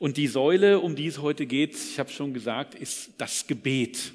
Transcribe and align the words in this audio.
Und 0.00 0.16
die 0.16 0.28
Säule, 0.28 0.80
um 0.80 0.96
die 0.96 1.08
es 1.08 1.18
heute 1.18 1.44
geht, 1.44 1.74
ich 1.74 1.98
habe 1.98 2.10
schon 2.10 2.32
gesagt, 2.32 2.74
ist 2.74 3.10
das 3.18 3.46
Gebet. 3.46 4.14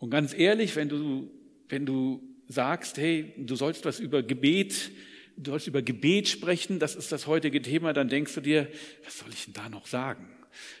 Und 0.00 0.10
ganz 0.10 0.34
ehrlich, 0.34 0.74
wenn 0.74 0.88
du, 0.88 1.30
wenn 1.68 1.86
du 1.86 2.20
sagst, 2.48 2.98
hey, 2.98 3.32
du 3.36 3.54
sollst 3.54 3.84
was 3.84 4.00
über 4.00 4.24
Gebet, 4.24 4.90
du 5.36 5.52
sollst 5.52 5.68
über 5.68 5.80
Gebet 5.80 6.26
sprechen, 6.26 6.80
das 6.80 6.96
ist 6.96 7.12
das 7.12 7.28
heutige 7.28 7.62
Thema, 7.62 7.92
dann 7.92 8.08
denkst 8.08 8.34
du 8.34 8.40
dir, 8.40 8.66
was 9.04 9.20
soll 9.20 9.28
ich 9.32 9.44
denn 9.44 9.54
da 9.54 9.68
noch 9.68 9.86
sagen? 9.86 10.28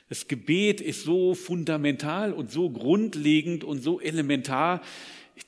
Das 0.08 0.26
Gebet 0.26 0.80
ist 0.80 1.04
so 1.04 1.36
fundamental 1.36 2.32
und 2.32 2.50
so 2.50 2.68
grundlegend 2.68 3.62
und 3.62 3.80
so 3.80 4.00
elementar. 4.00 4.82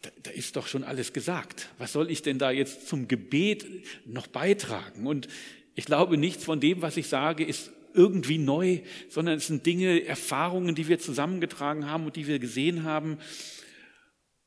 Da, 0.02 0.10
da 0.22 0.30
ist 0.30 0.54
doch 0.54 0.68
schon 0.68 0.84
alles 0.84 1.12
gesagt. 1.12 1.68
Was 1.78 1.92
soll 1.92 2.12
ich 2.12 2.22
denn 2.22 2.38
da 2.38 2.52
jetzt 2.52 2.86
zum 2.86 3.08
Gebet 3.08 3.66
noch 4.06 4.28
beitragen? 4.28 5.08
Und 5.08 5.26
ich 5.74 5.84
glaube, 5.84 6.16
nichts 6.16 6.44
von 6.44 6.60
dem, 6.60 6.80
was 6.80 6.96
ich 6.96 7.08
sage, 7.08 7.44
ist 7.44 7.72
irgendwie 7.94 8.38
neu, 8.38 8.80
sondern 9.08 9.38
es 9.38 9.46
sind 9.46 9.66
Dinge, 9.66 10.04
Erfahrungen, 10.04 10.74
die 10.74 10.88
wir 10.88 10.98
zusammengetragen 10.98 11.88
haben 11.88 12.06
und 12.06 12.16
die 12.16 12.26
wir 12.26 12.38
gesehen 12.38 12.84
haben. 12.84 13.18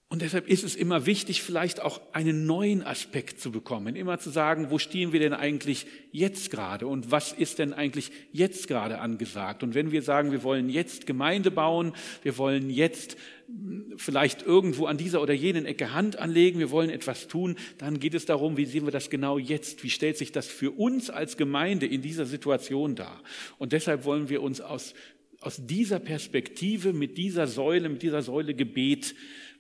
Und 0.08 0.22
deshalb 0.22 0.48
ist 0.48 0.64
es 0.64 0.76
immer 0.76 1.08
wichtig, 1.08 1.42
vielleicht 1.42 1.82
auch 1.82 2.00
einen 2.14 2.46
neuen 2.46 2.84
Aspekt 2.84 3.40
zu 3.40 3.52
bekommen, 3.52 3.96
immer 3.96 4.20
zu 4.20 4.30
sagen, 4.30 4.70
wo 4.70 4.78
stehen 4.78 5.14
wir 5.14 5.20
denn 5.20 5.34
eigentlich 5.34 5.88
jetzt 6.12 6.52
gerade 6.52 6.86
und 6.86 7.10
was 7.10 7.34
ist 7.34 7.58
denn 7.58 7.74
eigentlich 7.74 8.12
jetzt 8.32 8.68
gerade 8.68 9.00
angesagt? 9.00 9.64
Und 9.64 9.74
wenn 9.74 9.92
wir 9.92 10.04
sagen, 10.04 10.32
wir 10.32 10.44
wollen 10.44 10.70
jetzt 10.70 11.08
Gemeinde 11.08 11.50
bauen, 11.50 11.94
wir 12.22 12.38
wollen 12.38 12.70
jetzt 12.70 13.18
hm, 13.48 13.96
vielleicht 13.98 14.44
irgendwo 14.44 14.86
an 14.86 14.98
dieser 14.98 15.24
oder 15.24 15.34
jenen 15.34 15.66
Ecke 15.66 15.92
Hand 15.92 16.20
anlegen, 16.20 16.60
wir 16.60 16.70
wollen 16.70 16.92
etwas 16.92 17.28
tun, 17.28 17.56
dann 17.80 18.00
geht 18.00 18.14
es 18.14 18.26
darum, 18.26 18.58
wie 18.58 18.66
sehen 18.66 18.86
wir 18.86 18.92
das 18.92 19.10
genau 19.10 19.40
jetzt? 19.40 19.84
Wie 19.84 19.90
stellt 19.90 20.20
sich 20.20 20.32
das 20.32 20.46
für 20.46 20.70
uns 20.70 21.10
als 21.10 21.36
Gemeinde 21.36 21.88
in 21.88 22.04
dieser 22.04 22.28
Situation 22.28 22.94
dar? 22.94 23.24
Und 23.58 23.74
deshalb 23.74 24.06
wollen 24.06 24.30
wir 24.30 24.44
uns 24.44 24.62
aus, 24.62 24.94
aus 25.42 25.66
dieser 25.66 26.00
Perspektive, 26.00 26.94
mit 26.94 27.18
dieser 27.18 27.48
Säule, 27.48 27.90
mit 27.90 28.04
dieser 28.04 28.22
Säule 28.22 28.54
Gebet 28.54 29.16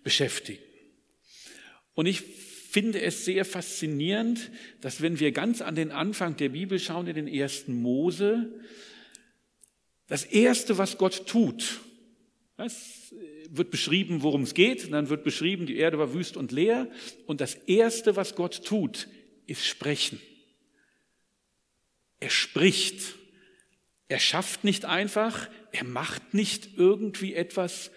beschäftigen. 0.05 0.63
Und 1.95 2.05
ich 2.05 2.21
finde 2.21 3.01
es 3.01 3.25
sehr 3.25 3.43
faszinierend, 3.43 4.51
dass 4.79 5.01
wenn 5.01 5.19
wir 5.19 5.33
ganz 5.33 5.61
an 5.61 5.75
den 5.75 5.91
Anfang 5.91 6.37
der 6.37 6.49
Bibel 6.49 6.79
schauen, 6.79 7.07
in 7.07 7.15
den 7.15 7.27
ersten 7.27 7.73
Mose, 7.73 8.53
das 10.07 10.23
Erste, 10.23 10.77
was 10.77 10.97
Gott 10.97 11.25
tut, 11.27 11.81
es 12.57 13.13
wird 13.49 13.71
beschrieben, 13.71 14.21
worum 14.21 14.43
es 14.43 14.53
geht, 14.53 14.91
dann 14.91 15.09
wird 15.09 15.23
beschrieben, 15.23 15.65
die 15.65 15.77
Erde 15.77 15.97
war 15.97 16.13
wüst 16.13 16.37
und 16.37 16.51
leer, 16.51 16.89
und 17.25 17.41
das 17.41 17.55
Erste, 17.55 18.15
was 18.15 18.35
Gott 18.35 18.63
tut, 18.63 19.07
ist 19.47 19.65
sprechen. 19.65 20.21
Er 22.19 22.29
spricht. 22.29 23.15
Er 24.07 24.19
schafft 24.19 24.63
nicht 24.63 24.85
einfach, 24.85 25.49
er 25.71 25.83
macht 25.83 26.35
nicht 26.35 26.77
irgendwie 26.77 27.33
etwas, 27.33 27.89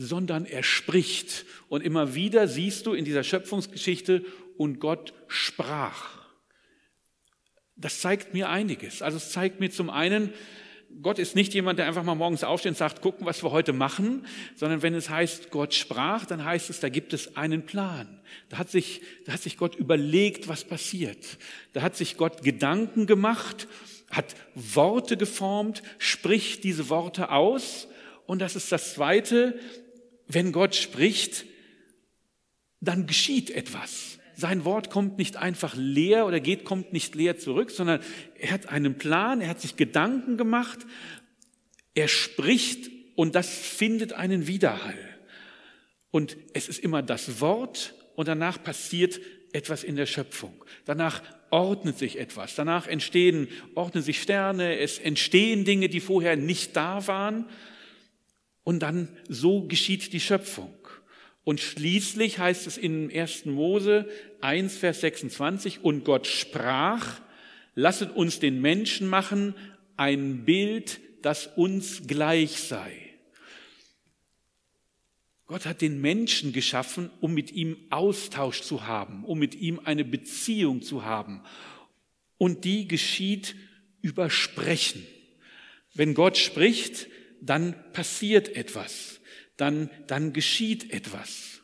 sondern 0.00 0.44
er 0.44 0.62
spricht. 0.62 1.44
Und 1.68 1.82
immer 1.82 2.14
wieder 2.14 2.48
siehst 2.48 2.86
du 2.86 2.94
in 2.94 3.04
dieser 3.04 3.24
Schöpfungsgeschichte, 3.24 4.24
und 4.60 4.78
Gott 4.78 5.14
sprach. 5.26 6.18
Das 7.74 8.00
zeigt 8.00 8.34
mir 8.34 8.50
einiges. 8.50 9.00
Also 9.00 9.16
es 9.16 9.30
zeigt 9.30 9.58
mir 9.58 9.70
zum 9.70 9.88
einen, 9.88 10.34
Gott 11.00 11.18
ist 11.18 11.34
nicht 11.34 11.54
jemand, 11.54 11.78
der 11.78 11.86
einfach 11.86 12.02
mal 12.02 12.14
morgens 12.14 12.44
aufsteht 12.44 12.72
und 12.72 12.76
sagt, 12.76 13.00
gucken, 13.00 13.24
was 13.24 13.42
wir 13.42 13.52
heute 13.52 13.72
machen, 13.72 14.26
sondern 14.56 14.82
wenn 14.82 14.92
es 14.92 15.08
heißt, 15.08 15.50
Gott 15.50 15.72
sprach, 15.72 16.26
dann 16.26 16.44
heißt 16.44 16.68
es, 16.68 16.78
da 16.78 16.90
gibt 16.90 17.14
es 17.14 17.38
einen 17.38 17.64
Plan. 17.64 18.20
Da 18.50 18.58
hat 18.58 18.68
sich, 18.68 19.00
da 19.24 19.32
hat 19.32 19.40
sich 19.40 19.56
Gott 19.56 19.76
überlegt, 19.76 20.46
was 20.46 20.64
passiert. 20.64 21.38
Da 21.72 21.80
hat 21.80 21.96
sich 21.96 22.18
Gott 22.18 22.42
Gedanken 22.42 23.06
gemacht, 23.06 23.66
hat 24.10 24.34
Worte 24.54 25.16
geformt, 25.16 25.82
spricht 25.96 26.64
diese 26.64 26.90
Worte 26.90 27.30
aus. 27.30 27.88
Und 28.26 28.40
das 28.42 28.56
ist 28.56 28.70
das 28.72 28.92
Zweite, 28.92 29.58
wenn 30.34 30.52
Gott 30.52 30.74
spricht, 30.74 31.44
dann 32.80 33.06
geschieht 33.06 33.50
etwas. 33.50 34.18
Sein 34.34 34.64
Wort 34.64 34.90
kommt 34.90 35.18
nicht 35.18 35.36
einfach 35.36 35.74
leer 35.76 36.26
oder 36.26 36.40
geht, 36.40 36.64
kommt 36.64 36.92
nicht 36.92 37.14
leer 37.14 37.36
zurück, 37.36 37.70
sondern 37.70 38.00
er 38.38 38.52
hat 38.52 38.68
einen 38.68 38.96
Plan, 38.96 39.40
er 39.40 39.48
hat 39.48 39.60
sich 39.60 39.76
Gedanken 39.76 40.38
gemacht, 40.38 40.78
er 41.94 42.08
spricht 42.08 42.90
und 43.16 43.34
das 43.34 43.48
findet 43.50 44.14
einen 44.14 44.46
Widerhall. 44.46 44.98
Und 46.10 46.36
es 46.54 46.68
ist 46.68 46.78
immer 46.78 47.02
das 47.02 47.40
Wort 47.40 47.94
und 48.16 48.28
danach 48.28 48.62
passiert 48.62 49.20
etwas 49.52 49.84
in 49.84 49.96
der 49.96 50.06
Schöpfung. 50.06 50.64
Danach 50.84 51.22
ordnet 51.50 51.98
sich 51.98 52.18
etwas. 52.18 52.54
Danach 52.54 52.86
entstehen, 52.86 53.48
ordnen 53.74 54.02
sich 54.02 54.22
Sterne, 54.22 54.78
es 54.78 54.98
entstehen 54.98 55.64
Dinge, 55.64 55.88
die 55.88 56.00
vorher 56.00 56.36
nicht 56.36 56.76
da 56.76 57.06
waren. 57.06 57.46
Und 58.64 58.80
dann 58.80 59.08
so 59.28 59.62
geschieht 59.62 60.12
die 60.12 60.20
Schöpfung. 60.20 60.74
Und 61.44 61.60
schließlich 61.60 62.38
heißt 62.38 62.66
es 62.66 62.76
in 62.76 63.10
1. 63.10 63.46
Mose 63.46 64.08
1, 64.40 64.76
Vers 64.76 65.00
26, 65.00 65.82
und 65.82 66.04
Gott 66.04 66.26
sprach, 66.26 67.20
lasset 67.74 68.14
uns 68.14 68.38
den 68.38 68.60
Menschen 68.60 69.08
machen, 69.08 69.54
ein 69.96 70.44
Bild, 70.44 71.00
das 71.22 71.46
uns 71.46 72.06
gleich 72.06 72.60
sei. 72.60 72.92
Gott 75.46 75.66
hat 75.66 75.80
den 75.80 76.00
Menschen 76.00 76.52
geschaffen, 76.52 77.10
um 77.20 77.34
mit 77.34 77.50
ihm 77.50 77.76
Austausch 77.90 78.62
zu 78.62 78.86
haben, 78.86 79.24
um 79.24 79.38
mit 79.38 79.56
ihm 79.56 79.80
eine 79.82 80.04
Beziehung 80.04 80.80
zu 80.80 81.04
haben. 81.04 81.42
Und 82.38 82.64
die 82.64 82.86
geschieht 82.86 83.56
über 84.00 84.30
Sprechen. 84.30 85.04
Wenn 85.92 86.14
Gott 86.14 86.38
spricht, 86.38 87.08
dann 87.40 87.74
passiert 87.92 88.54
etwas, 88.56 89.20
dann, 89.56 89.90
dann 90.06 90.32
geschieht 90.32 90.92
etwas. 90.92 91.62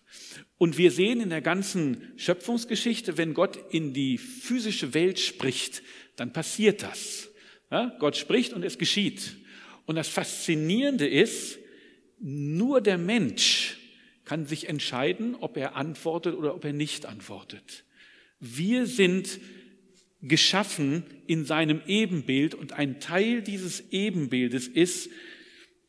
Und 0.59 0.78
wir 0.78 0.91
sehen 0.91 1.20
in 1.20 1.31
der 1.31 1.42
ganzen 1.42 2.12
Schöpfungsgeschichte, 2.16 3.19
wenn 3.19 3.34
Gott 3.34 3.59
in 3.72 3.92
die 3.92 4.16
physische 4.19 4.94
Welt 4.94 5.19
spricht, 5.19 5.82
dann 6.16 6.32
passiert 6.32 6.82
das. 6.82 7.28
Ja, 7.70 7.94
Gott 7.98 8.16
spricht 8.16 8.53
und 8.53 8.62
es 8.62 8.78
geschieht. 8.78 9.36
Und 9.84 9.97
das 9.97 10.09
Faszinierende 10.09 11.06
ist, 11.06 11.59
nur 12.19 12.81
der 12.81 12.97
Mensch 12.97 13.76
kann 14.25 14.47
sich 14.47 14.69
entscheiden, 14.69 15.34
ob 15.34 15.56
er 15.56 15.76
antwortet 15.76 16.34
oder 16.34 16.54
ob 16.54 16.65
er 16.65 16.72
nicht 16.72 17.06
antwortet. 17.06 17.84
Wir 18.41 18.86
sind 18.86 19.38
geschaffen 20.22 21.04
in 21.26 21.44
seinem 21.44 21.81
Ebenbild 21.86 22.54
und 22.54 22.72
ein 22.72 22.98
Teil 23.00 23.42
dieses 23.42 23.92
Ebenbildes 23.92 24.66
ist, 24.66 25.10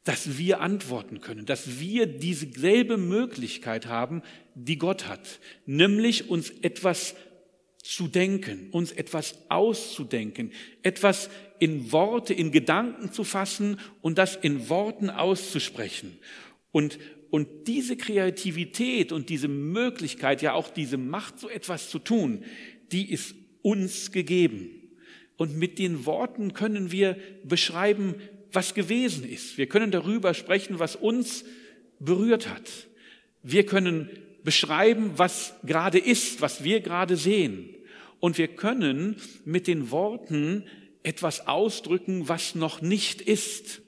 dass 0.07 0.37
wir 0.37 0.61
antworten 0.61 1.19
können, 1.19 1.45
dass 1.45 1.81
wir 1.81 2.05
dieselbe 2.05 2.95
Möglichkeit 2.95 3.87
haben, 3.87 4.21
die 4.55 4.77
Gott 4.77 5.05
hat, 5.05 5.41
nämlich 5.65 6.29
uns 6.29 6.49
etwas 6.61 7.13
zu 7.83 8.07
denken, 8.07 8.69
uns 8.71 8.93
etwas 8.93 9.37
auszudenken, 9.49 10.53
etwas 10.81 11.29
in 11.59 11.91
Worte, 11.91 12.33
in 12.33 12.51
Gedanken 12.51 13.11
zu 13.11 13.25
fassen 13.25 13.81
und 14.01 14.17
das 14.17 14.37
in 14.37 14.69
Worten 14.69 15.09
auszusprechen. 15.09 16.17
Und, 16.71 16.99
und 17.29 17.67
diese 17.67 17.97
Kreativität 17.97 19.11
und 19.11 19.27
diese 19.27 19.49
Möglichkeit, 19.49 20.41
ja 20.41 20.53
auch 20.53 20.69
diese 20.69 20.97
Macht, 20.97 21.37
so 21.37 21.49
etwas 21.49 21.89
zu 21.89 21.99
tun, 21.99 22.45
die 22.93 23.11
ist 23.11 23.35
uns 23.61 24.13
gegeben. 24.13 24.69
Und 25.35 25.57
mit 25.57 25.79
den 25.79 26.05
Worten 26.05 26.53
können 26.53 26.93
wir 26.93 27.17
beschreiben, 27.43 28.15
was 28.51 28.73
gewesen 28.73 29.27
ist. 29.27 29.57
Wir 29.57 29.67
können 29.67 29.91
darüber 29.91 30.33
sprechen, 30.33 30.79
was 30.79 30.95
uns 30.95 31.45
berührt 31.99 32.49
hat. 32.49 32.87
Wir 33.43 33.65
können 33.65 34.09
beschreiben, 34.43 35.11
was 35.15 35.53
gerade 35.65 35.99
ist, 35.99 36.41
was 36.41 36.63
wir 36.63 36.81
gerade 36.81 37.17
sehen. 37.17 37.75
Und 38.19 38.37
wir 38.37 38.47
können 38.47 39.17
mit 39.45 39.67
den 39.67 39.91
Worten 39.91 40.63
etwas 41.03 41.47
ausdrücken, 41.47 42.27
was 42.27 42.55
noch 42.55 42.81
nicht 42.81 43.21
ist. 43.21 43.81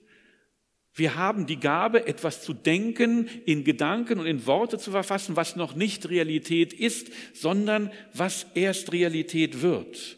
Wir 0.94 1.16
haben 1.16 1.46
die 1.46 1.60
Gabe, 1.60 2.08
etwas 2.08 2.44
zu 2.44 2.54
denken, 2.54 3.30
in 3.46 3.64
Gedanken 3.64 4.20
und 4.20 4.26
in 4.26 4.46
Worte 4.46 4.78
zu 4.78 4.92
verfassen, 4.92 5.36
was 5.36 5.56
noch 5.56 5.76
nicht 5.76 6.10
Realität 6.10 6.74
ist, 6.74 7.08
sondern 7.34 7.92
was 8.14 8.46
erst 8.54 8.92
Realität 8.92 9.62
wird. 9.62 10.18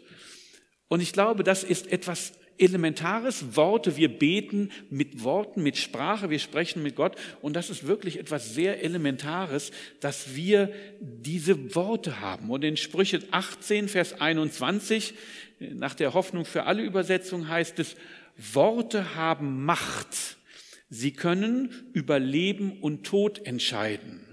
Und 0.88 1.02
ich 1.02 1.14
glaube, 1.14 1.44
das 1.44 1.64
ist 1.64 1.92
etwas 1.92 2.34
Elementares, 2.62 3.56
Worte. 3.56 3.98
Wir 3.98 4.10
beten 4.10 4.70
mit 4.90 5.24
Worten, 5.24 5.64
mit 5.64 5.78
Sprache, 5.78 6.30
wir 6.30 6.40
sprechen 6.40 6.84
mit 6.84 6.96
Gott. 6.96 7.16
Und 7.42 7.56
das 7.56 7.70
ist 7.70 7.88
wirklich 7.88 8.20
etwas 8.20 8.54
sehr 8.54 8.84
Elementares, 8.84 9.72
dass 10.00 10.36
wir 10.36 10.72
diese 11.00 11.76
Worte 11.76 12.20
haben. 12.22 12.50
Und 12.50 12.64
in 12.64 12.78
Sprüche 12.78 13.20
18, 13.32 13.90
Vers 13.90 14.22
21, 14.22 15.14
nach 15.60 15.94
der 15.94 16.14
Hoffnung 16.14 16.46
für 16.46 16.66
alle 16.66 16.84
Übersetzungen 16.84 17.48
heißt 17.48 17.80
es, 17.80 17.96
Worte 18.54 19.16
haben 19.16 19.66
Macht. 19.66 20.38
Sie 20.90 21.14
können 21.14 21.72
über 21.94 22.20
Leben 22.20 22.80
und 22.82 23.06
Tod 23.06 23.46
entscheiden. 23.46 24.28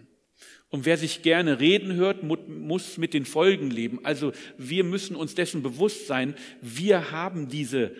Und 0.70 0.84
wer 0.84 0.98
sich 0.98 1.22
gerne 1.22 1.60
reden 1.60 1.94
hört, 1.94 2.22
muss 2.22 2.98
mit 2.98 3.14
den 3.14 3.24
Folgen 3.24 3.70
leben. 3.70 4.00
Also 4.04 4.32
wir 4.58 4.84
müssen 4.84 5.16
uns 5.16 5.34
dessen 5.34 5.62
bewusst 5.62 6.06
sein, 6.06 6.34
wir 6.60 7.10
haben 7.10 7.48
diese 7.48 7.94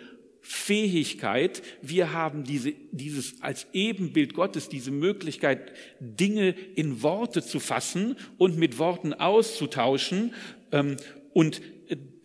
Fähigkeit, 0.51 1.61
wir 1.83 2.11
haben 2.11 2.43
diese, 2.43 2.73
dieses 2.91 3.39
als 3.39 3.67
Ebenbild 3.71 4.33
Gottes, 4.33 4.67
diese 4.67 4.89
Möglichkeit, 4.89 5.73
Dinge 5.99 6.55
in 6.73 7.03
Worte 7.03 7.43
zu 7.43 7.59
fassen 7.59 8.15
und 8.39 8.57
mit 8.57 8.79
Worten 8.79 9.13
auszutauschen 9.13 10.33
ähm, 10.71 10.97
und 11.33 11.61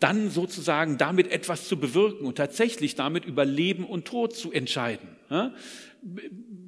dann 0.00 0.30
sozusagen 0.30 0.96
damit 0.96 1.30
etwas 1.30 1.68
zu 1.68 1.78
bewirken 1.78 2.24
und 2.24 2.36
tatsächlich 2.36 2.94
damit 2.94 3.26
über 3.26 3.44
Leben 3.44 3.84
und 3.84 4.06
Tod 4.06 4.34
zu 4.34 4.52
entscheiden. 4.52 5.08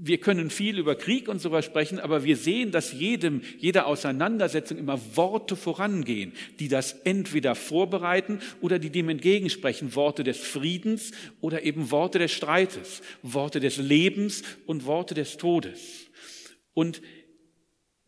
Wir 0.07 0.19
können 0.19 0.51
viel 0.51 0.79
über 0.79 0.95
Krieg 0.95 1.29
und 1.29 1.41
sowas 1.41 1.65
sprechen, 1.65 1.99
aber 1.99 2.25
wir 2.25 2.37
sehen, 2.37 2.71
dass 2.71 2.93
jedem, 2.93 3.43
jeder 3.59 3.87
Auseinandersetzung 3.87 4.79
immer 4.79 5.01
Worte 5.15 5.57
vorangehen, 5.57 6.33
die 6.61 6.69
das 6.69 6.93
entweder 7.05 7.55
vorbereiten 7.55 8.41
oder 8.61 8.79
die 8.79 8.91
dem 8.91 9.09
entgegensprechen. 9.09 9.95
Worte 9.95 10.23
des 10.23 10.39
Friedens 10.39 11.13
oder 11.41 11.65
eben 11.65 11.91
Worte 11.91 12.19
des 12.19 12.33
Streites, 12.33 13.03
Worte 13.23 13.61
des 13.61 13.79
Lebens 13.79 14.43
und 14.67 14.87
Worte 14.87 15.15
des 15.15 15.37
Todes. 15.37 16.07
Und 16.75 17.01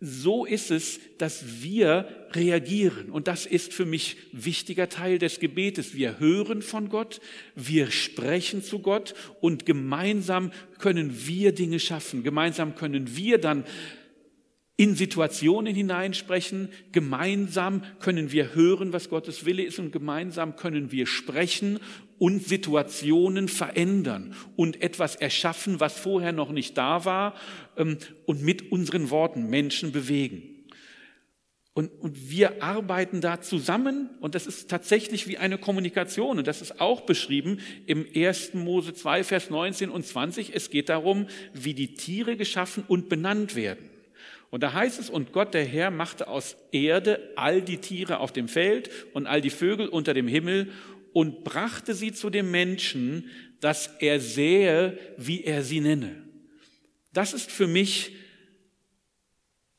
so 0.00 0.44
ist 0.44 0.70
es, 0.70 1.00
dass 1.18 1.62
wir 1.62 2.08
reagieren. 2.32 3.10
Und 3.10 3.26
das 3.26 3.46
ist 3.46 3.72
für 3.72 3.84
mich 3.84 4.16
wichtiger 4.32 4.88
Teil 4.88 5.18
des 5.18 5.40
Gebetes. 5.40 5.94
Wir 5.94 6.20
hören 6.20 6.62
von 6.62 6.88
Gott, 6.88 7.20
wir 7.56 7.90
sprechen 7.90 8.62
zu 8.62 8.78
Gott 8.78 9.14
und 9.40 9.66
gemeinsam 9.66 10.52
können 10.78 11.26
wir 11.26 11.52
Dinge 11.52 11.80
schaffen. 11.80 12.22
Gemeinsam 12.22 12.76
können 12.76 13.16
wir 13.16 13.38
dann 13.38 13.64
in 14.78 14.94
Situationen 14.94 15.74
hineinsprechen. 15.74 16.70
Gemeinsam 16.92 17.82
können 17.98 18.32
wir 18.32 18.54
hören, 18.54 18.94
was 18.94 19.10
Gottes 19.10 19.44
Wille 19.44 19.64
ist 19.64 19.78
und 19.78 19.92
gemeinsam 19.92 20.56
können 20.56 20.92
wir 20.92 21.06
sprechen 21.06 21.80
und 22.18 22.44
Situationen 22.44 23.48
verändern 23.48 24.34
und 24.56 24.80
etwas 24.80 25.16
erschaffen, 25.16 25.80
was 25.80 25.98
vorher 25.98 26.32
noch 26.32 26.52
nicht 26.52 26.78
da 26.78 27.04
war 27.04 27.34
ähm, 27.76 27.98
und 28.24 28.42
mit 28.42 28.72
unseren 28.72 29.10
Worten 29.10 29.50
Menschen 29.50 29.92
bewegen. 29.92 30.54
Und, 31.74 31.90
und 32.00 32.30
wir 32.30 32.62
arbeiten 32.62 33.20
da 33.20 33.40
zusammen 33.40 34.10
und 34.20 34.36
das 34.36 34.46
ist 34.46 34.70
tatsächlich 34.70 35.26
wie 35.26 35.38
eine 35.38 35.58
Kommunikation 35.58 36.38
und 36.38 36.46
das 36.46 36.62
ist 36.62 36.80
auch 36.80 37.00
beschrieben 37.00 37.58
im 37.86 38.06
1. 38.14 38.54
Mose 38.54 38.94
2, 38.94 39.24
Vers 39.24 39.50
19 39.50 39.90
und 39.90 40.06
20. 40.06 40.54
Es 40.54 40.70
geht 40.70 40.88
darum, 40.88 41.26
wie 41.52 41.74
die 41.74 41.94
Tiere 41.94 42.36
geschaffen 42.36 42.84
und 42.86 43.08
benannt 43.08 43.56
werden. 43.56 43.87
Und 44.50 44.62
da 44.62 44.72
heißt 44.72 44.98
es, 44.98 45.10
und 45.10 45.32
Gott 45.32 45.52
der 45.54 45.64
Herr 45.64 45.90
machte 45.90 46.28
aus 46.28 46.56
Erde 46.72 47.32
all 47.36 47.60
die 47.60 47.78
Tiere 47.78 48.18
auf 48.20 48.32
dem 48.32 48.48
Feld 48.48 48.90
und 49.12 49.26
all 49.26 49.40
die 49.40 49.50
Vögel 49.50 49.88
unter 49.88 50.14
dem 50.14 50.28
Himmel 50.28 50.72
und 51.12 51.44
brachte 51.44 51.94
sie 51.94 52.12
zu 52.12 52.30
dem 52.30 52.50
Menschen, 52.50 53.30
dass 53.60 53.90
er 53.98 54.20
sähe, 54.20 54.98
wie 55.16 55.44
er 55.44 55.62
sie 55.62 55.80
nenne. 55.80 56.22
Das 57.12 57.32
ist 57.32 57.50
für 57.50 57.66
mich 57.66 58.12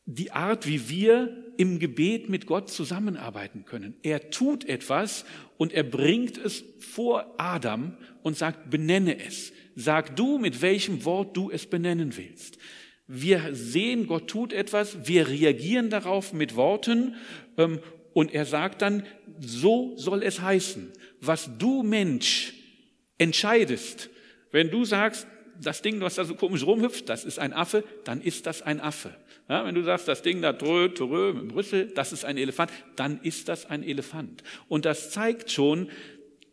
die 0.06 0.32
Art, 0.32 0.68
wie 0.68 0.90
wir 0.90 1.46
im 1.58 1.78
Gebet 1.78 2.30
mit 2.30 2.46
Gott 2.46 2.70
zusammenarbeiten 2.70 3.66
können. 3.66 3.96
Er 4.02 4.30
tut 4.32 4.66
etwas 4.66 5.26
und 5.58 5.74
er 5.74 5.84
bringt 5.84 6.38
es 6.38 6.64
vor 6.80 7.36
Adam 7.38 7.98
und 8.24 8.38
sagt, 8.38 8.70
benenne 8.70 9.20
es. 9.24 9.52
Sag 9.76 10.16
du, 10.16 10.40
mit 10.40 10.62
welchem 10.62 11.06
Wort 11.06 11.38
du 11.38 11.52
es 11.52 11.66
benennen 11.68 12.18
willst. 12.18 12.58
Wir 13.12 13.56
sehen, 13.56 14.06
Gott 14.06 14.28
tut 14.28 14.54
etwas, 14.54 15.08
wir 15.08 15.28
reagieren 15.28 15.90
darauf 15.90 16.32
mit 16.32 16.56
Worten 16.56 17.16
ähm, 17.58 17.80
und 18.14 18.36
er 18.36 18.46
sagt 18.46 18.84
dann, 18.84 19.04
so 19.40 19.98
soll 19.98 20.22
es 20.22 20.42
heißen. 20.42 20.92
Was 21.20 21.50
du 21.58 21.82
Mensch 21.82 22.54
entscheidest, 23.18 24.12
wenn 24.52 24.70
du 24.70 24.86
sagst, 24.86 25.26
das 25.60 25.82
Ding, 25.82 26.00
was 26.02 26.16
da 26.16 26.24
so 26.24 26.36
komisch 26.36 26.64
rumhüpft, 26.64 27.10
das 27.10 27.26
ist 27.26 27.40
ein 27.40 27.52
Affe, 27.52 27.84
dann 28.04 28.22
ist 28.22 28.46
das 28.46 28.62
ein 28.62 28.80
Affe. 28.80 29.16
Ja, 29.50 29.66
wenn 29.66 29.74
du 29.74 29.82
sagst, 29.82 30.08
das 30.08 30.22
Ding 30.22 30.44
da 30.44 30.54
trö, 30.54 30.90
trö, 30.90 31.34
mit 31.34 31.48
Brüssel, 31.48 31.88
das 31.88 32.14
ist 32.14 32.26
ein 32.26 32.38
Elefant, 32.38 32.72
dann 32.96 33.20
ist 33.24 33.50
das 33.50 33.66
ein 33.66 33.82
Elefant. 33.82 34.44
Und 34.68 34.86
das 34.86 35.10
zeigt 35.10 35.50
schon 35.50 35.90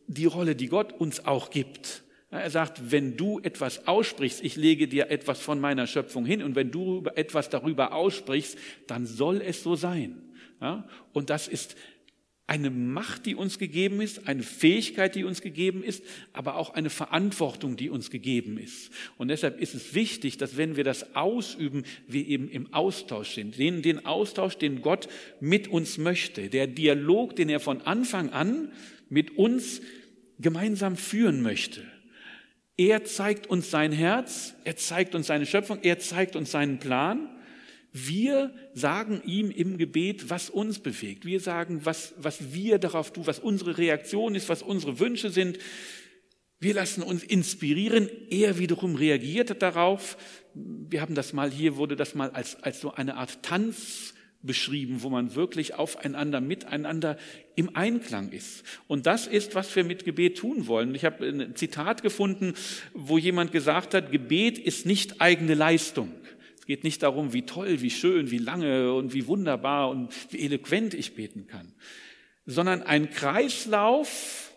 die 0.06 0.24
Rolle, 0.24 0.56
die 0.56 0.68
Gott 0.68 0.94
uns 0.94 1.26
auch 1.26 1.50
gibt. 1.50 2.02
Er 2.30 2.50
sagt, 2.50 2.90
wenn 2.90 3.16
du 3.16 3.38
etwas 3.40 3.86
aussprichst, 3.86 4.42
ich 4.42 4.56
lege 4.56 4.88
dir 4.88 5.10
etwas 5.10 5.40
von 5.40 5.60
meiner 5.60 5.86
Schöpfung 5.86 6.26
hin 6.26 6.42
und 6.42 6.56
wenn 6.56 6.70
du 6.70 7.04
etwas 7.14 7.50
darüber 7.50 7.92
aussprichst, 7.92 8.58
dann 8.88 9.06
soll 9.06 9.40
es 9.40 9.62
so 9.62 9.76
sein. 9.76 10.22
Und 11.12 11.30
das 11.30 11.46
ist 11.46 11.76
eine 12.48 12.70
Macht, 12.70 13.26
die 13.26 13.34
uns 13.34 13.58
gegeben 13.58 14.00
ist, 14.00 14.28
eine 14.28 14.42
Fähigkeit, 14.42 15.16
die 15.16 15.24
uns 15.24 15.40
gegeben 15.40 15.82
ist, 15.82 16.04
aber 16.32 16.56
auch 16.56 16.70
eine 16.70 16.90
Verantwortung, 16.90 17.76
die 17.76 17.90
uns 17.90 18.10
gegeben 18.10 18.56
ist. 18.56 18.90
Und 19.18 19.28
deshalb 19.28 19.60
ist 19.60 19.74
es 19.74 19.94
wichtig, 19.94 20.36
dass 20.36 20.56
wenn 20.56 20.76
wir 20.76 20.84
das 20.84 21.16
ausüben, 21.16 21.84
wir 22.06 22.26
eben 22.26 22.48
im 22.48 22.72
Austausch 22.72 23.34
sind. 23.34 23.58
Den, 23.58 23.82
den 23.82 24.06
Austausch, 24.06 24.56
den 24.56 24.80
Gott 24.80 25.08
mit 25.40 25.66
uns 25.66 25.98
möchte. 25.98 26.48
Der 26.48 26.68
Dialog, 26.68 27.34
den 27.34 27.48
er 27.48 27.60
von 27.60 27.82
Anfang 27.82 28.30
an 28.30 28.72
mit 29.08 29.36
uns 29.36 29.80
gemeinsam 30.38 30.96
führen 30.96 31.42
möchte. 31.42 31.82
Er 32.76 33.04
zeigt 33.04 33.46
uns 33.46 33.70
sein 33.70 33.92
Herz, 33.92 34.54
er 34.64 34.76
zeigt 34.76 35.14
uns 35.14 35.28
seine 35.28 35.46
Schöpfung, 35.46 35.78
er 35.82 35.98
zeigt 35.98 36.36
uns 36.36 36.50
seinen 36.50 36.78
Plan. 36.78 37.30
Wir 37.92 38.52
sagen 38.74 39.22
ihm 39.24 39.50
im 39.50 39.78
Gebet, 39.78 40.28
was 40.28 40.50
uns 40.50 40.80
bewegt. 40.80 41.24
Wir 41.24 41.40
sagen, 41.40 41.80
was, 41.84 42.12
was 42.18 42.52
wir 42.52 42.78
darauf 42.78 43.12
tun, 43.12 43.26
was 43.26 43.38
unsere 43.38 43.78
Reaktion 43.78 44.34
ist, 44.34 44.50
was 44.50 44.62
unsere 44.62 44.98
Wünsche 45.00 45.30
sind. 45.30 45.58
Wir 46.58 46.74
lassen 46.74 47.02
uns 47.02 47.22
inspirieren. 47.22 48.10
Er 48.28 48.58
wiederum 48.58 48.96
reagiert 48.96 49.62
darauf. 49.62 50.18
Wir 50.52 51.00
haben 51.00 51.14
das 51.14 51.32
mal 51.32 51.50
hier, 51.50 51.76
wurde 51.76 51.96
das 51.96 52.14
mal 52.14 52.30
als, 52.30 52.62
als 52.62 52.82
so 52.82 52.92
eine 52.92 53.16
Art 53.16 53.42
Tanz 53.42 54.12
beschrieben, 54.46 55.02
wo 55.02 55.10
man 55.10 55.34
wirklich 55.34 55.74
aufeinander, 55.74 56.40
miteinander 56.40 57.18
im 57.54 57.74
Einklang 57.74 58.32
ist. 58.32 58.64
Und 58.86 59.06
das 59.06 59.26
ist, 59.26 59.54
was 59.54 59.74
wir 59.74 59.84
mit 59.84 60.04
Gebet 60.04 60.38
tun 60.38 60.66
wollen. 60.66 60.94
Ich 60.94 61.04
habe 61.04 61.26
ein 61.26 61.56
Zitat 61.56 62.02
gefunden, 62.02 62.54
wo 62.94 63.18
jemand 63.18 63.52
gesagt 63.52 63.94
hat, 63.94 64.12
Gebet 64.12 64.58
ist 64.58 64.86
nicht 64.86 65.20
eigene 65.20 65.54
Leistung. 65.54 66.12
Es 66.58 66.66
geht 66.66 66.84
nicht 66.84 67.02
darum, 67.02 67.32
wie 67.32 67.42
toll, 67.42 67.80
wie 67.80 67.90
schön, 67.90 68.30
wie 68.30 68.38
lange 68.38 68.92
und 68.92 69.14
wie 69.14 69.26
wunderbar 69.26 69.90
und 69.90 70.12
wie 70.30 70.40
eloquent 70.40 70.94
ich 70.94 71.14
beten 71.14 71.46
kann, 71.46 71.72
sondern 72.44 72.82
ein 72.82 73.10
Kreislauf, 73.10 74.52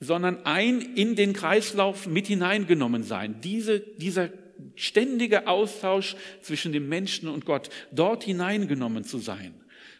sondern 0.00 0.44
ein 0.44 0.80
in 0.80 1.14
den 1.14 1.32
Kreislauf 1.32 2.06
mit 2.06 2.26
hineingenommen 2.26 3.04
sein. 3.04 3.40
Diese, 3.42 3.80
dieser 3.80 4.30
ständiger 4.74 5.48
Austausch 5.48 6.16
zwischen 6.40 6.72
dem 6.72 6.88
Menschen 6.88 7.28
und 7.28 7.44
Gott, 7.44 7.70
dort 7.90 8.24
hineingenommen 8.24 9.04
zu 9.04 9.18
sein. 9.18 9.54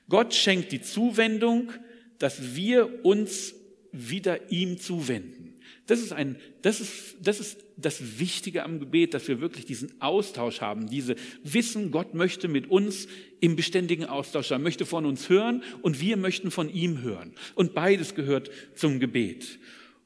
Gott 0.09 0.35
schenkt 0.35 0.73
die 0.73 0.83
Zuwendung, 0.83 1.73
dass 2.19 2.55
wir 2.55 3.05
uns 3.05 3.55
wieder 3.93 4.51
ihm 4.51 4.79
zuwenden. 4.79 5.53
Das 5.87 6.01
ist 6.01 6.13
ein, 6.13 6.37
das 6.63 6.81
ist, 6.81 7.17
das 7.21 7.41
ist 7.41 7.65
das 7.77 8.19
Wichtige 8.19 8.63
am 8.63 8.79
Gebet, 8.79 9.15
dass 9.15 9.27
wir 9.27 9.41
wirklich 9.41 9.67
diesen 9.67 10.01
Austausch 10.01 10.61
haben, 10.61 10.89
diese 10.89 11.17
Wissen, 11.43 11.91
Gott 11.91 12.15
möchte 12.15 12.47
mit 12.47 12.71
uns 12.71 13.09
im 13.41 13.57
beständigen 13.57 14.05
Austausch 14.05 14.49
sein, 14.49 14.63
möchte 14.63 14.87
von 14.87 15.05
uns 15.05 15.29
hören 15.29 15.63
und 15.83 16.01
wir 16.01 16.17
möchten 16.17 16.51
von 16.51 16.69
ihm 16.73 17.03
hören. 17.03 17.35
Und 17.55 17.75
beides 17.75 18.15
gehört 18.15 18.51
zum 18.75 19.01
Gebet. 19.01 19.59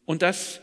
Und 0.07 0.23
das 0.23 0.61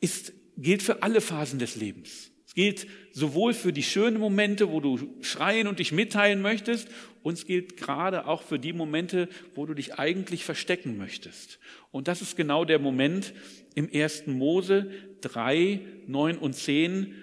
ist, 0.00 0.32
gilt 0.56 0.82
für 0.82 1.02
alle 1.02 1.20
Phasen 1.20 1.58
des 1.58 1.76
Lebens. 1.76 2.31
Es 2.52 2.56
gilt 2.56 2.86
sowohl 3.12 3.54
für 3.54 3.72
die 3.72 3.82
schönen 3.82 4.20
Momente, 4.20 4.70
wo 4.70 4.80
du 4.80 4.98
schreien 5.22 5.66
und 5.66 5.78
dich 5.78 5.90
mitteilen 5.90 6.42
möchtest, 6.42 6.86
und 7.22 7.32
es 7.32 7.46
gilt 7.46 7.78
gerade 7.78 8.26
auch 8.26 8.42
für 8.42 8.58
die 8.58 8.74
Momente, 8.74 9.30
wo 9.54 9.64
du 9.64 9.72
dich 9.72 9.94
eigentlich 9.94 10.44
verstecken 10.44 10.98
möchtest. 10.98 11.58
Und 11.92 12.08
das 12.08 12.20
ist 12.20 12.36
genau 12.36 12.66
der 12.66 12.78
Moment 12.78 13.32
im 13.74 13.88
1. 13.90 14.26
Mose 14.26 14.90
3, 15.22 15.80
9 16.08 16.36
und 16.36 16.52
10, 16.52 17.14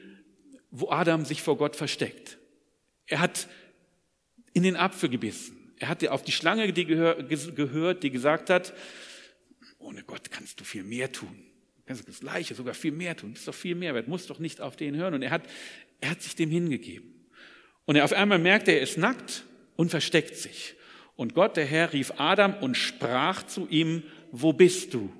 wo 0.71 0.89
Adam 0.89 1.25
sich 1.25 1.43
vor 1.43 1.57
Gott 1.57 1.75
versteckt. 1.75 2.39
Er 3.05 3.19
hat 3.19 3.47
in 4.53 4.63
den 4.63 4.77
Apfel 4.77 5.09
gebissen. 5.09 5.75
Er 5.77 5.89
hat 5.89 6.07
auf 6.07 6.23
die 6.23 6.31
Schlange 6.31 6.73
die 6.73 6.85
gehört, 6.85 8.01
die 8.01 8.09
gesagt 8.09 8.49
hat, 8.49 8.73
ohne 9.77 10.01
Gott 10.01 10.31
kannst 10.31 10.59
du 10.59 10.63
viel 10.63 10.83
mehr 10.83 11.11
tun 11.11 11.48
kannst 11.89 12.07
das 12.07 12.19
Gleiche, 12.19 12.53
sogar 12.53 12.75
viel 12.75 12.91
mehr 12.91 13.17
tun. 13.17 13.31
Das 13.31 13.39
ist 13.39 13.47
doch 13.47 13.55
viel 13.55 13.73
mehr 13.73 13.95
wert. 13.95 14.07
Muss 14.07 14.27
doch 14.27 14.37
nicht 14.37 14.61
auf 14.61 14.75
den 14.75 14.95
hören. 14.95 15.15
Und 15.15 15.23
er 15.23 15.31
hat, 15.31 15.41
er 15.99 16.11
hat 16.11 16.21
sich 16.21 16.35
dem 16.35 16.51
hingegeben. 16.51 17.25
Und 17.85 17.95
er 17.95 18.05
auf 18.05 18.13
einmal 18.13 18.37
merkt, 18.37 18.67
er 18.67 18.79
ist 18.79 18.99
nackt 18.99 19.43
und 19.75 19.89
versteckt 19.89 20.35
sich. 20.35 20.75
Und 21.15 21.33
Gott, 21.33 21.57
der 21.57 21.65
Herr, 21.65 21.91
rief 21.91 22.13
Adam 22.17 22.53
und 22.61 22.77
sprach 22.77 23.41
zu 23.41 23.67
ihm, 23.67 24.03
wo 24.31 24.53
bist 24.53 24.93
du? 24.93 25.11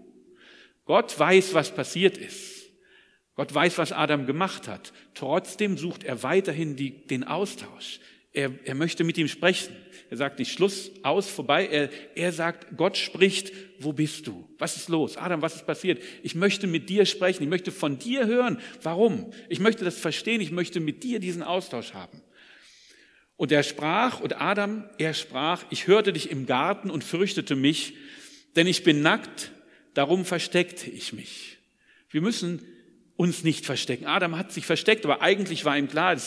Gott 0.86 1.18
weiß, 1.18 1.56
was 1.56 1.74
passiert 1.74 2.20
ist. 2.20 2.68
Gott 3.34 3.52
weiß, 3.52 3.80
was 3.80 3.92
Adam 3.92 4.28
gemacht 4.28 4.68
hat. 4.68 4.94
Trotzdem 5.16 5.76
sucht 5.76 6.04
er 6.04 6.22
weiterhin 6.22 6.76
die, 6.76 7.08
den 7.08 7.24
Austausch. 7.24 8.00
Er, 8.40 8.52
er 8.64 8.76
möchte 8.76 9.04
mit 9.04 9.18
ihm 9.18 9.28
sprechen. 9.28 9.76
Er 10.10 10.18
sagt 10.18 10.40
nicht 10.40 10.52
Schluss, 10.52 10.92
aus, 11.04 11.30
vorbei. 11.30 11.68
Er, 11.68 11.90
er 12.16 12.32
sagt, 12.32 12.78
Gott 12.78 12.98
spricht, 12.98 13.52
wo 13.80 13.94
bist 13.94 14.26
du? 14.28 14.48
Was 14.58 14.78
ist 14.78 14.90
los? 14.90 15.18
Adam, 15.18 15.42
was 15.42 15.56
ist 15.56 15.68
passiert? 15.68 16.02
Ich 16.24 16.36
möchte 16.36 16.66
mit 16.66 16.90
dir 16.90 17.06
sprechen. 17.06 17.44
Ich 17.44 17.50
möchte 17.50 17.72
von 17.72 18.00
dir 18.00 18.26
hören. 18.26 18.60
Warum? 18.82 19.32
Ich 19.50 19.60
möchte 19.60 19.84
das 19.84 20.00
verstehen. 20.00 20.42
Ich 20.42 20.52
möchte 20.52 20.80
mit 20.80 21.04
dir 21.04 21.20
diesen 21.20 21.44
Austausch 21.44 21.94
haben. 21.94 22.22
Und 23.36 23.52
er 23.52 23.64
sprach, 23.64 24.20
und 24.20 24.42
Adam, 24.42 24.90
er 24.98 25.14
sprach, 25.14 25.64
ich 25.70 25.88
hörte 25.88 26.12
dich 26.12 26.32
im 26.32 26.46
Garten 26.46 26.90
und 26.90 27.04
fürchtete 27.04 27.56
mich, 27.56 27.94
denn 28.56 28.68
ich 28.68 28.84
bin 28.84 29.02
nackt, 29.02 29.52
darum 29.94 30.26
versteckte 30.26 30.90
ich 30.90 31.14
mich. 31.14 31.58
Wir 32.10 32.22
müssen 32.22 32.62
uns 33.16 33.44
nicht 33.44 33.66
verstecken. 33.66 34.06
Adam 34.06 34.38
hat 34.38 34.52
sich 34.52 34.66
versteckt, 34.66 35.06
aber 35.06 35.22
eigentlich 35.22 35.66
war 35.66 35.78
ihm 35.78 35.90
klar, 35.90 36.18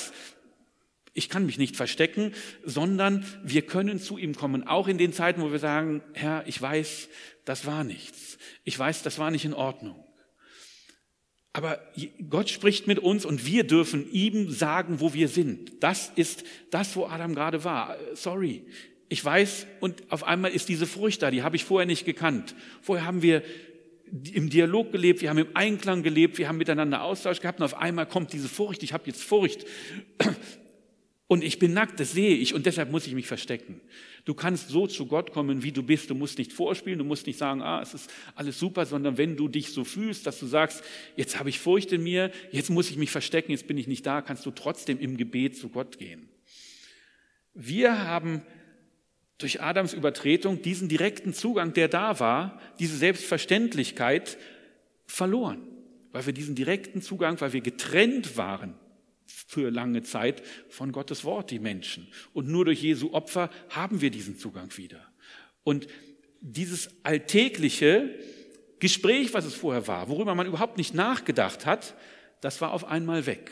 ich 1.15 1.29
kann 1.29 1.47
mich 1.47 1.59
nicht 1.59 1.77
verstecken, 1.77 2.33
sondern 2.65 3.27
wir 3.43 3.63
können 3.63 3.99
zu 3.99 4.17
ihm 4.17 4.35
kommen, 4.35 4.67
auch 4.67 4.89
in 4.89 4.99
den 4.99 5.13
Zeiten, 5.13 5.43
wo 5.43 5.53
wir 5.53 5.59
sagen, 5.59 6.03
Herr, 6.15 6.45
ich 6.47 6.61
weiß, 6.61 7.09
das 7.45 7.67
war 7.67 7.85
nichts. 7.85 8.39
Ich 8.65 8.79
weiß, 8.79 9.03
das 9.03 9.19
war 9.19 9.31
nicht 9.31 9.45
in 9.45 9.55
Ordnung. 9.55 10.03
Aber 11.53 11.81
Gott 12.31 12.49
spricht 12.49 12.87
mit 12.87 12.99
uns 12.99 13.27
und 13.27 13.45
wir 13.45 13.65
dürfen 13.65 14.11
ihm 14.11 14.51
sagen, 14.51 15.01
wo 15.01 15.13
wir 15.13 15.29
sind. 15.29 15.83
Das 15.83 16.11
ist 16.17 16.45
das, 16.71 16.97
wo 16.97 17.05
Adam 17.05 17.35
gerade 17.35 17.63
war. 17.63 17.97
Sorry. 18.15 18.65
Ich 19.11 19.23
weiß, 19.23 19.67
und 19.81 20.11
auf 20.11 20.25
einmal 20.25 20.53
ist 20.53 20.71
diese 20.71 20.87
Furcht 20.87 21.21
da, 21.21 21.31
die 21.31 21.43
habe 21.43 21.57
ich 21.57 21.65
vorher 21.67 21.87
nicht 21.87 22.07
gekannt. 22.07 22.55
Vorher 22.81 23.05
haben 23.05 23.21
wir 23.21 23.43
im 24.33 24.49
Dialog 24.49 24.93
gelebt, 24.93 25.21
wir 25.21 25.29
haben 25.29 25.39
im 25.39 25.55
Einklang 25.55 26.03
gelebt, 26.03 26.39
wir 26.39 26.49
haben 26.49 26.57
miteinander 26.57 27.03
Austausch 27.03 27.41
gehabt 27.41 27.61
und 27.61 27.65
auf 27.65 27.77
einmal 27.77 28.07
kommt 28.07 28.33
diese 28.33 28.49
Furcht, 28.49 28.83
ich 28.83 28.95
habe 28.95 29.05
jetzt 29.07 29.23
Furcht. 29.23 29.67
Und 31.29 31.43
ich 31.43 31.59
bin 31.59 31.73
nackt, 31.73 31.99
das 31.99 32.13
sehe 32.13 32.37
ich 32.37 32.53
und 32.53 32.67
deshalb 32.67 32.91
muss 32.91 33.07
ich 33.07 33.15
mich 33.15 33.27
verstecken. 33.27 33.81
Du 34.25 34.35
kannst 34.35 34.69
so 34.69 34.87
zu 34.87 35.07
Gott 35.07 35.33
kommen, 35.33 35.63
wie 35.63 35.73
du 35.73 35.83
bist. 35.83 36.11
Du 36.11 36.15
musst 36.15 36.39
nicht 36.39 36.53
vorspielen, 36.53 36.99
du 36.99 37.05
musst 37.05 37.27
nicht 37.27 37.39
sagen, 37.39 37.63
ah, 37.63 37.81
es 37.81 37.95
ist 37.95 38.11
alles 38.35 38.59
super, 38.59 38.85
sondern 38.87 39.17
wenn 39.17 39.37
du 39.37 39.49
dich 39.49 39.73
so 39.73 39.85
fühlst, 39.85 40.27
dass 40.27 40.39
du 40.39 40.47
sagst, 40.47 40.85
jetzt 41.17 41.39
habe 41.39 41.49
ich 41.49 41.59
Furcht 41.59 41.91
in 41.93 42.03
mir, 42.03 42.31
jetzt 42.51 42.71
muss 42.71 42.91
ich 42.91 42.99
mich 42.99 43.11
verstecken, 43.11 43.53
jetzt 43.53 43.67
bin 43.67 43.79
ich 43.79 43.87
nicht 43.87 44.05
da, 44.05 44.21
kannst 44.21 44.45
du 44.45 44.51
trotzdem 44.51 45.01
im 45.01 45.17
Gebet 45.17 45.57
zu 45.57 45.71
Gott 45.71 45.99
gehen. 45.99 46.29
Wir 47.55 48.05
haben 48.05 48.43
durch 49.39 49.61
Adams 49.61 49.95
Übertretung 49.95 50.63
diesen 50.63 50.89
direkten 50.89 51.33
Zugang, 51.33 51.73
der 51.73 51.89
da 51.89 52.21
war, 52.21 52.61
diese 52.79 52.97
Selbstverständlichkeit 52.97 54.39
verloren, 55.07 55.67
weil 56.13 56.27
wir 56.27 56.33
diesen 56.33 56.55
direkten 56.55 57.03
Zugang, 57.03 57.41
weil 57.41 57.53
wir 57.53 57.61
getrennt 57.61 58.37
waren 58.37 58.75
für 59.53 59.71
lange 59.71 60.03
Zeit 60.03 60.43
von 60.71 60.93
Gottes 60.93 61.25
Wort, 61.25 61.51
die 61.51 61.59
Menschen. 61.59 62.09
Und 62.33 62.49
nur 62.49 62.65
durch 62.65 62.83
Jesu 62.83 63.13
Opfer 63.13 63.51
haben 63.69 64.01
wir 64.01 64.11
diesen 64.11 64.39
Zugang 64.39 64.75
wieder. 64.79 65.07
Und 65.63 65.89
dieses 66.41 66.89
alltägliche 67.03 68.19
Gespräch, 68.79 69.35
was 69.35 69.45
es 69.45 69.55
vorher 69.55 69.87
war, 69.87 70.09
worüber 70.09 70.35
man 70.35 70.47
überhaupt 70.47 70.79
nicht 70.79 70.95
nachgedacht 70.95 71.67
hat, 71.67 71.95
das 72.41 72.63
war 72.63 72.73
auf 72.73 72.87
einmal 72.87 73.27
weg. 73.27 73.51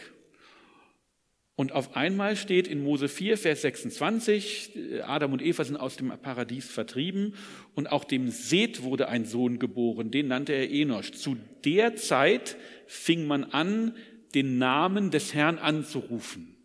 Und 1.54 1.72
auf 1.72 1.94
einmal 1.94 2.36
steht 2.36 2.66
in 2.66 2.82
Mose 2.82 3.06
4, 3.06 3.36
Vers 3.36 3.60
26, 3.60 5.02
Adam 5.02 5.34
und 5.34 5.42
Eva 5.42 5.62
sind 5.62 5.76
aus 5.76 5.96
dem 5.96 6.08
Paradies 6.08 6.70
vertrieben 6.70 7.34
und 7.74 7.92
auch 7.92 8.04
dem 8.04 8.30
Seth 8.30 8.82
wurde 8.82 9.08
ein 9.08 9.26
Sohn 9.26 9.58
geboren, 9.58 10.10
den 10.10 10.28
nannte 10.28 10.54
er 10.54 10.70
Enosch. 10.70 11.12
Zu 11.12 11.36
der 11.66 11.96
Zeit 11.96 12.56
fing 12.86 13.26
man 13.26 13.44
an, 13.44 13.94
den 14.34 14.58
Namen 14.58 15.10
des 15.10 15.34
Herrn 15.34 15.58
anzurufen. 15.58 16.56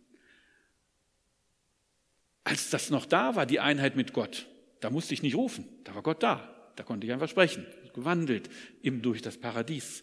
Als 2.44 2.70
das 2.70 2.90
noch 2.90 3.06
da 3.06 3.34
war, 3.34 3.46
die 3.46 3.60
Einheit 3.60 3.96
mit 3.96 4.12
Gott, 4.12 4.46
da 4.80 4.90
musste 4.90 5.14
ich 5.14 5.22
nicht 5.22 5.34
rufen, 5.34 5.66
da 5.84 5.94
war 5.94 6.02
Gott 6.02 6.22
da, 6.22 6.72
da 6.76 6.84
konnte 6.84 7.06
ich 7.06 7.12
einfach 7.12 7.28
sprechen, 7.28 7.66
gewandelt 7.94 8.48
eben 8.82 9.02
durch 9.02 9.22
das 9.22 9.38
Paradies. 9.38 10.02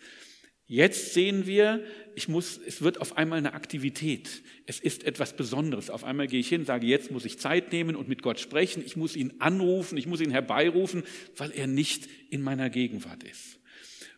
Jetzt 0.65 1.13
sehen 1.13 1.45
wir, 1.45 1.83
ich 2.15 2.27
muss, 2.29 2.57
es 2.57 2.81
wird 2.81 2.99
auf 2.99 3.17
einmal 3.17 3.37
eine 3.37 3.53
Aktivität. 3.53 4.43
Es 4.65 4.79
ist 4.79 5.03
etwas 5.03 5.35
Besonderes. 5.35 5.89
Auf 5.89 6.03
einmal 6.03 6.27
gehe 6.27 6.39
ich 6.39 6.47
hin, 6.47 6.65
sage, 6.65 6.87
jetzt 6.87 7.11
muss 7.11 7.25
ich 7.25 7.37
Zeit 7.37 7.71
nehmen 7.71 7.95
und 7.95 8.07
mit 8.07 8.21
Gott 8.21 8.39
sprechen. 8.39 8.81
Ich 8.85 8.95
muss 8.95 9.15
ihn 9.15 9.33
anrufen, 9.39 9.97
ich 9.97 10.07
muss 10.07 10.21
ihn 10.21 10.31
herbeirufen, 10.31 11.03
weil 11.35 11.51
er 11.51 11.67
nicht 11.67 12.07
in 12.29 12.41
meiner 12.41 12.69
Gegenwart 12.69 13.23
ist. 13.23 13.59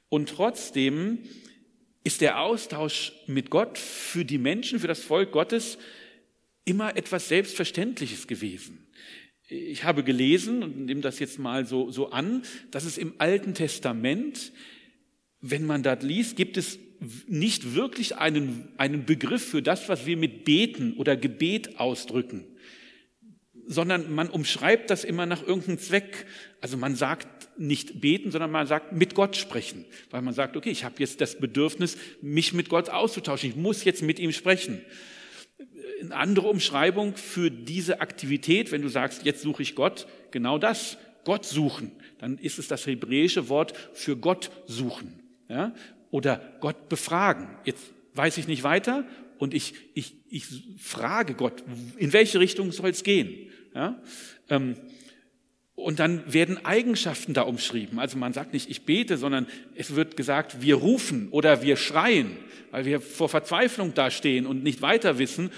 Und 0.07 0.29
trotzdem 0.29 1.19
ist 2.05 2.21
der 2.21 2.39
Austausch 2.39 3.11
mit 3.27 3.49
Gott 3.49 3.77
für 3.77 4.23
die 4.23 4.37
Menschen, 4.37 4.79
für 4.79 4.87
das 4.87 5.01
Volk 5.01 5.31
Gottes 5.31 5.77
immer 6.63 6.95
etwas 6.95 7.27
Selbstverständliches 7.27 8.27
gewesen. 8.27 8.87
Ich 9.47 9.83
habe 9.83 10.03
gelesen 10.03 10.63
und 10.63 10.85
nehme 10.85 11.01
das 11.01 11.19
jetzt 11.19 11.39
mal 11.39 11.65
so, 11.65 11.91
so 11.91 12.11
an, 12.11 12.43
dass 12.71 12.85
es 12.85 12.97
im 12.97 13.15
Alten 13.17 13.55
Testament, 13.55 14.53
wenn 15.41 15.65
man 15.65 15.83
das 15.83 16.03
liest, 16.03 16.37
gibt 16.37 16.57
es 16.57 16.79
nicht 17.27 17.75
wirklich 17.75 18.15
einen, 18.15 18.69
einen 18.77 19.05
Begriff 19.05 19.43
für 19.43 19.61
das, 19.61 19.89
was 19.89 20.05
wir 20.05 20.15
mit 20.15 20.45
Beten 20.45 20.93
oder 20.93 21.17
Gebet 21.17 21.79
ausdrücken 21.79 22.45
sondern 23.67 24.13
man 24.13 24.29
umschreibt 24.29 24.89
das 24.89 25.03
immer 25.03 25.25
nach 25.25 25.45
irgendeinem 25.45 25.79
Zweck. 25.79 26.25
Also 26.61 26.77
man 26.77 26.95
sagt 26.95 27.34
nicht 27.57 28.01
beten, 28.01 28.31
sondern 28.31 28.51
man 28.51 28.67
sagt 28.67 28.91
mit 28.91 29.15
Gott 29.15 29.35
sprechen, 29.35 29.85
weil 30.11 30.21
man 30.21 30.33
sagt, 30.33 30.57
okay, 30.57 30.69
ich 30.69 30.83
habe 30.83 30.95
jetzt 30.99 31.21
das 31.21 31.39
Bedürfnis, 31.39 31.97
mich 32.21 32.53
mit 32.53 32.69
Gott 32.69 32.89
auszutauschen. 32.89 33.49
Ich 33.49 33.55
muss 33.55 33.83
jetzt 33.83 34.01
mit 34.01 34.19
ihm 34.19 34.31
sprechen. 34.31 34.81
Eine 36.01 36.15
andere 36.15 36.47
Umschreibung 36.47 37.15
für 37.15 37.49
diese 37.49 38.01
Aktivität, 38.01 38.71
wenn 38.71 38.81
du 38.81 38.89
sagst, 38.89 39.25
jetzt 39.25 39.41
suche 39.41 39.63
ich 39.63 39.75
Gott, 39.75 40.07
genau 40.31 40.57
das, 40.57 40.97
Gott 41.23 41.45
suchen, 41.45 41.91
dann 42.19 42.37
ist 42.37 42.59
es 42.59 42.67
das 42.67 42.85
hebräische 42.85 43.49
Wort 43.49 43.73
für 43.93 44.15
Gott 44.15 44.51
suchen. 44.67 45.19
Ja? 45.49 45.73
Oder 46.11 46.57
Gott 46.59 46.89
befragen. 46.89 47.47
Jetzt 47.65 47.83
weiß 48.13 48.37
ich 48.37 48.47
nicht 48.47 48.63
weiter 48.63 49.05
und 49.39 49.53
ich, 49.53 49.73
ich, 49.93 50.13
ich 50.29 50.45
frage 50.77 51.33
Gott, 51.33 51.63
in 51.97 52.13
welche 52.13 52.39
Richtung 52.39 52.71
soll 52.71 52.91
es 52.91 53.03
gehen? 53.03 53.49
Ja? 53.73 54.01
Ähm, 54.49 54.75
und 55.75 55.99
dann 55.99 56.33
werden 56.33 56.63
Eigenschaften 56.65 57.33
da 57.33 57.41
umschrieben. 57.43 57.99
Also 57.99 58.17
man 58.17 58.33
sagt 58.33 58.53
nicht, 58.53 58.69
ich 58.69 58.85
bete, 58.85 59.17
sondern 59.17 59.47
es 59.75 59.95
wird 59.95 60.15
gesagt, 60.15 60.61
wir 60.61 60.75
rufen 60.75 61.29
oder 61.29 61.61
wir 61.61 61.75
schreien, 61.75 62.37
weil 62.71 62.85
wir 62.85 63.01
vor 63.01 63.29
Verzweiflung 63.29 63.93
dastehen 63.93 64.45
und 64.45 64.63
nicht 64.63 64.81
weiter 64.81 65.19
wissen 65.19 65.51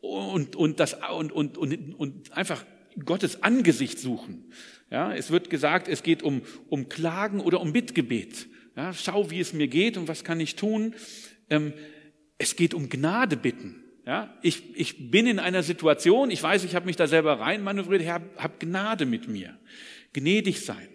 und, 0.00 0.56
und, 0.56 0.80
das, 0.80 0.96
und, 1.16 1.32
und, 1.32 1.56
und, 1.56 1.94
und 1.94 2.32
einfach 2.36 2.64
Gottes 3.04 3.42
Angesicht 3.42 3.98
suchen. 3.98 4.52
Ja, 4.90 5.14
es 5.14 5.30
wird 5.30 5.48
gesagt, 5.48 5.88
es 5.88 6.02
geht 6.02 6.22
um, 6.22 6.42
um 6.68 6.88
Klagen 6.88 7.40
oder 7.40 7.60
um 7.60 7.72
Bittgebet. 7.72 8.48
Ja, 8.76 8.92
schau, 8.92 9.30
wie 9.30 9.40
es 9.40 9.52
mir 9.52 9.68
geht 9.68 9.96
und 9.96 10.08
was 10.08 10.24
kann 10.24 10.40
ich 10.40 10.56
tun. 10.56 10.94
Ähm, 11.48 11.72
es 12.36 12.56
geht 12.56 12.74
um 12.74 12.88
Gnade 12.88 13.36
bitten. 13.36 13.81
Ja, 14.04 14.36
ich, 14.42 14.76
ich 14.76 15.10
bin 15.10 15.26
in 15.28 15.38
einer 15.38 15.62
Situation, 15.62 16.30
ich 16.30 16.42
weiß, 16.42 16.64
ich 16.64 16.74
habe 16.74 16.86
mich 16.86 16.96
da 16.96 17.06
selber 17.06 17.38
reinmanövriert, 17.38 18.02
Herr, 18.02 18.20
hab 18.36 18.58
Gnade 18.58 19.06
mit 19.06 19.28
mir. 19.28 19.56
Gnädig 20.12 20.64
sein. 20.64 20.88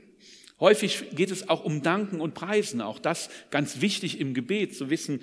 Häufig 0.60 1.12
geht 1.12 1.32
es 1.32 1.50
auch 1.50 1.64
um 1.64 1.84
Danken 1.84 2.20
und 2.20 2.34
Preisen, 2.34 2.82
auch 2.82 3.00
das 3.00 3.30
ganz 3.52 3.80
wichtig 3.80 4.20
im 4.20 4.34
Gebet, 4.34 4.76
zu 4.76 4.90
wissen, 4.90 5.22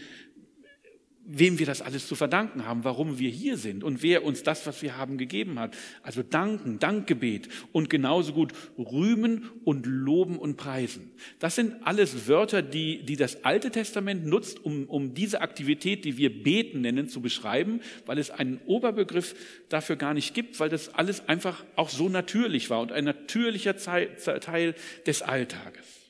wem 1.26 1.58
wir 1.58 1.66
das 1.66 1.80
alles 1.80 2.06
zu 2.06 2.14
verdanken 2.14 2.66
haben, 2.66 2.84
warum 2.84 3.18
wir 3.18 3.30
hier 3.30 3.56
sind 3.56 3.82
und 3.82 4.02
wer 4.02 4.24
uns 4.24 4.42
das, 4.42 4.66
was 4.66 4.82
wir 4.82 4.96
haben, 4.96 5.16
gegeben 5.16 5.58
hat. 5.58 5.76
Also 6.02 6.22
danken, 6.22 6.78
Dankgebet 6.78 7.48
und 7.72 7.88
genauso 7.88 8.34
gut 8.34 8.52
rühmen 8.78 9.50
und 9.64 9.86
loben 9.86 10.38
und 10.38 10.56
preisen. 10.56 11.12
Das 11.38 11.54
sind 11.54 11.74
alles 11.84 12.28
Wörter, 12.28 12.60
die, 12.60 13.04
die 13.04 13.16
das 13.16 13.44
Alte 13.44 13.70
Testament 13.70 14.26
nutzt, 14.26 14.62
um, 14.62 14.84
um 14.84 15.14
diese 15.14 15.40
Aktivität, 15.40 16.04
die 16.04 16.18
wir 16.18 16.42
beten 16.42 16.82
nennen, 16.82 17.08
zu 17.08 17.22
beschreiben, 17.22 17.80
weil 18.04 18.18
es 18.18 18.30
einen 18.30 18.60
Oberbegriff 18.66 19.34
dafür 19.70 19.96
gar 19.96 20.12
nicht 20.12 20.34
gibt, 20.34 20.60
weil 20.60 20.68
das 20.68 20.94
alles 20.94 21.26
einfach 21.28 21.64
auch 21.76 21.88
so 21.88 22.08
natürlich 22.08 22.68
war 22.68 22.80
und 22.80 22.92
ein 22.92 23.04
natürlicher 23.04 23.76
Teil 23.76 24.74
des 25.06 25.22
Alltages. 25.22 26.04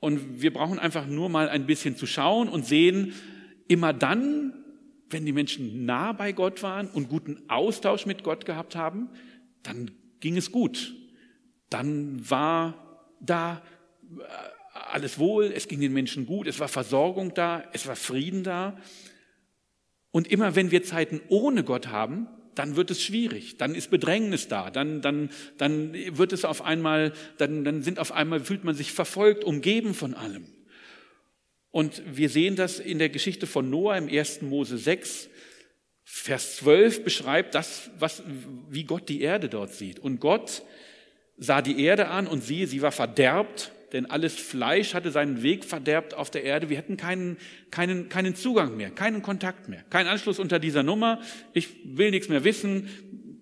Und 0.00 0.42
wir 0.42 0.52
brauchen 0.52 0.78
einfach 0.78 1.06
nur 1.06 1.30
mal 1.30 1.48
ein 1.48 1.64
bisschen 1.64 1.96
zu 1.96 2.06
schauen 2.06 2.50
und 2.50 2.66
sehen, 2.66 3.14
immer 3.68 3.92
dann, 3.92 4.64
wenn 5.10 5.26
die 5.26 5.32
Menschen 5.32 5.84
nah 5.84 6.12
bei 6.12 6.32
Gott 6.32 6.62
waren 6.62 6.88
und 6.88 7.08
guten 7.08 7.42
Austausch 7.48 8.06
mit 8.06 8.24
Gott 8.24 8.46
gehabt 8.46 8.76
haben, 8.76 9.10
dann 9.62 9.90
ging 10.20 10.36
es 10.36 10.50
gut. 10.50 10.94
Dann 11.70 12.28
war 12.28 13.10
da 13.20 13.62
äh, 14.18 14.22
alles 14.92 15.18
wohl, 15.18 15.52
es 15.54 15.68
ging 15.68 15.80
den 15.80 15.92
Menschen 15.92 16.26
gut, 16.26 16.46
es 16.46 16.60
war 16.60 16.68
Versorgung 16.68 17.34
da, 17.34 17.64
es 17.72 17.86
war 17.86 17.96
Frieden 17.96 18.42
da. 18.42 18.76
Und 20.10 20.28
immer 20.28 20.54
wenn 20.54 20.70
wir 20.70 20.82
Zeiten 20.82 21.20
ohne 21.28 21.64
Gott 21.64 21.88
haben, 21.88 22.28
dann 22.54 22.76
wird 22.76 22.90
es 22.90 23.02
schwierig, 23.02 23.56
dann 23.56 23.74
ist 23.74 23.90
Bedrängnis 23.90 24.46
da, 24.48 24.70
dann, 24.70 25.02
dann, 25.02 25.30
dann 25.58 25.92
wird 25.92 26.32
es 26.32 26.44
auf 26.44 26.62
einmal, 26.62 27.12
dann, 27.38 27.64
dann 27.64 27.82
sind 27.82 27.98
auf 27.98 28.12
einmal, 28.12 28.40
fühlt 28.40 28.64
man 28.64 28.74
sich 28.74 28.92
verfolgt, 28.92 29.44
umgeben 29.44 29.94
von 29.94 30.14
allem. 30.14 30.46
Und 31.74 32.02
wir 32.06 32.28
sehen 32.28 32.54
das 32.54 32.78
in 32.78 33.00
der 33.00 33.08
Geschichte 33.08 33.48
von 33.48 33.68
Noah 33.68 33.98
im 33.98 34.06
1. 34.06 34.42
Mose 34.42 34.78
6. 34.78 35.28
Vers 36.04 36.58
12 36.58 37.02
beschreibt 37.02 37.56
das, 37.56 37.90
was, 37.98 38.22
wie 38.70 38.84
Gott 38.84 39.08
die 39.08 39.22
Erde 39.22 39.48
dort 39.48 39.74
sieht. 39.74 39.98
Und 39.98 40.20
Gott 40.20 40.62
sah 41.36 41.62
die 41.62 41.82
Erde 41.82 42.06
an 42.10 42.28
und 42.28 42.44
siehe, 42.44 42.68
sie 42.68 42.80
war 42.80 42.92
verderbt, 42.92 43.72
denn 43.92 44.06
alles 44.06 44.34
Fleisch 44.34 44.94
hatte 44.94 45.10
seinen 45.10 45.42
Weg 45.42 45.64
verderbt 45.64 46.14
auf 46.14 46.30
der 46.30 46.44
Erde. 46.44 46.70
Wir 46.70 46.76
hätten 46.76 46.96
keinen, 46.96 47.38
keinen, 47.72 48.08
keinen 48.08 48.36
Zugang 48.36 48.76
mehr, 48.76 48.92
keinen 48.92 49.22
Kontakt 49.22 49.68
mehr, 49.68 49.82
keinen 49.90 50.06
Anschluss 50.06 50.38
unter 50.38 50.60
dieser 50.60 50.84
Nummer. 50.84 51.22
Ich 51.54 51.70
will 51.84 52.12
nichts 52.12 52.28
mehr 52.28 52.44
wissen. 52.44 52.88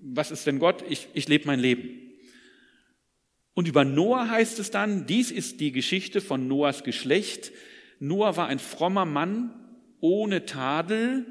Was 0.00 0.30
ist 0.30 0.46
denn 0.46 0.58
Gott? 0.58 0.82
Ich, 0.88 1.08
ich 1.12 1.28
lebe 1.28 1.46
mein 1.46 1.60
Leben. 1.60 2.14
Und 3.52 3.68
über 3.68 3.84
Noah 3.84 4.30
heißt 4.30 4.58
es 4.58 4.70
dann, 4.70 5.04
dies 5.04 5.30
ist 5.30 5.60
die 5.60 5.72
Geschichte 5.72 6.22
von 6.22 6.48
Noahs 6.48 6.82
Geschlecht. 6.82 7.52
Noah 8.02 8.36
war 8.36 8.48
ein 8.48 8.58
frommer 8.58 9.04
Mann 9.04 9.54
ohne 10.00 10.44
Tadel 10.44 11.24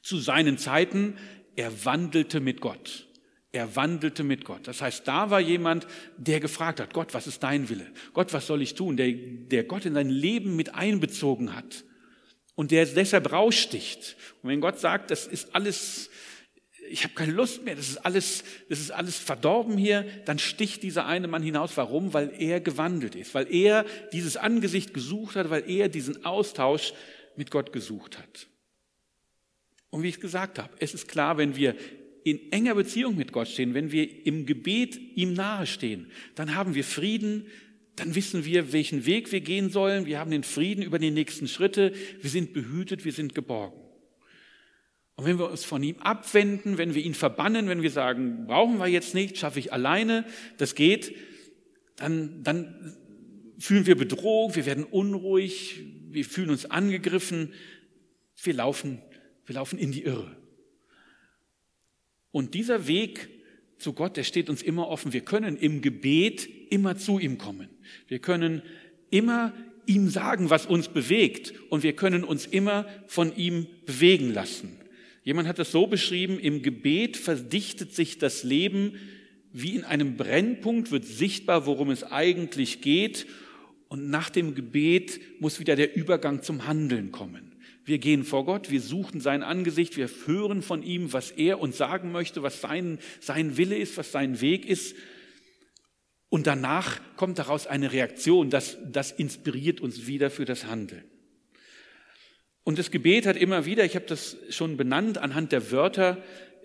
zu 0.00 0.18
seinen 0.18 0.58
Zeiten. 0.58 1.16
Er 1.56 1.84
wandelte 1.84 2.38
mit 2.38 2.60
Gott. 2.60 3.08
Er 3.50 3.74
wandelte 3.74 4.22
mit 4.22 4.44
Gott. 4.44 4.68
Das 4.68 4.80
heißt, 4.80 5.08
da 5.08 5.30
war 5.30 5.40
jemand, 5.40 5.88
der 6.18 6.38
gefragt 6.38 6.78
hat, 6.78 6.94
Gott, 6.94 7.14
was 7.14 7.26
ist 7.26 7.42
dein 7.42 7.68
Wille? 7.68 7.90
Gott, 8.12 8.32
was 8.32 8.46
soll 8.46 8.62
ich 8.62 8.76
tun? 8.76 8.96
Der, 8.96 9.10
der 9.12 9.64
Gott 9.64 9.86
in 9.86 9.94
sein 9.94 10.08
Leben 10.08 10.54
mit 10.54 10.76
einbezogen 10.76 11.56
hat 11.56 11.82
und 12.54 12.70
der 12.70 12.86
deshalb 12.86 13.32
raussticht. 13.32 14.16
Und 14.42 14.50
wenn 14.50 14.60
Gott 14.60 14.78
sagt, 14.78 15.10
das 15.10 15.26
ist 15.26 15.52
alles 15.52 16.10
ich 16.90 17.04
habe 17.04 17.14
keine 17.14 17.32
Lust 17.32 17.64
mehr, 17.64 17.74
das 17.74 17.88
ist 17.88 17.98
alles, 17.98 18.44
das 18.68 18.80
ist 18.80 18.90
alles 18.90 19.16
verdorben 19.18 19.76
hier, 19.76 20.06
dann 20.24 20.38
sticht 20.38 20.82
dieser 20.82 21.06
eine 21.06 21.28
Mann 21.28 21.42
hinaus. 21.42 21.76
Warum? 21.76 22.14
Weil 22.14 22.32
er 22.38 22.60
gewandelt 22.60 23.14
ist, 23.14 23.34
weil 23.34 23.52
er 23.52 23.84
dieses 24.12 24.36
Angesicht 24.36 24.94
gesucht 24.94 25.36
hat, 25.36 25.50
weil 25.50 25.68
er 25.68 25.88
diesen 25.88 26.24
Austausch 26.24 26.92
mit 27.36 27.50
Gott 27.50 27.72
gesucht 27.72 28.18
hat. 28.18 28.48
Und 29.90 30.02
wie 30.02 30.08
ich 30.08 30.20
gesagt 30.20 30.58
habe, 30.58 30.72
es 30.78 30.94
ist 30.94 31.08
klar, 31.08 31.38
wenn 31.38 31.56
wir 31.56 31.74
in 32.24 32.50
enger 32.50 32.74
Beziehung 32.74 33.16
mit 33.16 33.32
Gott 33.32 33.48
stehen, 33.48 33.74
wenn 33.74 33.92
wir 33.92 34.26
im 34.26 34.46
Gebet 34.46 34.98
ihm 35.14 35.32
nahestehen, 35.32 36.10
dann 36.34 36.54
haben 36.54 36.74
wir 36.74 36.82
Frieden, 36.82 37.46
dann 37.94 38.14
wissen 38.14 38.44
wir, 38.44 38.72
welchen 38.72 39.06
Weg 39.06 39.32
wir 39.32 39.40
gehen 39.40 39.70
sollen, 39.70 40.06
wir 40.06 40.18
haben 40.18 40.30
den 40.30 40.42
Frieden 40.42 40.82
über 40.82 40.98
die 40.98 41.10
nächsten 41.10 41.48
Schritte, 41.48 41.92
wir 42.20 42.30
sind 42.30 42.52
behütet, 42.52 43.04
wir 43.04 43.12
sind 43.12 43.34
geborgen. 43.34 43.85
Und 45.16 45.24
wenn 45.24 45.38
wir 45.38 45.50
uns 45.50 45.64
von 45.64 45.82
ihm 45.82 45.96
abwenden, 45.98 46.76
wenn 46.76 46.94
wir 46.94 47.02
ihn 47.02 47.14
verbannen, 47.14 47.68
wenn 47.68 47.82
wir 47.82 47.90
sagen, 47.90 48.46
brauchen 48.46 48.78
wir 48.78 48.86
jetzt 48.86 49.14
nicht, 49.14 49.38
schaffe 49.38 49.58
ich 49.58 49.72
alleine, 49.72 50.26
das 50.58 50.74
geht, 50.74 51.16
dann, 51.96 52.42
dann 52.42 52.96
fühlen 53.58 53.86
wir 53.86 53.96
Bedrohung, 53.96 54.54
wir 54.54 54.66
werden 54.66 54.84
unruhig, 54.84 55.82
wir 56.10 56.24
fühlen 56.24 56.50
uns 56.50 56.70
angegriffen, 56.70 57.54
wir 58.42 58.54
laufen, 58.54 59.00
wir 59.46 59.54
laufen 59.54 59.78
in 59.78 59.90
die 59.90 60.02
Irre. 60.02 60.36
Und 62.30 62.52
dieser 62.52 62.86
Weg 62.86 63.30
zu 63.78 63.94
Gott, 63.94 64.18
der 64.18 64.24
steht 64.24 64.50
uns 64.50 64.62
immer 64.62 64.88
offen. 64.88 65.14
Wir 65.14 65.22
können 65.22 65.56
im 65.56 65.80
Gebet 65.80 66.46
immer 66.70 66.96
zu 66.96 67.18
ihm 67.18 67.38
kommen. 67.38 67.68
Wir 68.08 68.18
können 68.18 68.62
immer 69.10 69.54
ihm 69.86 70.10
sagen, 70.10 70.50
was 70.50 70.66
uns 70.66 70.88
bewegt 70.88 71.54
und 71.70 71.82
wir 71.82 71.94
können 71.94 72.24
uns 72.24 72.44
immer 72.44 72.86
von 73.06 73.34
ihm 73.34 73.66
bewegen 73.86 74.34
lassen. 74.34 74.78
Jemand 75.26 75.48
hat 75.48 75.58
das 75.58 75.72
so 75.72 75.88
beschrieben, 75.88 76.38
im 76.38 76.62
Gebet 76.62 77.16
verdichtet 77.16 77.92
sich 77.92 78.18
das 78.18 78.44
Leben 78.44 78.92
wie 79.52 79.74
in 79.74 79.82
einem 79.82 80.16
Brennpunkt, 80.16 80.92
wird 80.92 81.04
sichtbar, 81.04 81.66
worum 81.66 81.90
es 81.90 82.04
eigentlich 82.04 82.80
geht. 82.80 83.26
Und 83.88 84.08
nach 84.08 84.30
dem 84.30 84.54
Gebet 84.54 85.18
muss 85.40 85.58
wieder 85.58 85.74
der 85.74 85.96
Übergang 85.96 86.44
zum 86.44 86.68
Handeln 86.68 87.10
kommen. 87.10 87.56
Wir 87.84 87.98
gehen 87.98 88.22
vor 88.22 88.44
Gott, 88.44 88.70
wir 88.70 88.80
suchen 88.80 89.20
sein 89.20 89.42
Angesicht, 89.42 89.96
wir 89.96 90.08
hören 90.26 90.62
von 90.62 90.84
ihm, 90.84 91.12
was 91.12 91.32
er 91.32 91.58
uns 91.58 91.76
sagen 91.76 92.12
möchte, 92.12 92.44
was 92.44 92.60
sein, 92.60 93.00
sein 93.18 93.56
Wille 93.56 93.76
ist, 93.76 93.96
was 93.96 94.12
sein 94.12 94.40
Weg 94.40 94.64
ist. 94.64 94.94
Und 96.28 96.46
danach 96.46 97.00
kommt 97.16 97.40
daraus 97.40 97.66
eine 97.66 97.92
Reaktion, 97.92 98.48
das, 98.48 98.78
das 98.86 99.10
inspiriert 99.10 99.80
uns 99.80 100.06
wieder 100.06 100.30
für 100.30 100.44
das 100.44 100.66
Handeln. 100.66 101.02
Und 102.66 102.80
das 102.80 102.90
Gebet 102.90 103.26
hat 103.26 103.36
immer 103.36 103.64
wieder, 103.64 103.84
ich 103.84 103.94
habe 103.94 104.06
das 104.06 104.36
schon 104.50 104.76
benannt 104.76 105.18
anhand 105.18 105.52
der 105.52 105.70
Wörter, 105.70 106.20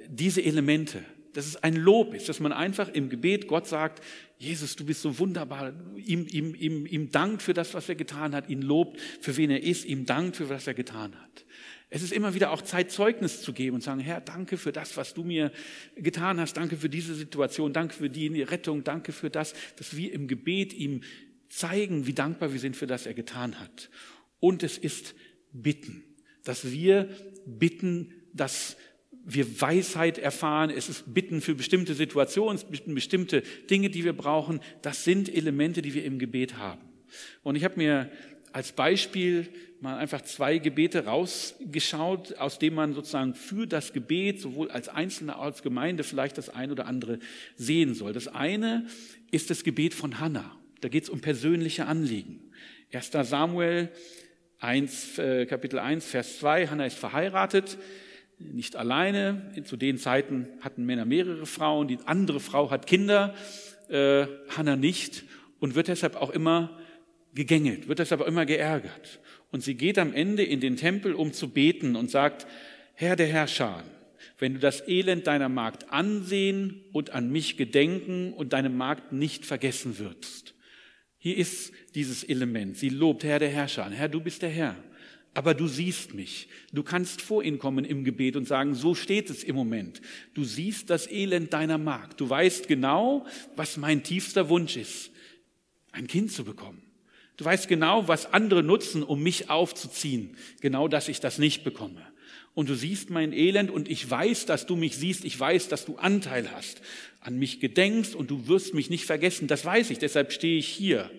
diese 0.07 0.43
Elemente. 0.43 1.05
Dass 1.33 1.45
es 1.45 1.57
ein 1.57 1.75
Lob 1.75 2.15
ist, 2.15 2.27
dass 2.27 2.39
man 2.39 2.51
einfach 2.51 2.89
im 2.89 3.07
Gebet 3.07 3.45
Gott 3.47 3.67
sagt, 3.67 4.03
Jesus, 4.39 4.75
du 4.75 4.83
bist 4.83 5.03
so 5.03 5.19
wunderbar, 5.19 5.73
ihm, 5.95 6.25
ihm, 6.31 6.55
ihm, 6.55 6.87
ihm 6.87 7.11
dankt 7.11 7.43
für 7.43 7.53
das, 7.53 7.75
was 7.75 7.87
er 7.87 7.93
getan 7.93 8.33
hat, 8.33 8.49
ihn 8.49 8.63
lobt, 8.63 8.99
für 9.21 9.37
wen 9.37 9.51
er 9.51 9.61
ist, 9.61 9.85
ihm 9.85 10.07
dankt 10.07 10.37
für 10.37 10.49
was 10.49 10.65
er 10.65 10.73
getan 10.73 11.13
hat. 11.21 11.45
Es 11.91 12.01
ist 12.01 12.13
immer 12.13 12.33
wieder 12.33 12.49
auch 12.49 12.63
Zeit, 12.63 12.89
Zeugnis 12.89 13.43
zu 13.43 13.53
geben 13.53 13.75
und 13.75 13.81
sagen, 13.81 13.99
Herr, 13.99 14.21
danke 14.21 14.57
für 14.57 14.71
das, 14.71 14.97
was 14.97 15.13
du 15.13 15.23
mir 15.23 15.51
getan 15.95 16.39
hast, 16.39 16.57
danke 16.57 16.77
für 16.77 16.89
diese 16.89 17.13
Situation, 17.13 17.73
danke 17.73 17.93
für 17.93 18.09
die 18.09 18.41
Rettung, 18.41 18.83
danke 18.83 19.11
für 19.11 19.29
das, 19.29 19.53
dass 19.75 19.95
wir 19.95 20.11
im 20.13 20.27
Gebet 20.27 20.73
ihm 20.73 21.01
zeigen, 21.47 22.07
wie 22.07 22.13
dankbar 22.13 22.53
wir 22.53 22.59
sind 22.59 22.75
für 22.75 22.87
das, 22.87 23.05
er 23.05 23.13
getan 23.13 23.59
hat. 23.59 23.91
Und 24.39 24.63
es 24.63 24.79
ist 24.79 25.13
bitten, 25.53 26.03
dass 26.43 26.71
wir 26.71 27.09
bitten, 27.45 28.13
dass 28.33 28.77
wir 29.23 29.61
Weisheit 29.61 30.17
erfahren, 30.17 30.69
es 30.69 30.89
ist 30.89 31.13
Bitten 31.13 31.41
für 31.41 31.55
bestimmte 31.55 31.93
Situationen, 31.93 32.55
es 32.55 32.61
sind 32.61 32.95
bestimmte 32.95 33.43
Dinge, 33.69 33.89
die 33.89 34.03
wir 34.03 34.13
brauchen. 34.13 34.61
Das 34.81 35.03
sind 35.03 35.33
Elemente, 35.33 35.81
die 35.81 35.93
wir 35.93 36.03
im 36.05 36.17
Gebet 36.17 36.57
haben. 36.57 36.81
Und 37.43 37.55
ich 37.55 37.63
habe 37.63 37.77
mir 37.77 38.09
als 38.53 38.71
Beispiel 38.71 39.47
mal 39.79 39.97
einfach 39.97 40.21
zwei 40.21 40.57
Gebete 40.57 41.05
rausgeschaut, 41.05 42.37
aus 42.37 42.59
denen 42.59 42.75
man 42.75 42.93
sozusagen 42.93 43.33
für 43.33 43.65
das 43.65 43.93
Gebet 43.93 44.39
sowohl 44.39 44.69
als 44.69 44.89
Einzelne 44.89 45.37
als 45.37 45.63
Gemeinde 45.63 46.03
vielleicht 46.03 46.37
das 46.37 46.49
eine 46.49 46.71
oder 46.71 46.85
andere 46.85 47.19
sehen 47.55 47.93
soll. 47.93 48.13
Das 48.13 48.27
eine 48.27 48.85
ist 49.31 49.49
das 49.49 49.63
Gebet 49.63 49.93
von 49.93 50.19
Hannah. 50.19 50.55
Da 50.81 50.89
geht 50.89 51.03
es 51.03 51.09
um 51.09 51.21
persönliche 51.21 51.85
Anliegen. 51.85 52.51
1. 52.93 53.11
Samuel 53.23 53.89
1, 54.61 55.17
äh, 55.17 55.45
Kapitel 55.47 55.79
1, 55.79 56.05
Vers 56.05 56.37
2, 56.39 56.67
Hannah 56.67 56.85
ist 56.85 56.97
verheiratet, 56.97 57.79
nicht 58.37 58.75
alleine. 58.75 59.51
Zu 59.65 59.75
den 59.75 59.97
Zeiten 59.97 60.47
hatten 60.61 60.85
Männer 60.85 61.05
mehrere 61.05 61.45
Frauen, 61.47 61.87
die 61.87 61.97
andere 62.05 62.39
Frau 62.39 62.69
hat 62.69 62.85
Kinder, 62.85 63.33
äh, 63.89 64.27
Hannah 64.55 64.75
nicht 64.75 65.23
und 65.59 65.73
wird 65.73 65.87
deshalb 65.87 66.15
auch 66.15 66.29
immer 66.29 66.79
gegängelt, 67.33 67.87
wird 67.87 67.99
deshalb 67.99 68.21
auch 68.21 68.27
immer 68.27 68.45
geärgert. 68.45 69.19
Und 69.51 69.63
sie 69.63 69.75
geht 69.75 69.97
am 69.97 70.13
Ende 70.13 70.43
in 70.43 70.59
den 70.59 70.77
Tempel, 70.77 71.13
um 71.13 71.33
zu 71.33 71.49
beten 71.49 71.95
und 71.95 72.11
sagt, 72.11 72.45
Herr 72.93 73.15
der 73.15 73.27
Herrscher, 73.27 73.83
wenn 74.37 74.53
du 74.53 74.59
das 74.59 74.87
Elend 74.87 75.25
deiner 75.25 75.49
Magd 75.49 75.91
ansehen 75.91 76.83
und 76.91 77.11
an 77.11 77.31
mich 77.31 77.57
gedenken 77.57 78.33
und 78.33 78.53
deine 78.53 78.69
Magd 78.69 79.11
nicht 79.11 79.45
vergessen 79.45 79.97
wirst. 79.97 80.53
Hier 81.17 81.37
ist 81.37 81.73
dieses 81.95 82.23
Element. 82.23 82.77
Sie 82.77 82.89
lobt 82.89 83.23
Herr 83.23 83.39
der 83.39 83.49
Herrscher. 83.49 83.89
Herr, 83.89 84.09
du 84.09 84.21
bist 84.21 84.41
der 84.41 84.49
Herr. 84.49 84.75
Aber 85.33 85.53
du 85.53 85.67
siehst 85.67 86.13
mich. 86.13 86.49
Du 86.73 86.83
kannst 86.83 87.21
vor 87.21 87.43
ihn 87.43 87.57
kommen 87.57 87.85
im 87.85 88.03
Gebet 88.03 88.35
und 88.35 88.47
sagen, 88.47 88.75
so 88.75 88.95
steht 88.95 89.29
es 89.29 89.43
im 89.43 89.55
Moment. 89.55 90.01
Du 90.33 90.43
siehst 90.43 90.89
das 90.89 91.09
Elend 91.09 91.53
deiner 91.53 91.77
Magd. 91.77 92.19
Du 92.19 92.29
weißt 92.29 92.67
genau, 92.67 93.25
was 93.55 93.77
mein 93.77 94.03
tiefster 94.03 94.49
Wunsch 94.49 94.75
ist. 94.75 95.11
Ein 95.93 96.07
Kind 96.07 96.31
zu 96.31 96.43
bekommen. 96.43 96.81
Du 97.37 97.45
weißt 97.45 97.69
genau, 97.69 98.07
was 98.07 98.33
andere 98.33 98.61
nutzen, 98.61 99.03
um 99.03 99.23
mich 99.23 99.49
aufzuziehen. 99.49 100.35
Genau, 100.59 100.87
dass 100.89 101.07
ich 101.07 101.21
das 101.21 101.37
nicht 101.37 101.63
bekomme 101.63 102.01
und 102.53 102.69
du 102.69 102.75
siehst 102.75 103.09
mein 103.09 103.33
Elend 103.33 103.71
und 103.71 103.89
ich 103.89 104.09
weiß, 104.09 104.45
dass 104.45 104.65
du 104.65 104.75
mich 104.75 104.97
siehst, 104.97 105.23
ich 105.23 105.39
weiß, 105.39 105.69
dass 105.69 105.85
du 105.85 105.95
Anteil 105.95 106.51
hast, 106.51 106.81
an 107.21 107.37
mich 107.37 107.59
gedenkst 107.59 108.15
und 108.15 108.31
du 108.31 108.47
wirst 108.47 108.73
mich 108.73 108.89
nicht 108.89 109.05
vergessen, 109.05 109.47
das 109.47 109.63
weiß 109.63 109.91
ich, 109.91 109.99
deshalb 109.99 110.33
stehe 110.33 110.57
ich 110.57 110.67
hier 110.67 111.09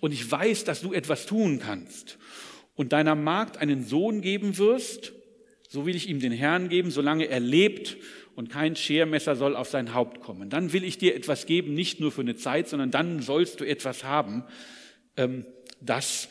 und 0.00 0.12
ich 0.12 0.30
weiß, 0.30 0.64
dass 0.64 0.80
du 0.80 0.92
etwas 0.92 1.26
tun 1.26 1.58
kannst 1.58 2.18
und 2.76 2.92
deiner 2.92 3.16
Magd 3.16 3.56
einen 3.56 3.84
Sohn 3.84 4.20
geben 4.20 4.56
wirst, 4.56 5.12
so 5.68 5.84
will 5.84 5.96
ich 5.96 6.08
ihm 6.08 6.20
den 6.20 6.32
Herrn 6.32 6.68
geben, 6.68 6.90
solange 6.92 7.26
er 7.26 7.40
lebt 7.40 7.96
und 8.36 8.50
kein 8.50 8.76
Schermesser 8.76 9.34
soll 9.34 9.56
auf 9.56 9.68
sein 9.68 9.94
Haupt 9.94 10.20
kommen. 10.20 10.48
Dann 10.48 10.72
will 10.72 10.84
ich 10.84 10.96
dir 10.96 11.16
etwas 11.16 11.44
geben, 11.44 11.74
nicht 11.74 11.98
nur 11.98 12.12
für 12.12 12.20
eine 12.20 12.36
Zeit, 12.36 12.68
sondern 12.68 12.92
dann 12.92 13.20
sollst 13.20 13.60
du 13.60 13.64
etwas 13.64 14.04
haben, 14.04 14.44
ähm, 15.16 15.44
das 15.80 16.28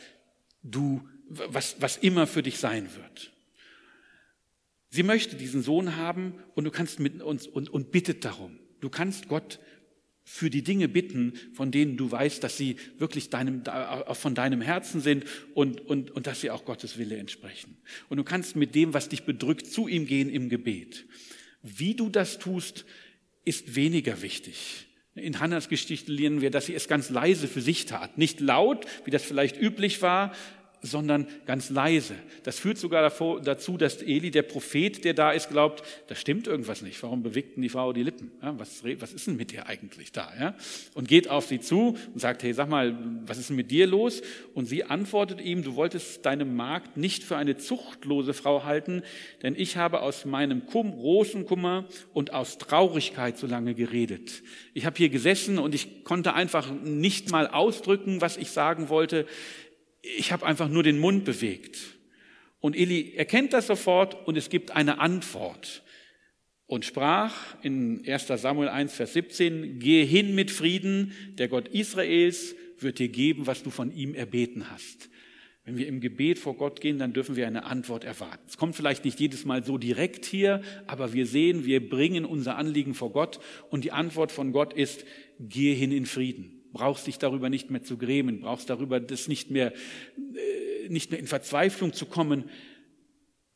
du, 0.62 1.06
was, 1.28 1.76
was 1.80 1.98
immer 1.98 2.26
für 2.26 2.42
dich 2.42 2.58
sein 2.58 2.88
wird. 2.96 3.30
Sie 4.88 5.02
möchte 5.02 5.36
diesen 5.36 5.62
Sohn 5.62 5.96
haben 5.96 6.42
und 6.54 6.64
du 6.64 6.70
kannst 6.70 6.98
mit 6.98 7.20
uns 7.22 7.46
und, 7.46 7.68
und 7.68 7.92
bittet 7.92 8.24
darum. 8.24 8.57
Du 8.80 8.88
kannst 8.88 9.28
Gott 9.28 9.58
für 10.24 10.50
die 10.50 10.62
Dinge 10.62 10.88
bitten, 10.88 11.32
von 11.54 11.70
denen 11.70 11.96
du 11.96 12.10
weißt, 12.10 12.44
dass 12.44 12.58
sie 12.58 12.76
wirklich 12.98 13.30
deinem, 13.30 13.62
von 14.12 14.34
deinem 14.34 14.60
Herzen 14.60 15.00
sind 15.00 15.24
und, 15.54 15.80
und, 15.80 16.10
und 16.10 16.26
dass 16.26 16.42
sie 16.42 16.50
auch 16.50 16.66
Gottes 16.66 16.98
Wille 16.98 17.16
entsprechen. 17.16 17.78
Und 18.10 18.18
du 18.18 18.24
kannst 18.24 18.54
mit 18.54 18.74
dem, 18.74 18.92
was 18.92 19.08
dich 19.08 19.22
bedrückt, 19.22 19.66
zu 19.66 19.88
ihm 19.88 20.06
gehen 20.06 20.28
im 20.28 20.50
Gebet. 20.50 21.06
Wie 21.62 21.94
du 21.94 22.10
das 22.10 22.38
tust, 22.38 22.84
ist 23.46 23.74
weniger 23.74 24.20
wichtig. 24.20 24.86
In 25.14 25.40
Hannas 25.40 25.70
Geschichte 25.70 26.12
lernen 26.12 26.42
wir, 26.42 26.50
dass 26.50 26.66
sie 26.66 26.74
es 26.74 26.88
ganz 26.88 27.08
leise 27.08 27.48
für 27.48 27.62
sich 27.62 27.86
tat. 27.86 28.18
Nicht 28.18 28.40
laut, 28.40 28.86
wie 29.06 29.10
das 29.10 29.24
vielleicht 29.24 29.58
üblich 29.58 30.02
war, 30.02 30.34
sondern 30.82 31.26
ganz 31.46 31.70
leise. 31.70 32.14
Das 32.44 32.58
führt 32.58 32.78
sogar 32.78 33.10
dazu, 33.42 33.76
dass 33.76 34.02
Eli, 34.02 34.30
der 34.30 34.42
Prophet, 34.42 35.04
der 35.04 35.14
da 35.14 35.32
ist, 35.32 35.50
glaubt, 35.50 35.82
da 36.06 36.14
stimmt 36.14 36.46
irgendwas 36.46 36.82
nicht. 36.82 37.02
Warum 37.02 37.22
bewegten 37.22 37.62
die 37.62 37.68
Frau 37.68 37.92
die 37.92 38.02
Lippen? 38.02 38.30
Was, 38.40 38.82
was, 39.00 39.12
ist 39.12 39.26
denn 39.26 39.36
mit 39.36 39.52
dir 39.52 39.66
eigentlich 39.66 40.12
da? 40.12 40.54
Und 40.94 41.08
geht 41.08 41.28
auf 41.28 41.46
sie 41.46 41.60
zu 41.60 41.96
und 42.12 42.20
sagt, 42.20 42.42
hey, 42.42 42.52
sag 42.52 42.68
mal, 42.68 42.96
was 43.26 43.38
ist 43.38 43.48
denn 43.48 43.56
mit 43.56 43.70
dir 43.70 43.86
los? 43.86 44.22
Und 44.54 44.66
sie 44.66 44.84
antwortet 44.84 45.40
ihm, 45.40 45.62
du 45.62 45.74
wolltest 45.74 46.24
deine 46.24 46.44
Magd 46.44 46.96
nicht 46.96 47.24
für 47.24 47.36
eine 47.36 47.56
zuchtlose 47.56 48.34
Frau 48.34 48.64
halten, 48.64 49.02
denn 49.42 49.54
ich 49.56 49.76
habe 49.76 50.00
aus 50.00 50.24
meinem 50.24 50.66
Kum, 50.66 50.92
großen 50.92 51.46
Kummer 51.46 51.86
und 52.12 52.32
aus 52.32 52.58
Traurigkeit 52.58 53.38
so 53.38 53.46
lange 53.46 53.74
geredet. 53.74 54.42
Ich 54.74 54.86
habe 54.86 54.96
hier 54.96 55.08
gesessen 55.08 55.58
und 55.58 55.74
ich 55.74 56.04
konnte 56.04 56.34
einfach 56.34 56.70
nicht 56.70 57.30
mal 57.30 57.48
ausdrücken, 57.48 58.20
was 58.20 58.36
ich 58.36 58.50
sagen 58.50 58.88
wollte 58.88 59.26
ich 60.02 60.32
habe 60.32 60.46
einfach 60.46 60.68
nur 60.68 60.82
den 60.82 60.98
Mund 60.98 61.24
bewegt. 61.24 61.78
Und 62.60 62.76
Eli 62.76 63.14
erkennt 63.14 63.52
das 63.52 63.66
sofort 63.66 64.26
und 64.26 64.36
es 64.36 64.50
gibt 64.50 64.72
eine 64.72 64.98
Antwort. 64.98 65.82
Und 66.66 66.84
sprach 66.84 67.34
in 67.62 68.06
1 68.06 68.26
Samuel 68.26 68.68
1, 68.68 68.92
Vers 68.92 69.14
17, 69.14 69.78
gehe 69.78 70.04
hin 70.04 70.34
mit 70.34 70.50
Frieden, 70.50 71.12
der 71.38 71.48
Gott 71.48 71.68
Israels 71.68 72.54
wird 72.78 72.98
dir 72.98 73.08
geben, 73.08 73.46
was 73.46 73.62
du 73.62 73.70
von 73.70 73.94
ihm 73.94 74.14
erbeten 74.14 74.70
hast. 74.70 75.08
Wenn 75.64 75.78
wir 75.78 75.86
im 75.86 76.00
Gebet 76.00 76.38
vor 76.38 76.56
Gott 76.56 76.80
gehen, 76.80 76.98
dann 76.98 77.12
dürfen 77.12 77.36
wir 77.36 77.46
eine 77.46 77.64
Antwort 77.64 78.04
erwarten. 78.04 78.42
Es 78.46 78.56
kommt 78.56 78.74
vielleicht 78.74 79.04
nicht 79.04 79.20
jedes 79.20 79.44
Mal 79.44 79.64
so 79.64 79.78
direkt 79.78 80.24
hier, 80.24 80.62
aber 80.86 81.12
wir 81.12 81.26
sehen, 81.26 81.64
wir 81.64 81.86
bringen 81.88 82.24
unser 82.24 82.56
Anliegen 82.56 82.94
vor 82.94 83.12
Gott 83.12 83.38
und 83.70 83.84
die 83.84 83.92
Antwort 83.92 84.32
von 84.32 84.52
Gott 84.52 84.72
ist, 84.72 85.04
gehe 85.38 85.74
hin 85.74 85.92
in 85.92 86.06
Frieden 86.06 86.57
brauchst 86.72 87.06
dich 87.06 87.18
darüber 87.18 87.48
nicht 87.48 87.70
mehr 87.70 87.82
zu 87.82 87.98
grämen, 87.98 88.40
brauchst 88.40 88.70
darüber 88.70 89.00
das 89.00 89.28
nicht 89.28 89.50
mehr, 89.50 89.72
äh, 89.74 90.88
nicht 90.88 91.10
mehr 91.10 91.20
in 91.20 91.26
Verzweiflung 91.26 91.92
zu 91.92 92.06
kommen. 92.06 92.50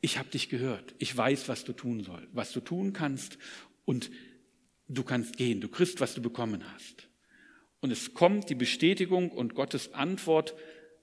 Ich 0.01 0.19
habe 0.19 0.29
dich 0.29 0.49
gehört. 0.49 0.95
Ich 0.99 1.17
weiß, 1.17 1.49
was 1.49 1.65
du 1.65 1.73
tun 1.73 2.03
soll, 2.03 2.27
was 2.33 2.53
du 2.53 2.61
tun 2.61 2.93
kannst 2.93 3.39
und 3.85 4.11
du 4.89 5.03
kannst 5.03 5.37
gehen. 5.37 5.61
Du 5.61 5.69
kriegst, 5.69 6.01
was 6.01 6.15
du 6.15 6.23
bekommen 6.23 6.63
hast. 6.75 7.09
Und 7.81 7.91
es 7.91 8.15
kommt 8.15 8.49
die 8.49 8.55
Bestätigung 8.55 9.31
und 9.31 9.55
Gottes 9.55 9.93
Antwort 9.95 10.55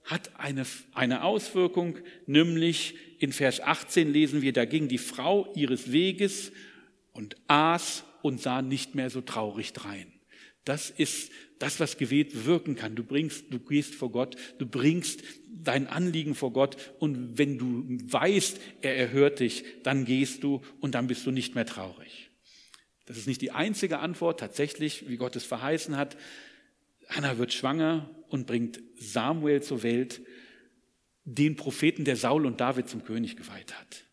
hat 0.04 0.38
eine, 0.38 0.64
eine 0.94 1.24
Auswirkung, 1.24 1.98
nämlich 2.26 2.94
in 3.18 3.32
Vers 3.32 3.60
18 3.60 4.10
lesen 4.10 4.40
wir, 4.40 4.52
da 4.52 4.64
ging 4.64 4.88
die 4.88 4.98
Frau 4.98 5.52
ihres 5.54 5.92
Weges 5.92 6.52
und 7.12 7.36
aß 7.48 8.04
und 8.22 8.40
sah 8.40 8.62
nicht 8.62 8.94
mehr 8.94 9.10
so 9.10 9.20
traurig 9.20 9.72
drein. 9.72 10.12
Das 10.64 10.90
ist 10.90 11.30
das, 11.58 11.80
was 11.80 11.96
Gebet 11.96 12.46
wirken 12.46 12.76
kann. 12.76 12.94
Du 12.94 13.02
bringst, 13.02 13.44
du 13.50 13.58
gehst 13.58 13.94
vor 13.94 14.10
Gott, 14.10 14.36
du 14.58 14.66
bringst 14.66 15.22
dein 15.48 15.86
Anliegen 15.86 16.34
vor 16.34 16.52
Gott 16.52 16.76
und 16.98 17.38
wenn 17.38 17.58
du 17.58 17.84
weißt, 18.12 18.60
er 18.82 18.96
erhört 18.96 19.40
dich, 19.40 19.64
dann 19.82 20.04
gehst 20.04 20.42
du 20.42 20.62
und 20.80 20.94
dann 20.94 21.06
bist 21.06 21.26
du 21.26 21.30
nicht 21.30 21.54
mehr 21.54 21.66
traurig. 21.66 22.30
Das 23.06 23.16
ist 23.16 23.26
nicht 23.26 23.40
die 23.40 23.50
einzige 23.50 23.98
Antwort, 23.98 24.40
tatsächlich, 24.40 25.08
wie 25.08 25.16
Gott 25.16 25.34
es 25.34 25.44
verheißen 25.44 25.96
hat. 25.96 26.16
Hannah 27.08 27.38
wird 27.38 27.52
schwanger 27.52 28.08
und 28.28 28.46
bringt 28.46 28.80
Samuel 28.96 29.62
zur 29.62 29.82
Welt, 29.82 30.20
den 31.24 31.56
Propheten, 31.56 32.04
der 32.04 32.16
Saul 32.16 32.46
und 32.46 32.60
David 32.60 32.88
zum 32.88 33.04
König 33.04 33.36
geweiht 33.36 33.74
hat. 33.78 34.04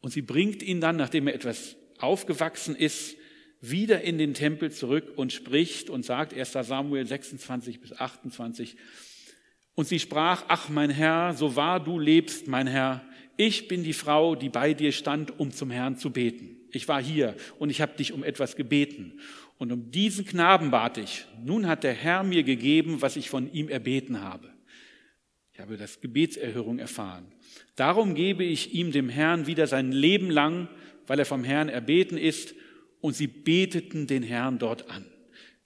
Und 0.00 0.12
sie 0.12 0.22
bringt 0.22 0.62
ihn 0.62 0.80
dann, 0.80 0.96
nachdem 0.96 1.26
er 1.26 1.34
etwas 1.34 1.76
aufgewachsen 1.98 2.74
ist, 2.74 3.16
wieder 3.60 4.02
in 4.02 4.18
den 4.18 4.34
Tempel 4.34 4.70
zurück 4.70 5.12
und 5.16 5.32
spricht 5.32 5.90
und 5.90 6.04
sagt, 6.04 6.34
1 6.34 6.52
Samuel 6.52 7.06
26 7.06 7.80
bis 7.80 7.92
28, 7.92 8.76
und 9.74 9.86
sie 9.86 10.00
sprach, 10.00 10.44
ach 10.48 10.68
mein 10.68 10.90
Herr, 10.90 11.34
so 11.34 11.54
wahr 11.54 11.78
du 11.82 12.00
lebst, 12.00 12.48
mein 12.48 12.66
Herr, 12.66 13.04
ich 13.36 13.68
bin 13.68 13.84
die 13.84 13.92
Frau, 13.92 14.34
die 14.34 14.48
bei 14.48 14.74
dir 14.74 14.90
stand, 14.90 15.38
um 15.38 15.52
zum 15.52 15.70
Herrn 15.70 15.96
zu 15.96 16.10
beten. 16.10 16.56
Ich 16.72 16.88
war 16.88 17.00
hier 17.00 17.36
und 17.60 17.70
ich 17.70 17.80
habe 17.80 17.96
dich 17.96 18.12
um 18.12 18.24
etwas 18.24 18.56
gebeten. 18.56 19.20
Und 19.56 19.70
um 19.70 19.92
diesen 19.92 20.26
Knaben 20.26 20.72
bat 20.72 20.98
ich. 20.98 21.26
Nun 21.44 21.68
hat 21.68 21.84
der 21.84 21.92
Herr 21.92 22.24
mir 22.24 22.42
gegeben, 22.42 23.02
was 23.02 23.14
ich 23.14 23.30
von 23.30 23.52
ihm 23.52 23.68
erbeten 23.68 24.20
habe. 24.20 24.52
Ich 25.52 25.60
habe 25.60 25.76
das 25.76 26.00
Gebetserhörung 26.00 26.80
erfahren. 26.80 27.26
Darum 27.76 28.16
gebe 28.16 28.42
ich 28.42 28.74
ihm 28.74 28.90
dem 28.90 29.08
Herrn 29.08 29.46
wieder 29.46 29.68
sein 29.68 29.92
Leben 29.92 30.30
lang, 30.30 30.68
weil 31.06 31.20
er 31.20 31.24
vom 31.24 31.44
Herrn 31.44 31.68
erbeten 31.68 32.18
ist 32.18 32.54
und 33.00 33.14
sie 33.14 33.26
beteten 33.26 34.06
den 34.06 34.22
Herrn 34.22 34.58
dort 34.58 34.90
an. 34.90 35.04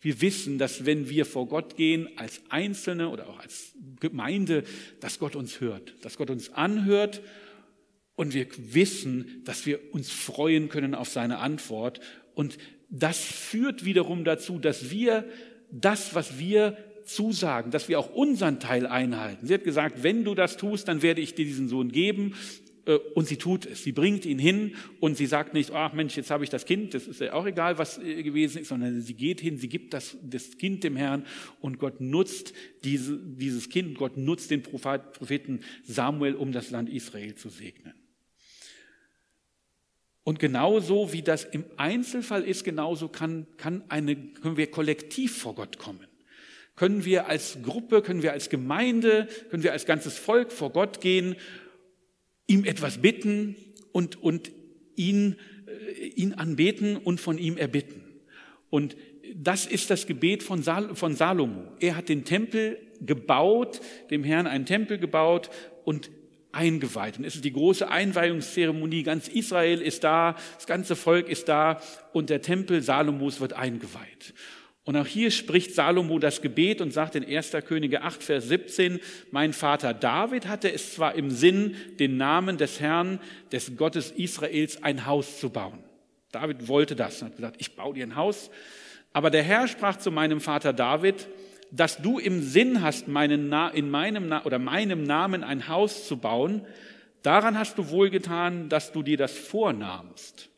Wir 0.01 0.21
wissen, 0.21 0.59
dass 0.59 0.85
wenn 0.85 1.09
wir 1.09 1.25
vor 1.25 1.47
Gott 1.47 1.77
gehen, 1.77 2.09
als 2.17 2.43
Einzelne 2.49 3.09
oder 3.09 3.29
auch 3.29 3.39
als 3.39 3.73
Gemeinde, 4.01 4.65
dass 5.01 5.21
Gott 5.21 5.37
uns 5.37 5.61
hört, 5.61 5.95
dass 6.03 6.17
Gott 6.17 6.29
uns 6.29 6.53
anhört 6.53 7.23
und 8.17 8.35
wir 8.35 8.47
wissen, 8.57 9.43
dass 9.45 9.65
wir 9.65 9.95
uns 9.95 10.11
freuen 10.11 10.69
können 10.69 10.97
auf 10.97 11.09
seine 11.09 11.39
Antwort. 11.39 12.01
Und 12.35 12.59
das 12.91 13.19
führt 13.19 13.85
wiederum 13.85 14.25
dazu, 14.25 14.59
dass 14.59 14.91
wir 14.91 15.25
das, 15.71 16.15
was 16.15 16.39
wir 16.39 16.77
zusagen, 17.05 17.71
dass 17.71 17.89
wir 17.89 17.99
auch 17.99 18.13
unseren 18.13 18.61
Teil 18.61 18.87
einhalten. 18.87 19.47
Sie 19.47 19.55
hat 19.55 19.65
gesagt, 19.65 20.03
wenn 20.03 20.25
du 20.25 20.35
das 20.35 20.57
tust, 20.57 20.89
dann 20.89 21.03
werde 21.03 21.21
ich 21.21 21.35
dir 21.35 21.45
diesen 21.45 21.69
Sohn 21.69 21.91
geben. 21.91 22.35
Äh, 22.87 22.95
und 23.15 23.27
sie 23.27 23.37
tut 23.37 23.67
es. 23.67 23.83
Sie 23.83 23.93
bringt 23.93 24.25
ihn 24.25 24.39
hin 24.39 24.75
und 25.01 25.17
sie 25.17 25.27
sagt 25.27 25.55
nicht, 25.55 25.71
ach 25.71 25.93
Mensch, 25.93 26.17
jetzt 26.17 26.31
habe 26.31 26.45
ich 26.45 26.51
das 26.51 26.67
Kind, 26.67 26.95
das 26.95 27.07
ist 27.07 27.21
ja 27.21 27.33
auch 27.33 27.47
egal, 27.47 27.79
was 27.79 27.99
äh, 27.99 28.23
gewesen 28.23 28.63
ist, 28.63 28.69
sondern 28.69 29.01
sie 29.01 29.15
geht 29.15 29.41
hin, 29.41 29.59
sie 29.59 29.69
gibt 29.69 29.95
das, 29.95 30.17
das 30.23 30.57
Kind 30.59 30.85
dem 30.85 30.97
Herrn 30.97 31.25
und 31.61 31.79
Gott 31.79 32.01
nutzt 32.01 32.53
diese, 32.85 33.19
dieses 33.19 33.69
Kind, 33.69 33.97
Gott 33.97 34.17
nutzt 34.17 34.51
den 34.51 34.63
Propheten 34.63 35.61
Samuel, 35.85 36.35
um 36.35 36.53
das 36.53 36.71
Land 36.71 36.89
Israel 36.89 37.35
zu 37.35 37.49
segnen. 37.49 37.95
Und 40.25 40.39
genauso 40.39 41.13
wie 41.13 41.23
das 41.23 41.45
im 41.45 41.65
Einzelfall 41.77 42.45
ist, 42.45 42.63
genauso 42.63 43.09
kann, 43.09 43.47
kann 43.57 43.83
eine, 43.89 44.15
können 44.15 44.57
wir 44.57 44.71
kollektiv 44.71 45.37
vor 45.37 45.57
Gott 45.57 45.79
kommen. 45.79 46.07
Können 46.77 47.05
wir 47.05 47.27
als 47.27 47.59
Gruppe, 47.63 48.03
können 48.03 48.23
wir 48.23 48.33
als 48.33 48.49
Gemeinde, 48.49 49.29
können 49.51 49.65
wir 49.65 49.73
als 49.73 49.85
ganzes 49.85 50.17
Volk 50.17 50.53
vor 50.53 50.71
Gott 50.71 51.01
gehen 51.01 51.37
ihm 52.53 52.65
etwas 52.65 52.99
bitten 52.99 53.57
und, 53.93 54.23
und 54.23 54.53
ihn, 54.97 55.37
äh, 55.67 56.07
ihn 56.09 56.35
anbeten 56.35 56.97
und 56.97 57.21
von 57.21 57.39
ihm 57.39 57.57
erbitten. 57.57 58.03
Und 58.71 58.97
das 59.35 59.67
ist 59.67 59.91
das 59.91 60.07
Gebet 60.07 60.43
von, 60.43 60.63
Sal 60.63 60.95
von 60.95 61.15
Salomo. 61.15 61.65
Er 61.81 61.97
hat 61.97 62.09
den 62.09 62.25
Tempel 62.25 62.79
gebaut, 63.01 63.81
dem 64.11 64.25
Herrn 64.25 64.47
einen 64.47 64.67
Tempel 64.67 64.99
gebaut 64.99 65.51
und 65.85 66.11
eingeweiht. 66.53 67.19
Und 67.19 67.25
es 67.25 67.35
ist 67.35 67.45
die 67.45 67.53
große 67.53 67.89
Einweihungszeremonie. 67.89 69.03
Ganz 69.03 69.29
Israel 69.29 69.81
ist 69.81 70.05
da, 70.05 70.37
das 70.55 70.67
ganze 70.67 70.97
Volk 70.97 71.29
ist 71.29 71.49
da 71.49 71.81
und 72.13 72.29
der 72.29 72.43
Tempel 72.43 72.83
Salomos 72.83 73.41
wird 73.41 73.55
eingeweiht. 73.55 74.35
Und 74.85 74.97
auch 74.97 75.07
hier 75.07 75.31
spricht 75.31 75.75
Salomo 75.75 76.19
das 76.19 76.43
Gebet 76.43 76.81
und 76.81 76.93
sagt 76.93 77.15
in 77.15 77.25
1. 77.25 77.53
Könige 77.67 78.03
8, 78.03 78.23
Vers 78.23 78.49
17, 78.49 78.99
mein 79.31 79.53
Vater 79.53 79.95
David 79.95 80.49
hatte 80.49 80.73
es 80.73 80.95
zwar 80.95 81.15
im 81.15 81.31
Sinn, 81.31 81.77
den 82.01 82.17
Namen 82.17 82.59
des 82.59 82.81
Herrn, 82.81 83.21
des 83.53 83.77
Gottes 83.77 84.11
Israels, 84.11 84.83
ein 84.83 85.07
Haus 85.07 85.39
zu 85.39 85.51
bauen. 85.51 85.85
David 86.33 86.67
wollte 86.67 86.97
das 86.97 87.23
und 87.23 87.29
hat 87.29 87.37
gesagt, 87.37 87.57
ich 87.59 87.77
baue 87.77 87.95
dir 87.95 88.05
ein 88.05 88.17
Haus. 88.17 88.51
Aber 89.13 89.31
der 89.31 89.43
Herr 89.43 89.69
sprach 89.69 89.99
zu 89.99 90.11
meinem 90.11 90.41
Vater 90.41 90.73
David, 90.73 91.29
dass 91.71 91.99
du 91.99 92.19
im 92.19 92.43
Sinn 92.43 92.83
hast, 92.83 93.07
meinen, 93.07 93.53
in 93.75 93.91
meinem 93.91 94.33
oder 94.45 94.59
meinem 94.59 95.05
Namen 95.05 95.45
ein 95.45 95.69
Haus 95.69 96.09
zu 96.09 96.17
bauen, 96.17 96.67
daran 97.23 97.57
hast 97.57 97.79
du 97.79 97.89
wohlgetan, 97.91 98.69
dass 98.69 98.91
du 98.91 99.03
dir 99.03 99.17
das 99.17 99.33
vornahmst. 99.33 100.52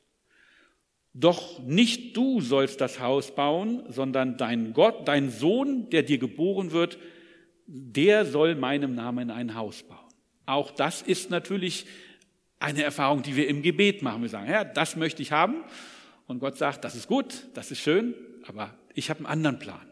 Doch 1.15 1.61
nicht 1.61 2.17
du 2.17 2.41
sollst 2.41 2.81
das 2.81 2.99
Haus 2.99 3.33
bauen, 3.35 3.85
sondern 3.89 4.37
dein 4.37 4.73
Gott, 4.73 5.07
dein 5.07 5.31
Sohn, 5.31 5.89
der 5.91 6.03
dir 6.03 6.19
geboren 6.19 6.73
wird, 6.73 6.99
der 7.67 8.27
soll 8.27 8.57
meinem 8.57 8.97
Namen 8.97 9.31
ein 9.31 9.55
Haus 9.55 9.85
bauen. 9.85 9.99
Auch 10.45 10.73
das 10.73 11.03
ist 11.03 11.31
natürlich 11.31 11.87
eine 12.59 12.83
Erfahrung, 12.83 13.23
die 13.23 13.37
wir 13.37 13.49
im 13.49 13.63
Gebet 13.63 14.03
machen. 14.03 14.23
Wir 14.23 14.29
sagen, 14.29 14.47
Herr, 14.47 14.65
das 14.65 14.97
möchte 14.97 15.23
ich 15.23 15.31
haben. 15.31 15.63
Und 16.27 16.41
Gott 16.41 16.59
sagt, 16.59 16.85
das 16.85 16.97
ist 16.97 17.07
gut, 17.07 17.47
das 17.55 17.71
ist 17.71 17.81
schön, 17.81 18.15
aber 18.47 18.77
ich 18.95 19.09
habe 19.09 19.21
einen 19.21 19.27
anderen 19.27 19.59
Plan. 19.61 19.87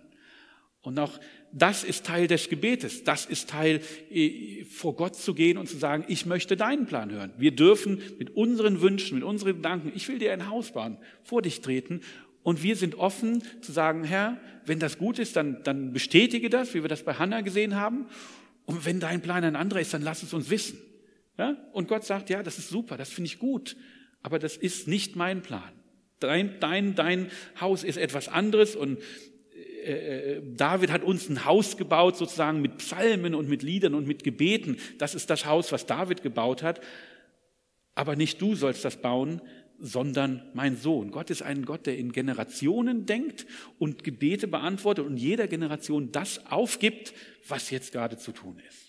Und 0.81 0.99
auch 0.99 1.21
das 1.53 1.85
ist 1.85 2.07
Teil 2.07 2.27
des 2.27 2.49
Gebetes. 2.49 3.05
Das 3.05 3.27
ist 3.27 3.51
Teil, 3.51 3.81
äh, 4.11 4.65
vor 4.65 4.97
Gott 4.97 5.17
zu 5.17 5.35
gehen 5.35 5.59
und 5.59 5.69
zu 5.69 5.77
sagen, 5.77 6.05
ich 6.09 6.25
möchte 6.25 6.57
deinen 6.57 6.87
Plan 6.87 7.11
hören. 7.11 7.33
Wir 7.37 7.53
dürfen 7.53 8.03
mit 8.19 8.35
unseren 8.35 8.81
Wünschen, 8.81 9.17
mit 9.17 9.25
unseren 9.25 9.57
Gedanken, 9.57 9.93
ich 9.95 10.09
will 10.09 10.19
dir 10.19 10.33
ein 10.33 10.49
Haus 10.49 10.73
bauen, 10.73 10.97
vor 11.23 11.43
dich 11.43 11.61
treten. 11.61 12.01
Und 12.43 12.63
wir 12.63 12.75
sind 12.75 12.97
offen 12.97 13.43
zu 13.61 13.71
sagen, 13.71 14.03
Herr, 14.03 14.41
wenn 14.65 14.79
das 14.79 14.99
gut 14.99 15.19
ist, 15.19 15.37
dann, 15.37 15.63
dann 15.63 15.93
bestätige 15.93 16.51
das, 16.51 16.75
wie 16.75 16.83
wir 16.83 16.89
das 16.89 17.05
bei 17.05 17.15
Hannah 17.15 17.43
gesehen 17.43 17.77
haben. 17.77 18.07
Und 18.65 18.85
wenn 18.85 18.99
dein 18.99 19.21
Plan 19.21 19.45
ein 19.45 19.57
anderer 19.57 19.81
ist, 19.81 19.93
dann 19.95 20.03
lass 20.03 20.23
es 20.23 20.33
uns 20.33 20.51
wissen. 20.51 20.79
Ja? 21.39 21.57
Und 21.73 21.87
Gott 21.87 22.05
sagt, 22.05 22.31
ja, 22.31 22.43
das 22.43 22.59
ist 22.59 22.71
super, 22.71 22.97
das 22.97 23.11
finde 23.11 23.29
ich 23.29 23.39
gut. 23.39 23.77
Aber 24.23 24.39
das 24.39 24.57
ist 24.57 24.89
nicht 24.89 25.17
mein 25.17 25.43
Plan. 25.43 25.71
Dein, 26.19 26.61
dein, 26.61 26.95
dein 26.95 27.31
Haus 27.61 27.83
ist 27.85 27.97
etwas 27.97 28.29
anderes 28.29 28.77
und 28.77 28.99
äh, 29.83 30.43
David 30.45 30.91
hat 30.91 31.03
uns 31.03 31.29
ein 31.29 31.45
Haus 31.45 31.77
gebaut, 31.77 32.17
sozusagen 32.17 32.61
mit 32.61 32.79
Psalmen 32.79 33.35
und 33.35 33.49
mit 33.49 33.63
Liedern 33.63 33.95
und 33.95 34.07
mit 34.07 34.25
Gebeten. 34.25 34.79
Das 34.99 35.15
ist 35.15 35.31
das 35.31 35.47
Haus, 35.47 35.73
was 35.73 35.87
David 35.87 36.23
gebaut 36.23 36.63
hat. 36.63 36.81
Aber 37.95 38.17
nicht 38.17 38.41
du 38.41 38.55
sollst 38.55 38.85
das 38.85 38.97
bauen, 38.97 39.43
sondern 39.79 40.43
mein 40.55 40.77
Sohn. 40.77 41.11
Gott 41.11 41.29
ist 41.31 41.43
ein 41.43 41.65
Gott, 41.65 41.87
der 41.87 41.99
in 41.99 42.13
Generationen 42.13 43.05
denkt 43.05 43.47
und 43.79 44.05
Gebete 44.05 44.47
beantwortet 44.47 45.05
und 45.05 45.17
jeder 45.17 45.49
Generation 45.49 46.13
das 46.13 46.47
aufgibt, 46.47 47.13
was 47.49 47.71
jetzt 47.71 47.93
gerade 47.93 48.17
zu 48.17 48.33
tun 48.33 48.61
ist. 48.69 48.82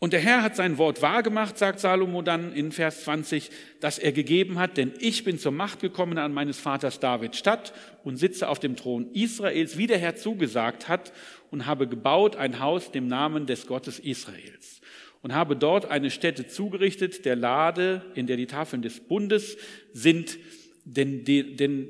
Und 0.00 0.12
der 0.12 0.20
Herr 0.20 0.42
hat 0.42 0.54
sein 0.54 0.78
Wort 0.78 1.02
wahrgemacht, 1.02 1.58
sagt 1.58 1.80
Salomo 1.80 2.22
dann 2.22 2.52
in 2.52 2.70
Vers 2.70 3.02
20, 3.02 3.50
dass 3.80 3.98
er 3.98 4.12
gegeben 4.12 4.58
hat, 4.58 4.76
denn 4.76 4.92
ich 5.00 5.24
bin 5.24 5.38
zur 5.38 5.50
Macht 5.50 5.80
gekommen 5.80 6.18
an 6.18 6.32
meines 6.32 6.60
Vaters 6.60 7.00
David 7.00 7.34
Stadt 7.34 7.72
und 8.04 8.16
sitze 8.16 8.48
auf 8.48 8.60
dem 8.60 8.76
Thron 8.76 9.10
Israels, 9.12 9.76
wie 9.76 9.88
der 9.88 9.98
Herr 9.98 10.14
zugesagt 10.14 10.88
hat, 10.88 11.12
und 11.50 11.66
habe 11.66 11.88
gebaut 11.88 12.36
ein 12.36 12.60
Haus 12.60 12.92
dem 12.92 13.08
Namen 13.08 13.46
des 13.46 13.66
Gottes 13.66 13.98
Israels 13.98 14.80
und 15.22 15.34
habe 15.34 15.56
dort 15.56 15.86
eine 15.86 16.10
Stätte 16.10 16.46
zugerichtet, 16.46 17.24
der 17.24 17.36
Lade, 17.36 18.02
in 18.14 18.26
der 18.26 18.36
die 18.36 18.46
Tafeln 18.46 18.82
des 18.82 19.00
Bundes 19.00 19.56
sind, 19.92 20.38
denn, 20.84 21.24
denn 21.24 21.88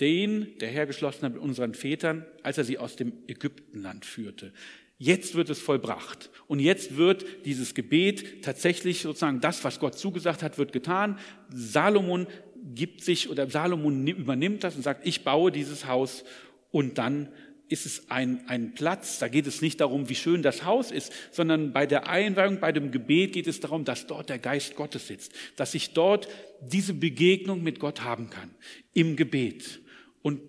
den 0.00 0.58
der 0.58 0.68
Herr 0.68 0.86
geschlossen 0.86 1.22
hat 1.22 1.34
mit 1.34 1.42
unseren 1.42 1.74
Vätern, 1.74 2.26
als 2.42 2.58
er 2.58 2.64
sie 2.64 2.78
aus 2.78 2.96
dem 2.96 3.12
Ägyptenland 3.28 4.04
führte. 4.04 4.52
Jetzt 4.98 5.34
wird 5.34 5.50
es 5.50 5.60
vollbracht. 5.60 6.30
Und 6.46 6.60
jetzt 6.60 6.96
wird 6.96 7.24
dieses 7.44 7.74
Gebet 7.74 8.42
tatsächlich 8.42 9.02
sozusagen 9.02 9.40
das, 9.40 9.64
was 9.64 9.80
Gott 9.80 9.98
zugesagt 9.98 10.42
hat, 10.42 10.58
wird 10.58 10.72
getan. 10.72 11.18
Salomon 11.52 12.26
gibt 12.74 13.02
sich 13.02 13.28
oder 13.28 13.48
Salomon 13.50 14.06
übernimmt 14.06 14.64
das 14.64 14.76
und 14.76 14.82
sagt, 14.82 15.06
ich 15.06 15.24
baue 15.24 15.52
dieses 15.52 15.86
Haus 15.86 16.24
und 16.70 16.98
dann 16.98 17.28
ist 17.68 17.86
es 17.86 18.10
ein, 18.10 18.44
ein 18.46 18.74
Platz, 18.74 19.18
da 19.18 19.28
geht 19.28 19.46
es 19.46 19.62
nicht 19.62 19.80
darum, 19.80 20.08
wie 20.08 20.14
schön 20.14 20.42
das 20.42 20.64
Haus 20.64 20.90
ist, 20.90 21.12
sondern 21.32 21.72
bei 21.72 21.86
der 21.86 22.08
Einweihung, 22.08 22.60
bei 22.60 22.72
dem 22.72 22.90
Gebet 22.90 23.32
geht 23.32 23.46
es 23.46 23.60
darum, 23.60 23.84
dass 23.84 24.06
dort 24.06 24.28
der 24.28 24.38
Geist 24.38 24.76
Gottes 24.76 25.08
sitzt, 25.08 25.32
dass 25.56 25.74
ich 25.74 25.92
dort 25.92 26.28
diese 26.60 26.94
Begegnung 26.94 27.62
mit 27.62 27.80
Gott 27.80 28.02
haben 28.02 28.28
kann, 28.28 28.50
im 28.92 29.16
Gebet. 29.16 29.80
Und 30.22 30.40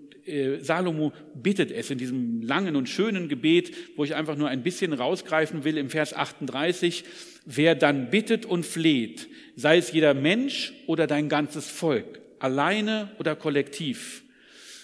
Salomo 0.60 1.14
bittet 1.36 1.72
es 1.72 1.92
in 1.92 1.98
diesem 1.98 2.42
langen 2.42 2.76
und 2.76 2.90
schönen 2.90 3.30
Gebet, 3.30 3.72
wo 3.96 4.04
ich 4.04 4.16
einfach 4.16 4.36
nur 4.36 4.50
ein 4.50 4.64
bisschen 4.64 4.94
rausgreifen 4.94 5.64
will, 5.64 5.78
im 5.78 5.90
Vers 5.90 6.14
38, 6.14 7.04
wer 7.46 7.76
dann 7.76 8.10
bittet 8.10 8.46
und 8.46 8.66
fleht, 8.66 9.28
sei 9.56 9.78
es 9.78 9.92
jeder 9.92 10.14
Mensch 10.14 10.74
oder 10.88 11.06
dein 11.06 11.30
ganzes 11.30 11.70
Volk, 11.70 12.22
alleine 12.40 13.12
oder 13.20 13.36
kollektiv, 13.36 14.24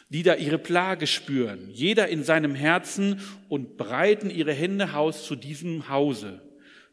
die 0.10 0.24
da 0.24 0.36
ihre 0.36 0.60
Plage 0.60 1.08
spüren, 1.08 1.70
jeder 1.72 2.08
in 2.08 2.24
seinem 2.24 2.54
Herzen 2.54 3.20
und 3.50 3.78
breiten 3.78 4.30
ihre 4.30 4.54
Hände 4.54 4.94
aus 4.94 5.26
zu 5.26 5.36
diesem 5.36 5.90
Hause. 5.90 6.42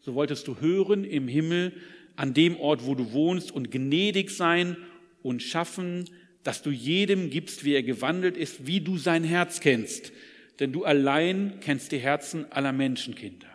So 0.00 0.14
wolltest 0.14 0.48
du 0.48 0.60
hören 0.60 1.04
im 1.04 1.28
Himmel 1.28 1.72
an 2.16 2.32
dem 2.32 2.58
Ort, 2.58 2.86
wo 2.86 2.94
du 2.94 3.12
wohnst 3.12 3.52
und 3.52 3.70
gnädig 3.70 4.30
sein 4.30 4.76
und 5.22 5.42
schaffen, 5.42 6.04
dass 6.48 6.62
du 6.62 6.70
jedem 6.70 7.28
gibst, 7.28 7.66
wie 7.66 7.74
er 7.74 7.82
gewandelt 7.82 8.34
ist, 8.34 8.66
wie 8.66 8.80
du 8.80 8.96
sein 8.96 9.22
Herz 9.22 9.60
kennst. 9.60 10.12
Denn 10.60 10.72
du 10.72 10.82
allein 10.86 11.58
kennst 11.60 11.92
die 11.92 11.98
Herzen 11.98 12.50
aller 12.50 12.72
Menschenkinder. 12.72 13.50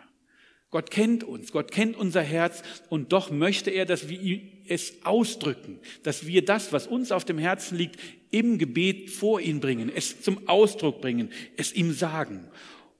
Gott 0.70 0.92
kennt 0.92 1.24
uns, 1.24 1.50
Gott 1.50 1.72
kennt 1.72 1.96
unser 1.96 2.22
Herz 2.22 2.62
und 2.90 3.12
doch 3.12 3.32
möchte 3.32 3.72
er, 3.72 3.84
dass 3.84 4.08
wir 4.08 4.40
es 4.68 5.04
ausdrücken, 5.04 5.80
dass 6.04 6.28
wir 6.28 6.44
das, 6.44 6.72
was 6.72 6.86
uns 6.86 7.10
auf 7.10 7.24
dem 7.24 7.36
Herzen 7.36 7.76
liegt, 7.76 7.98
im 8.30 8.58
Gebet 8.58 9.10
vor 9.10 9.40
ihn 9.40 9.58
bringen, 9.58 9.90
es 9.92 10.20
zum 10.22 10.46
Ausdruck 10.46 11.00
bringen, 11.00 11.30
es 11.56 11.72
ihm 11.72 11.90
sagen. 11.90 12.48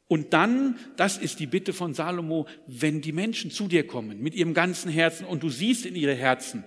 Und 0.08 0.32
dann, 0.32 0.76
das 0.96 1.18
ist 1.18 1.38
die 1.38 1.46
Bitte 1.46 1.72
von 1.72 1.94
Salomo, 1.94 2.48
wenn 2.66 3.00
die 3.00 3.12
Menschen 3.12 3.52
zu 3.52 3.68
dir 3.68 3.86
kommen 3.86 4.20
mit 4.20 4.34
ihrem 4.34 4.54
ganzen 4.54 4.90
Herzen 4.90 5.24
und 5.24 5.44
du 5.44 5.50
siehst 5.50 5.86
in 5.86 5.94
ihre 5.94 6.16
Herzen, 6.16 6.64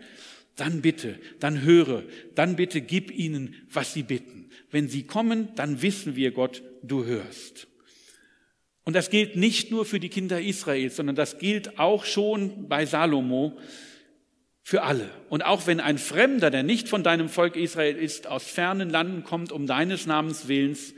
dann 0.57 0.81
bitte, 0.81 1.19
dann 1.39 1.61
höre, 1.61 2.03
dann 2.35 2.55
bitte 2.55 2.81
gib 2.81 3.11
ihnen, 3.11 3.55
was 3.71 3.93
sie 3.93 4.03
bitten. 4.03 4.49
Wenn 4.69 4.89
sie 4.89 5.03
kommen, 5.03 5.49
dann 5.55 5.81
wissen 5.81 6.15
wir, 6.15 6.31
Gott, 6.31 6.61
du 6.83 7.05
hörst. 7.05 7.67
Und 8.83 8.93
das 8.93 9.09
gilt 9.09 9.35
nicht 9.35 9.71
nur 9.71 9.85
für 9.85 9.99
die 9.99 10.09
Kinder 10.09 10.41
Israels, 10.41 10.95
sondern 10.95 11.15
das 11.15 11.39
gilt 11.39 11.79
auch 11.79 12.05
schon 12.05 12.67
bei 12.67 12.85
Salomo, 12.85 13.57
für 14.67 14.83
alle. 14.83 15.09
Und 15.29 15.45
auch 15.45 15.65
wenn 15.65 15.79
ein 15.79 15.97
Fremder, 15.97 16.51
der 16.51 16.61
nicht 16.61 16.89
von 16.89 17.01
deinem 17.01 17.29
Volk 17.29 17.55
Israel 17.55 17.95
ist, 17.95 18.27
aus 18.27 18.43
fernen 18.43 18.89
Landen 18.89 19.23
kommt, 19.23 19.53
um 19.53 19.65
deines 19.65 20.07
Namens 20.07 20.49
willens, 20.49 20.93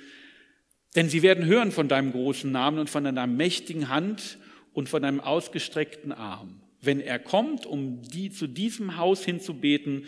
denn 0.95 1.07
sie 1.07 1.21
werden 1.21 1.45
hören 1.45 1.71
von 1.71 1.87
deinem 1.87 2.11
großen 2.11 2.51
Namen 2.51 2.79
und 2.79 2.89
von 2.89 3.03
deiner 3.03 3.27
mächtigen 3.27 3.89
Hand 3.89 4.39
und 4.73 4.89
von 4.89 5.03
deinem 5.03 5.19
ausgestreckten 5.19 6.11
Arm. 6.11 6.61
Wenn 6.81 7.01
er 7.01 7.19
kommt, 7.19 7.65
um 7.65 8.01
die 8.01 8.29
zu 8.29 8.47
diesem 8.47 8.97
Haus 8.97 9.23
hinzubeten, 9.25 10.05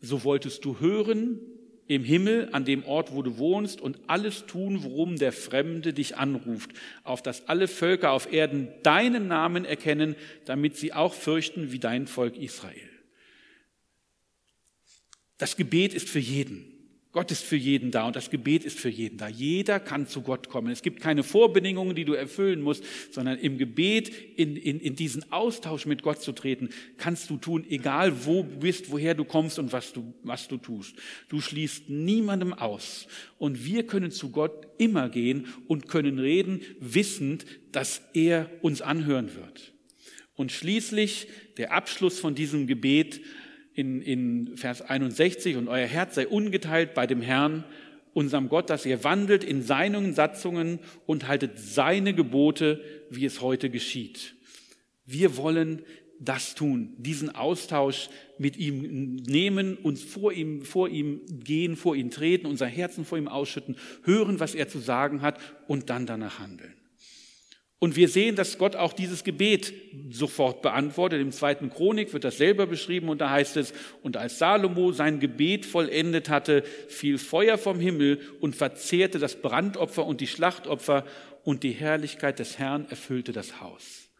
so 0.00 0.24
wolltest 0.24 0.64
du 0.64 0.80
hören 0.80 1.38
im 1.86 2.04
Himmel, 2.04 2.48
an 2.52 2.64
dem 2.64 2.84
Ort, 2.84 3.12
wo 3.14 3.22
du 3.22 3.36
wohnst, 3.38 3.80
und 3.80 3.98
alles 4.06 4.46
tun, 4.46 4.84
worum 4.84 5.16
der 5.16 5.32
Fremde 5.32 5.92
dich 5.92 6.16
anruft, 6.16 6.70
auf 7.02 7.20
dass 7.20 7.48
alle 7.48 7.66
Völker 7.66 8.12
auf 8.12 8.32
Erden 8.32 8.68
deinen 8.84 9.26
Namen 9.26 9.64
erkennen, 9.64 10.14
damit 10.44 10.76
sie 10.76 10.92
auch 10.92 11.14
fürchten 11.14 11.72
wie 11.72 11.80
dein 11.80 12.06
Volk 12.06 12.36
Israel. 12.36 12.88
Das 15.36 15.56
Gebet 15.56 15.92
ist 15.92 16.08
für 16.08 16.20
jeden. 16.20 16.69
Gott 17.12 17.32
ist 17.32 17.42
für 17.42 17.56
jeden 17.56 17.90
da 17.90 18.06
und 18.06 18.14
das 18.14 18.30
Gebet 18.30 18.64
ist 18.64 18.78
für 18.78 18.88
jeden 18.88 19.18
da. 19.18 19.26
Jeder 19.26 19.80
kann 19.80 20.06
zu 20.06 20.22
Gott 20.22 20.48
kommen. 20.48 20.70
Es 20.70 20.82
gibt 20.82 21.00
keine 21.00 21.24
Vorbedingungen, 21.24 21.96
die 21.96 22.04
du 22.04 22.12
erfüllen 22.12 22.60
musst, 22.60 22.84
sondern 23.10 23.36
im 23.38 23.58
Gebet, 23.58 24.12
in, 24.36 24.54
in, 24.54 24.78
in 24.78 24.94
diesen 24.94 25.32
Austausch 25.32 25.86
mit 25.86 26.02
Gott 26.02 26.22
zu 26.22 26.30
treten, 26.30 26.68
kannst 26.98 27.28
du 27.28 27.36
tun, 27.36 27.66
egal 27.68 28.26
wo 28.26 28.44
bist, 28.44 28.92
woher 28.92 29.14
du 29.14 29.24
kommst 29.24 29.58
und 29.58 29.72
was 29.72 29.92
du, 29.92 30.14
was 30.22 30.46
du 30.46 30.56
tust. 30.56 30.94
Du 31.28 31.40
schließt 31.40 31.90
niemandem 31.90 32.52
aus. 32.52 33.08
Und 33.38 33.64
wir 33.64 33.86
können 33.86 34.12
zu 34.12 34.30
Gott 34.30 34.68
immer 34.78 35.08
gehen 35.08 35.48
und 35.66 35.88
können 35.88 36.20
reden, 36.20 36.60
wissend, 36.78 37.44
dass 37.72 38.02
er 38.14 38.48
uns 38.62 38.82
anhören 38.82 39.34
wird. 39.34 39.72
Und 40.36 40.52
schließlich 40.52 41.26
der 41.58 41.72
Abschluss 41.72 42.20
von 42.20 42.34
diesem 42.34 42.66
Gebet 42.66 43.20
in, 43.74 44.02
in 44.02 44.56
Vers 44.56 44.82
61, 44.82 45.56
und 45.56 45.68
euer 45.68 45.86
Herz 45.86 46.14
sei 46.14 46.26
ungeteilt 46.26 46.94
bei 46.94 47.06
dem 47.06 47.22
Herrn, 47.22 47.64
unserem 48.12 48.48
Gott, 48.48 48.70
dass 48.70 48.86
ihr 48.86 49.04
wandelt 49.04 49.44
in 49.44 49.62
seinen 49.62 50.14
Satzungen 50.14 50.80
und 51.06 51.28
haltet 51.28 51.58
seine 51.58 52.12
Gebote, 52.14 52.82
wie 53.08 53.24
es 53.24 53.40
heute 53.40 53.70
geschieht. 53.70 54.34
Wir 55.06 55.36
wollen 55.36 55.82
das 56.18 56.54
tun, 56.54 56.94
diesen 56.98 57.34
Austausch 57.34 58.10
mit 58.36 58.56
ihm 58.58 59.16
nehmen, 59.16 59.76
uns 59.76 60.02
vor 60.02 60.32
ihm, 60.32 60.62
vor 60.62 60.88
ihm 60.88 61.22
gehen, 61.42 61.76
vor 61.76 61.96
ihn 61.96 62.10
treten, 62.10 62.46
unser 62.46 62.66
Herzen 62.66 63.06
vor 63.06 63.16
ihm 63.16 63.28
ausschütten, 63.28 63.76
hören, 64.04 64.38
was 64.38 64.54
er 64.54 64.68
zu 64.68 64.80
sagen 64.80 65.22
hat 65.22 65.40
und 65.66 65.88
dann 65.88 66.04
danach 66.04 66.38
handeln. 66.38 66.74
Und 67.80 67.96
wir 67.96 68.10
sehen, 68.10 68.36
dass 68.36 68.58
Gott 68.58 68.76
auch 68.76 68.92
dieses 68.92 69.24
Gebet 69.24 69.72
sofort 70.10 70.60
beantwortet. 70.60 71.18
Im 71.18 71.32
zweiten 71.32 71.70
Chronik 71.70 72.12
wird 72.12 72.24
das 72.24 72.36
selber 72.36 72.66
beschrieben 72.66 73.08
und 73.08 73.22
da 73.22 73.30
heißt 73.30 73.56
es, 73.56 73.72
und 74.02 74.18
als 74.18 74.38
Salomo 74.38 74.92
sein 74.92 75.18
Gebet 75.18 75.64
vollendet 75.64 76.28
hatte, 76.28 76.62
fiel 76.88 77.16
Feuer 77.16 77.56
vom 77.56 77.80
Himmel 77.80 78.20
und 78.40 78.54
verzehrte 78.54 79.18
das 79.18 79.40
Brandopfer 79.40 80.04
und 80.04 80.20
die 80.20 80.26
Schlachtopfer 80.26 81.06
und 81.42 81.62
die 81.62 81.72
Herrlichkeit 81.72 82.38
des 82.38 82.58
Herrn 82.58 82.86
erfüllte 82.90 83.32
das 83.32 83.62
Haus. 83.62 84.10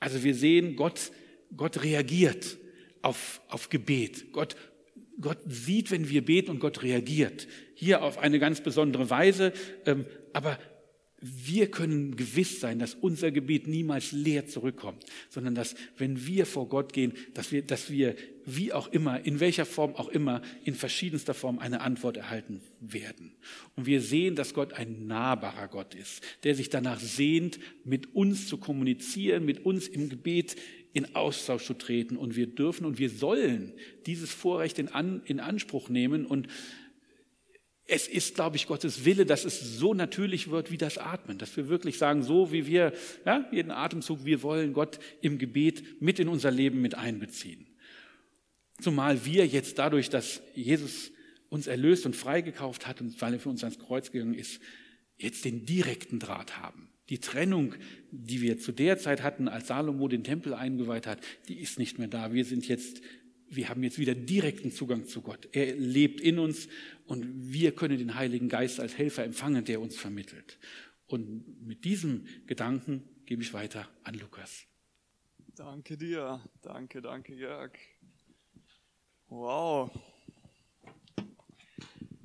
Also 0.00 0.24
wir 0.24 0.34
sehen, 0.34 0.74
Gott, 0.74 1.12
Gott 1.56 1.84
reagiert 1.84 2.56
auf, 3.02 3.40
auf 3.48 3.68
Gebet. 3.68 4.32
Gott, 4.32 4.56
Gott 5.20 5.38
sieht, 5.46 5.92
wenn 5.92 6.08
wir 6.08 6.24
beten 6.24 6.50
und 6.50 6.58
Gott 6.58 6.82
reagiert. 6.82 7.46
Hier 7.74 8.02
auf 8.02 8.18
eine 8.18 8.40
ganz 8.40 8.62
besondere 8.62 9.10
Weise. 9.10 9.52
Ähm, 9.86 10.06
aber 10.32 10.58
wir 11.20 11.70
können 11.70 12.16
gewiss 12.16 12.60
sein, 12.60 12.78
dass 12.78 12.94
unser 12.94 13.30
Gebet 13.30 13.66
niemals 13.66 14.12
leer 14.12 14.46
zurückkommt, 14.46 15.04
sondern 15.28 15.54
dass, 15.54 15.74
wenn 15.98 16.26
wir 16.26 16.46
vor 16.46 16.68
Gott 16.68 16.94
gehen, 16.94 17.12
dass 17.34 17.52
wir, 17.52 17.60
dass 17.62 17.90
wir, 17.90 18.16
wie 18.46 18.72
auch 18.72 18.88
immer, 18.88 19.24
in 19.26 19.38
welcher 19.38 19.66
Form 19.66 19.94
auch 19.96 20.08
immer, 20.08 20.40
in 20.64 20.74
verschiedenster 20.74 21.34
Form 21.34 21.58
eine 21.58 21.82
Antwort 21.82 22.16
erhalten 22.16 22.62
werden. 22.80 23.32
Und 23.76 23.84
wir 23.84 24.00
sehen, 24.00 24.34
dass 24.34 24.54
Gott 24.54 24.72
ein 24.72 25.06
nahbarer 25.06 25.68
Gott 25.68 25.94
ist, 25.94 26.22
der 26.42 26.54
sich 26.54 26.70
danach 26.70 27.00
sehnt, 27.00 27.58
mit 27.84 28.14
uns 28.14 28.48
zu 28.48 28.56
kommunizieren, 28.56 29.44
mit 29.44 29.66
uns 29.66 29.88
im 29.88 30.08
Gebet 30.08 30.56
in 30.92 31.14
Austausch 31.14 31.64
zu 31.66 31.74
treten. 31.74 32.16
Und 32.16 32.34
wir 32.34 32.46
dürfen 32.46 32.86
und 32.86 32.98
wir 32.98 33.10
sollen 33.10 33.74
dieses 34.06 34.32
Vorrecht 34.32 34.78
in, 34.78 34.88
An, 34.88 35.20
in 35.26 35.38
Anspruch 35.38 35.90
nehmen 35.90 36.24
und 36.24 36.48
es 37.90 38.06
ist, 38.06 38.36
glaube 38.36 38.56
ich, 38.56 38.66
Gottes 38.66 39.04
Wille, 39.04 39.26
dass 39.26 39.44
es 39.44 39.76
so 39.78 39.94
natürlich 39.94 40.50
wird 40.50 40.70
wie 40.70 40.78
das 40.78 40.96
Atmen, 40.96 41.38
dass 41.38 41.56
wir 41.56 41.68
wirklich 41.68 41.98
sagen, 41.98 42.22
so 42.22 42.52
wie 42.52 42.66
wir 42.66 42.92
ja, 43.26 43.48
jeden 43.50 43.72
Atemzug, 43.72 44.24
wir 44.24 44.42
wollen 44.42 44.72
Gott 44.72 45.00
im 45.20 45.38
Gebet 45.38 46.00
mit 46.00 46.18
in 46.20 46.28
unser 46.28 46.50
Leben 46.50 46.80
mit 46.80 46.94
einbeziehen. 46.94 47.66
Zumal 48.80 49.24
wir 49.24 49.46
jetzt 49.46 49.78
dadurch, 49.78 50.08
dass 50.08 50.40
Jesus 50.54 51.10
uns 51.48 51.66
erlöst 51.66 52.06
und 52.06 52.14
freigekauft 52.14 52.86
hat 52.86 53.00
und 53.00 53.20
weil 53.20 53.34
er 53.34 53.40
für 53.40 53.48
uns 53.50 53.64
ans 53.64 53.78
Kreuz 53.78 54.12
gegangen 54.12 54.34
ist, 54.34 54.60
jetzt 55.18 55.44
den 55.44 55.66
direkten 55.66 56.18
Draht 56.18 56.58
haben. 56.58 56.88
Die 57.10 57.18
Trennung, 57.18 57.74
die 58.12 58.40
wir 58.40 58.58
zu 58.58 58.70
der 58.70 58.96
Zeit 58.98 59.22
hatten, 59.22 59.48
als 59.48 59.66
Salomo 59.66 60.06
den 60.06 60.22
Tempel 60.22 60.54
eingeweiht 60.54 61.08
hat, 61.08 61.18
die 61.48 61.58
ist 61.58 61.78
nicht 61.78 61.98
mehr 61.98 62.06
da. 62.06 62.32
Wir 62.32 62.44
sind 62.44 62.68
jetzt, 62.68 63.02
wir 63.50 63.68
haben 63.68 63.82
jetzt 63.82 63.98
wieder 63.98 64.14
direkten 64.14 64.70
Zugang 64.70 65.06
zu 65.06 65.22
Gott. 65.22 65.48
Er 65.52 65.74
lebt 65.74 66.20
in 66.20 66.38
uns 66.38 66.68
und 67.06 67.52
wir 67.52 67.74
können 67.74 67.98
den 67.98 68.14
Heiligen 68.14 68.48
Geist 68.48 68.78
als 68.78 68.96
Helfer 68.96 69.24
empfangen, 69.24 69.64
der 69.64 69.80
uns 69.80 69.96
vermittelt. 69.96 70.58
Und 71.06 71.66
mit 71.66 71.84
diesem 71.84 72.26
Gedanken 72.46 73.02
gebe 73.26 73.42
ich 73.42 73.52
weiter 73.52 73.88
an 74.04 74.14
Lukas. 74.14 74.66
Danke 75.56 75.96
dir. 75.96 76.40
Danke, 76.62 77.02
danke, 77.02 77.34
Jörg. 77.34 77.72
Wow. 79.28 79.90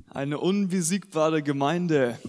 Eine 0.08 0.38
unbesiegbare 0.38 1.42
Gemeinde. 1.42 2.20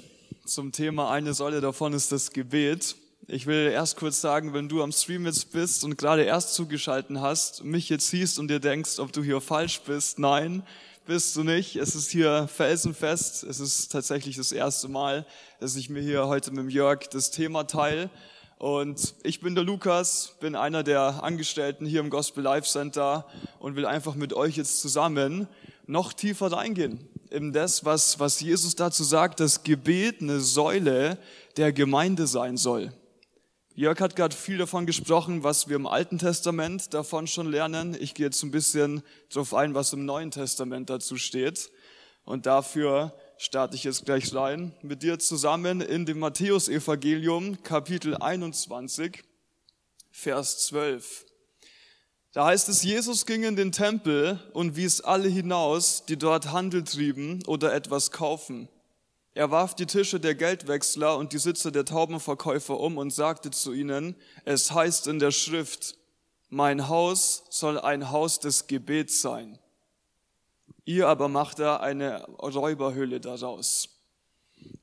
Zum 0.47 0.73
Thema 0.73 1.11
eine 1.11 1.35
Säule 1.35 1.61
davon 1.61 1.93
ist 1.93 2.13
das 2.13 2.33
Gebet. 2.33 2.97
Ich 3.29 3.47
will 3.47 3.73
erst 3.73 3.97
kurz 3.97 4.21
sagen, 4.21 4.55
wenn 4.55 4.69
du 4.69 4.85
am 4.85 4.93
Stream 4.93 5.27
jetzt 5.27 5.51
bist 5.51 5.83
und 5.83 5.99
gerade 5.99 6.23
erst 6.23 6.55
zugeschalten 6.55 7.21
hast, 7.21 7.65
mich 7.65 7.89
jetzt 7.89 8.09
siehst 8.09 8.39
und 8.39 8.47
dir 8.47 8.61
denkst, 8.61 9.01
ob 9.01 9.12
du 9.12 9.21
hier 9.21 9.41
falsch 9.41 9.81
bist. 9.81 10.21
Nein, 10.21 10.62
bist 11.07 11.35
du 11.35 11.43
nicht. 11.43 11.75
Es 11.75 11.97
ist 11.97 12.12
hier 12.12 12.47
felsenfest. 12.47 13.43
Es 13.43 13.59
ist 13.59 13.91
tatsächlich 13.91 14.37
das 14.37 14.53
erste 14.53 14.87
Mal, 14.87 15.27
dass 15.59 15.75
ich 15.75 15.91
mir 15.91 16.01
hier 16.01 16.29
heute 16.29 16.53
mit 16.53 16.73
Jörg 16.73 17.09
das 17.11 17.33
Thema 17.33 17.65
teile. 17.65 18.11
Und 18.59 19.17
ich 19.25 19.41
bin 19.41 19.57
der 19.57 19.65
Lukas, 19.65 20.37
bin 20.39 20.55
einer 20.55 20.85
der 20.85 21.25
Angestellten 21.25 21.85
hier 21.85 22.03
im 22.03 22.11
Gospel 22.11 22.45
Life 22.45 22.69
Center 22.69 23.27
und 23.59 23.75
will 23.75 23.87
einfach 23.87 24.15
mit 24.15 24.35
euch 24.35 24.57
jetzt 24.57 24.81
zusammen 24.81 25.49
noch 25.89 26.12
tiefer 26.12 26.53
reingehen 26.53 27.09
in 27.31 27.53
das, 27.53 27.85
was, 27.85 28.21
was 28.21 28.41
Jesus 28.41 28.77
dazu 28.77 29.03
sagt, 29.03 29.41
dass 29.41 29.65
Gebet 29.65 30.23
eine 30.23 30.39
Säule 30.39 31.19
der 31.57 31.73
Gemeinde 31.73 32.29
sein 32.29 32.57
soll. 32.57 32.93
Jörg 33.79 34.01
hat 34.01 34.17
gerade 34.17 34.35
viel 34.35 34.57
davon 34.57 34.87
gesprochen, 34.87 35.43
was 35.43 35.69
wir 35.69 35.77
im 35.77 35.87
Alten 35.87 36.17
Testament 36.17 36.95
davon 36.95 37.27
schon 37.27 37.51
lernen. 37.51 37.95
Ich 38.01 38.15
gehe 38.15 38.25
jetzt 38.25 38.43
ein 38.43 38.51
bisschen 38.51 39.03
darauf 39.29 39.53
ein, 39.53 39.75
was 39.75 39.93
im 39.93 40.07
Neuen 40.07 40.31
Testament 40.31 40.89
dazu 40.89 41.19
steht. 41.19 41.71
Und 42.25 42.47
dafür 42.47 43.12
starte 43.37 43.77
ich 43.77 43.85
jetzt 43.85 44.07
gleich 44.07 44.35
rein 44.35 44.73
mit 44.81 45.03
dir 45.03 45.19
zusammen 45.19 45.83
in 45.83 46.07
dem 46.07 46.21
Matthäusevangelium 46.21 47.62
Kapitel 47.65 48.17
21, 48.17 49.23
Vers 50.11 50.65
12. 50.69 51.27
Da 52.33 52.47
heißt 52.47 52.71
es, 52.71 52.83
Jesus 52.83 53.27
ging 53.27 53.43
in 53.43 53.57
den 53.57 53.73
Tempel 53.73 54.41
und 54.55 54.77
wies 54.77 55.03
alle 55.03 55.29
hinaus, 55.29 56.07
die 56.07 56.17
dort 56.17 56.51
Handel 56.51 56.83
trieben 56.83 57.45
oder 57.45 57.75
etwas 57.75 58.11
kaufen. 58.11 58.71
Er 59.37 59.51
warf 59.51 59.75
die 59.75 59.85
Tische 59.85 60.18
der 60.18 60.35
Geldwechsler 60.35 61.18
und 61.18 61.35
die 61.35 61.38
Sitze 61.38 61.70
der 61.70 61.85
Taubenverkäufer 61.85 62.81
um 62.81 62.96
und 62.96 63.11
sagte 63.11 63.51
zu 63.51 63.75
ihnen, 63.75 64.16
es 64.46 64.70
heißt 64.70 65.09
in 65.09 65.18
der 65.18 65.31
Schrift, 65.31 65.99
mein 66.49 66.88
Haus 66.88 67.44
soll 67.51 67.79
ein 67.79 68.11
Haus 68.11 68.40
des 68.40 68.66
Gebets 68.66 69.20
sein. 69.20 69.59
Ihr 70.87 71.09
aber 71.09 71.29
macht 71.29 71.59
da 71.59 71.77
eine 71.77 72.25
Räuberhöhle 72.25 73.20
daraus. 73.20 73.90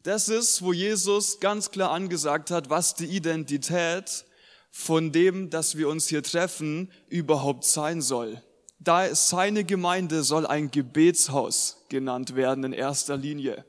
Das 0.04 0.30
ist, 0.30 0.62
wo 0.62 0.72
Jesus 0.72 1.40
ganz 1.40 1.72
klar 1.72 1.90
angesagt 1.90 2.52
hat, 2.52 2.70
was 2.70 2.94
die 2.94 3.08
Identität 3.08 4.24
von 4.70 5.12
dem, 5.12 5.50
dass 5.50 5.78
wir 5.78 5.90
uns 5.90 6.10
hier 6.10 6.22
treffen, 6.22 6.92
überhaupt 7.08 7.66
sein 7.66 8.04
soll. 8.04 8.40
Da 8.78 9.16
seine 9.16 9.64
Gemeinde 9.64 10.22
soll 10.22 10.46
ein 10.46 10.70
Gebetshaus 10.70 11.86
genannt 11.90 12.36
werden 12.36 12.66
in 12.66 12.74
erster 12.74 13.18
Linie. 13.18 13.66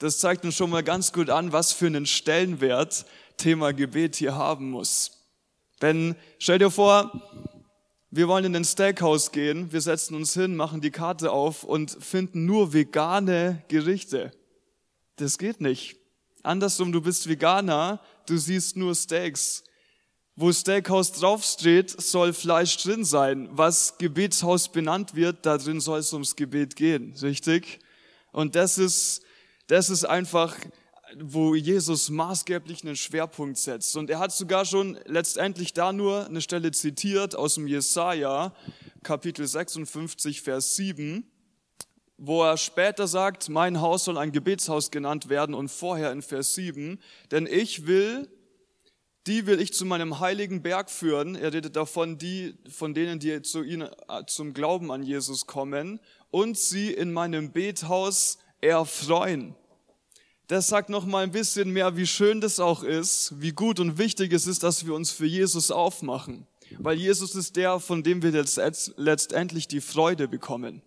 Das 0.00 0.18
zeigt 0.18 0.44
uns 0.44 0.56
schon 0.56 0.70
mal 0.70 0.82
ganz 0.82 1.12
gut 1.12 1.30
an, 1.30 1.52
was 1.52 1.72
für 1.72 1.86
einen 1.86 2.06
Stellenwert 2.06 3.06
Thema 3.36 3.72
Gebet 3.72 4.16
hier 4.16 4.34
haben 4.34 4.70
muss. 4.70 5.28
Wenn, 5.78 6.16
stell 6.38 6.58
dir 6.58 6.70
vor, 6.70 7.12
wir 8.10 8.26
wollen 8.26 8.46
in 8.46 8.56
ein 8.56 8.64
Steakhouse 8.64 9.30
gehen, 9.30 9.70
wir 9.72 9.80
setzen 9.80 10.16
uns 10.16 10.34
hin, 10.34 10.56
machen 10.56 10.80
die 10.80 10.90
Karte 10.90 11.30
auf 11.30 11.62
und 11.62 11.90
finden 12.02 12.44
nur 12.44 12.72
vegane 12.72 13.62
Gerichte. 13.68 14.32
Das 15.16 15.38
geht 15.38 15.60
nicht. 15.60 15.96
Andersrum, 16.42 16.90
du 16.90 17.00
bist 17.00 17.28
Veganer, 17.28 18.00
du 18.26 18.36
siehst 18.36 18.76
nur 18.76 18.96
Steaks 18.96 19.62
wo 20.40 20.50
Steakhouse 20.52 21.12
draufsteht, 21.12 21.90
soll 22.00 22.32
Fleisch 22.32 22.78
drin 22.78 23.04
sein. 23.04 23.50
Was 23.52 23.98
Gebetshaus 23.98 24.72
benannt 24.72 25.14
wird, 25.14 25.44
da 25.44 25.58
drin 25.58 25.80
soll 25.80 25.98
es 25.98 26.12
ums 26.14 26.34
Gebet 26.34 26.76
gehen, 26.76 27.14
richtig? 27.20 27.80
Und 28.32 28.56
das 28.56 28.78
ist, 28.78 29.22
das 29.70 29.88
ist 29.88 30.04
einfach, 30.04 30.56
wo 31.16 31.54
Jesus 31.54 32.10
maßgeblich 32.10 32.82
einen 32.82 32.96
Schwerpunkt 32.96 33.56
setzt. 33.56 33.96
Und 33.96 34.10
er 34.10 34.18
hat 34.18 34.32
sogar 34.32 34.64
schon 34.64 34.98
letztendlich 35.06 35.72
da 35.72 35.92
nur 35.92 36.26
eine 36.26 36.40
Stelle 36.40 36.72
zitiert 36.72 37.36
aus 37.36 37.54
dem 37.54 37.68
Jesaja, 37.68 38.52
Kapitel 39.04 39.46
56, 39.46 40.42
Vers 40.42 40.74
7, 40.74 41.24
wo 42.18 42.42
er 42.42 42.56
später 42.56 43.06
sagt, 43.06 43.48
mein 43.48 43.80
Haus 43.80 44.04
soll 44.04 44.18
ein 44.18 44.32
Gebetshaus 44.32 44.90
genannt 44.90 45.28
werden 45.28 45.54
und 45.54 45.68
vorher 45.68 46.10
in 46.10 46.22
Vers 46.22 46.54
7, 46.54 46.98
denn 47.30 47.46
ich 47.46 47.86
will 47.86 48.28
die 49.26 49.46
will 49.46 49.60
ich 49.60 49.74
zu 49.74 49.84
meinem 49.84 50.18
heiligen 50.18 50.62
Berg 50.62 50.90
führen. 50.90 51.36
Er 51.36 51.52
redet 51.52 51.76
davon, 51.76 52.16
die, 52.16 52.54
von 52.70 52.94
denen, 52.94 53.20
die 53.20 53.42
zu 53.42 53.62
ihnen, 53.62 53.90
äh, 54.08 54.24
zum 54.26 54.54
Glauben 54.54 54.90
an 54.90 55.02
Jesus 55.02 55.46
kommen 55.46 56.00
und 56.30 56.58
sie 56.58 56.92
in 56.92 57.12
meinem 57.12 57.52
Bethaus 57.52 58.38
erfreuen. 58.60 59.54
Das 60.50 60.66
sagt 60.66 60.88
noch 60.88 61.06
mal 61.06 61.22
ein 61.22 61.30
bisschen 61.30 61.70
mehr, 61.70 61.96
wie 61.96 62.08
schön 62.08 62.40
das 62.40 62.58
auch 62.58 62.82
ist, 62.82 63.40
wie 63.40 63.52
gut 63.52 63.78
und 63.78 63.98
wichtig 63.98 64.32
es 64.32 64.48
ist, 64.48 64.64
dass 64.64 64.84
wir 64.84 64.94
uns 64.94 65.12
für 65.12 65.24
Jesus 65.24 65.70
aufmachen. 65.70 66.44
Weil 66.80 66.96
Jesus 66.96 67.36
ist 67.36 67.54
der, 67.54 67.78
von 67.78 68.02
dem 68.02 68.20
wir 68.20 68.30
jetzt 68.30 68.60
letztendlich 68.96 69.68
die 69.68 69.80
Freude 69.80 70.26
bekommen. 70.26 70.82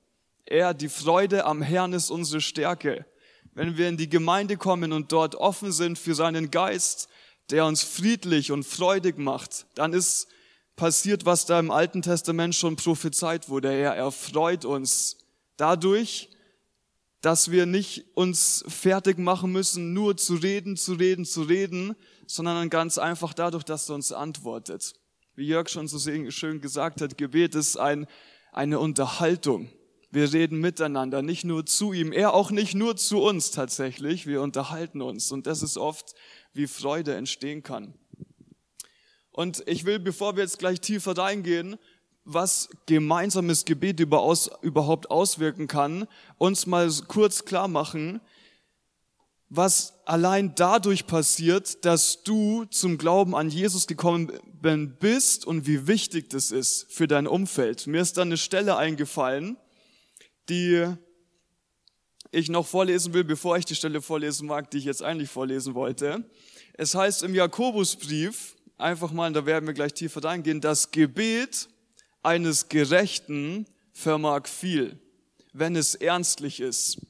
Er, 0.46 0.74
die 0.74 0.90
Freude 0.90 1.46
am 1.46 1.62
Herrn 1.62 1.94
ist 1.94 2.10
unsere 2.10 2.42
Stärke. 2.42 3.06
Wenn 3.54 3.78
wir 3.78 3.88
in 3.88 3.96
die 3.96 4.10
Gemeinde 4.10 4.58
kommen 4.58 4.92
und 4.92 5.14
dort 5.14 5.36
offen 5.36 5.72
sind 5.72 5.98
für 5.98 6.14
seinen 6.14 6.52
Geist, 6.52 7.08
der 7.50 7.66
uns 7.66 7.84
friedlich 7.84 8.52
und 8.52 8.66
freudig 8.66 9.18
macht, 9.18 9.66
dann 9.76 9.94
ist 9.94 10.28
passiert, 10.76 11.26
was 11.26 11.46
da 11.46 11.58
im 11.58 11.72
Alten 11.72 12.02
Testament 12.02 12.54
schon 12.54 12.76
prophezeit 12.76 13.48
wurde. 13.48 13.72
Er 13.74 13.96
erfreut 13.96 14.66
uns 14.66 15.20
dadurch, 15.56 16.33
dass 17.24 17.52
wir 17.52 17.66
nicht 17.66 18.06
uns 18.16 18.66
fertig 18.68 19.18
machen 19.18 19.54
müssen, 19.54 19.94
nur 19.94 20.18
zu 20.18 20.36
reden, 20.36 20.76
zu 20.76 20.92
reden, 20.96 21.24
zu 21.24 21.44
reden, 21.44 21.96
sondern 22.28 22.70
ganz 22.70 22.98
einfach 22.98 23.34
dadurch, 23.34 23.64
dass 23.64 23.88
er 23.88 23.96
uns 23.96 24.12
antwortet. 24.12 24.94
Wie 25.34 25.48
Jörg 25.48 25.70
schon 25.70 25.88
so 25.88 25.98
schön 26.32 26.60
gesagt 26.60 27.00
hat, 27.00 27.18
Gebet 27.18 27.56
ist 27.56 27.78
ein, 27.78 28.08
eine 28.52 28.78
Unterhaltung. 28.78 29.70
Wir 30.12 30.34
reden 30.34 30.60
miteinander, 30.60 31.22
nicht 31.22 31.46
nur 31.46 31.66
zu 31.66 31.94
ihm, 31.94 32.12
er 32.12 32.34
auch 32.34 32.52
nicht 32.52 32.76
nur 32.76 32.98
zu 32.98 33.22
uns 33.22 33.52
tatsächlich, 33.52 34.28
wir 34.28 34.42
unterhalten 34.42 35.02
uns. 35.02 35.32
Und 35.32 35.48
das 35.48 35.64
ist 35.64 35.78
oft 35.78 36.16
wie 36.52 36.68
Freude 36.68 37.16
entstehen 37.16 37.64
kann. 37.64 37.94
Und 39.32 39.64
ich 39.66 39.86
will, 39.86 40.00
bevor 40.00 40.36
wir 40.36 40.44
jetzt 40.44 40.60
gleich 40.60 40.82
tiefer 40.82 41.18
reingehen, 41.18 41.78
was 42.26 42.70
gemeinsames 42.86 43.66
Gebet 43.66 44.00
überhaupt 44.00 45.12
auswirken 45.12 45.68
kann, 45.68 46.08
uns 46.38 46.66
mal 46.66 46.90
kurz 47.08 47.46
klar 47.46 47.68
machen, 47.68 48.22
was 49.50 49.94
allein 50.06 50.56
dadurch 50.56 51.06
passiert, 51.06 51.86
dass 51.86 52.24
du 52.24 52.66
zum 52.66 52.98
Glauben 52.98 53.36
an 53.36 53.50
Jesus 53.50 53.86
gekommen 53.86 54.32
bist 55.00 55.46
und 55.46 55.68
wie 55.68 55.86
wichtig 55.86 56.30
das 56.30 56.50
ist 56.50 56.92
für 56.92 57.08
dein 57.08 57.28
Umfeld. 57.28 57.86
Mir 57.86 58.02
ist 58.02 58.18
da 58.18 58.24
eine 58.24 58.38
Stelle 58.38 58.78
eingefallen, 58.78 59.58
die 60.50 60.88
ich 62.32 62.50
noch 62.50 62.66
vorlesen 62.66 63.14
will, 63.14 63.24
bevor 63.24 63.58
ich 63.58 63.66
die 63.66 63.76
Stelle 63.76 64.02
vorlesen 64.02 64.48
mag, 64.48 64.72
die 64.72 64.80
ich 64.80 64.86
jetzt 64.86 65.04
eigentlich 65.04 65.30
vorlesen 65.30 65.76
wollte. 65.76 66.28
Es 66.74 66.96
heißt 66.96 67.22
im 67.22 67.36
Jakobusbrief, 67.36 68.56
einfach 68.80 69.12
mal, 69.12 69.32
da 69.32 69.46
werden 69.46 69.68
wir 69.68 69.76
gleich 69.76 69.94
tiefer 69.94 70.24
reingehen, 70.24 70.62
das 70.62 70.90
Gebet 70.90 71.70
eines 72.24 72.70
Gerechten 72.70 73.68
vermag 73.92 74.48
viel, 74.48 74.98
wenn 75.52 75.76
es 75.76 75.94
ernstlich 75.96 76.60
ist. 76.60 77.06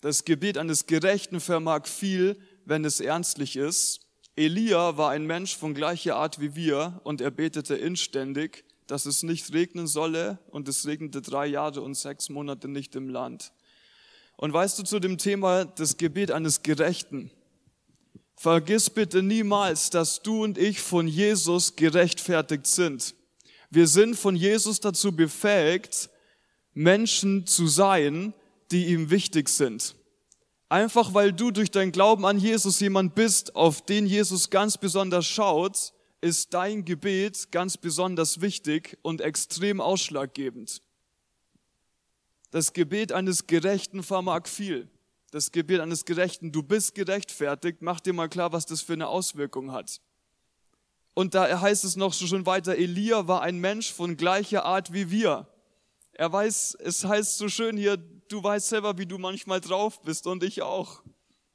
Das 0.00 0.24
Gebet 0.24 0.58
eines 0.58 0.86
Gerechten 0.86 1.40
vermag 1.40 1.86
viel, 1.86 2.38
wenn 2.64 2.84
es 2.84 3.00
ernstlich 3.00 3.56
ist. 3.56 4.00
Elia 4.36 4.96
war 4.96 5.10
ein 5.10 5.26
Mensch 5.26 5.56
von 5.56 5.74
gleicher 5.74 6.16
Art 6.16 6.40
wie 6.40 6.54
wir 6.56 7.00
und 7.04 7.20
er 7.20 7.30
betete 7.30 7.76
inständig, 7.76 8.64
dass 8.86 9.06
es 9.06 9.22
nicht 9.22 9.52
regnen 9.52 9.86
solle 9.86 10.38
und 10.50 10.68
es 10.68 10.86
regnete 10.86 11.22
drei 11.22 11.46
Jahre 11.46 11.80
und 11.80 11.94
sechs 11.94 12.28
Monate 12.28 12.68
nicht 12.68 12.96
im 12.96 13.08
Land. 13.08 13.52
Und 14.36 14.52
weißt 14.52 14.78
du 14.78 14.82
zu 14.82 14.98
dem 14.98 15.18
Thema 15.18 15.64
das 15.64 15.96
Gebet 15.96 16.30
eines 16.30 16.62
Gerechten? 16.62 17.30
Vergiss 18.36 18.90
bitte 18.90 19.22
niemals, 19.22 19.90
dass 19.90 20.22
du 20.22 20.42
und 20.42 20.58
ich 20.58 20.80
von 20.80 21.06
Jesus 21.06 21.76
gerechtfertigt 21.76 22.66
sind. 22.66 23.14
Wir 23.74 23.88
sind 23.88 24.14
von 24.14 24.36
Jesus 24.36 24.78
dazu 24.78 25.10
befähigt, 25.10 26.08
Menschen 26.74 27.44
zu 27.44 27.66
sein, 27.66 28.32
die 28.70 28.86
ihm 28.86 29.10
wichtig 29.10 29.48
sind. 29.48 29.96
Einfach 30.68 31.12
weil 31.12 31.32
du 31.32 31.50
durch 31.50 31.72
dein 31.72 31.90
Glauben 31.90 32.24
an 32.24 32.38
Jesus 32.38 32.78
jemand 32.78 33.16
bist, 33.16 33.56
auf 33.56 33.84
den 33.84 34.06
Jesus 34.06 34.50
ganz 34.50 34.78
besonders 34.78 35.26
schaut, 35.26 35.92
ist 36.20 36.54
dein 36.54 36.84
Gebet 36.84 37.50
ganz 37.50 37.76
besonders 37.76 38.40
wichtig 38.40 38.96
und 39.02 39.20
extrem 39.20 39.80
ausschlaggebend. 39.80 40.80
Das 42.52 42.74
Gebet 42.74 43.10
eines 43.10 43.48
Gerechten 43.48 44.04
vermag 44.04 44.46
viel. 44.46 44.88
Das 45.32 45.50
Gebet 45.50 45.80
eines 45.80 46.04
Gerechten, 46.04 46.52
du 46.52 46.62
bist 46.62 46.94
gerechtfertigt, 46.94 47.78
mach 47.82 47.98
dir 47.98 48.12
mal 48.12 48.28
klar, 48.28 48.52
was 48.52 48.66
das 48.66 48.82
für 48.82 48.92
eine 48.92 49.08
Auswirkung 49.08 49.72
hat. 49.72 50.00
Und 51.14 51.34
da 51.34 51.60
heißt 51.60 51.84
es 51.84 51.96
noch 51.96 52.12
so 52.12 52.26
schön 52.26 52.44
weiter, 52.44 52.76
Elia 52.76 53.28
war 53.28 53.42
ein 53.42 53.58
Mensch 53.58 53.92
von 53.92 54.16
gleicher 54.16 54.64
Art 54.64 54.92
wie 54.92 55.10
wir. 55.10 55.48
Er 56.12 56.32
weiß, 56.32 56.76
es 56.80 57.04
heißt 57.04 57.38
so 57.38 57.48
schön 57.48 57.76
hier, 57.76 57.96
du 57.96 58.42
weißt 58.42 58.68
selber, 58.68 58.98
wie 58.98 59.06
du 59.06 59.18
manchmal 59.18 59.60
drauf 59.60 60.02
bist 60.02 60.26
und 60.26 60.42
ich 60.42 60.62
auch. 60.62 61.02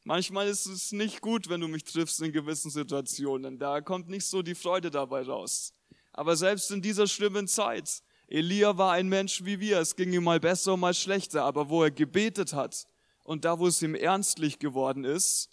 Manchmal 0.05 0.47
ist 0.47 0.66
es 0.66 0.91
nicht 0.91 1.22
gut, 1.22 1.49
wenn 1.49 1.62
du 1.62 1.68
mich 1.68 1.84
triffst 1.84 2.22
in 2.22 2.32
gewissen 2.32 2.72
Situationen. 2.72 3.60
Da 3.60 3.82
kommt 3.82 4.10
nicht 4.10 4.26
so 4.26 4.41
die 4.41 4.55
Freude 4.55 4.89
dabei 4.89 5.24
raus. 5.24 5.74
Aber 6.14 6.36
selbst 6.36 6.72
in 6.72 6.82
dieser 6.82 7.05
schlimmen 7.05 7.47
Zeit, 7.47 8.01
Elia 8.28 8.78
war 8.78 8.93
ein 8.93 9.10
Mensch 9.10 9.43
wie 9.43 9.60
wir. 9.60 9.80
Es 9.80 9.95
ging 9.95 10.14
ihm 10.14 10.24
mal 10.24 10.39
besser 10.39 10.74
und 10.74 10.80
mal 10.80 10.93
schlechter. 10.93 11.43
Aber 11.43 11.70
wo 11.70 11.84
er 11.84 11.91
gebetet 11.91 12.53
hat 12.53 12.88
und 13.24 13.45
da, 13.45 13.60
wo 13.60 13.68
es 13.68 13.82
ihm 13.82 13.93
ernstlich 13.93 14.57
geworden 14.57 15.03
ist, 15.03 15.49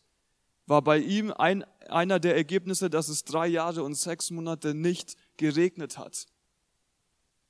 war 0.67 0.83
bei 0.83 0.99
ihm 0.99 1.33
ein, 1.33 1.65
einer 1.89 2.19
der 2.19 2.37
Ergebnisse, 2.37 2.91
dass 2.91 3.09
es 3.09 3.25
drei 3.25 3.47
Jahre 3.47 3.83
und 3.83 3.95
sechs 3.95 4.31
Monate 4.31 4.75
nicht 4.75 5.17
geregnet 5.37 5.99
hat. 5.99 6.27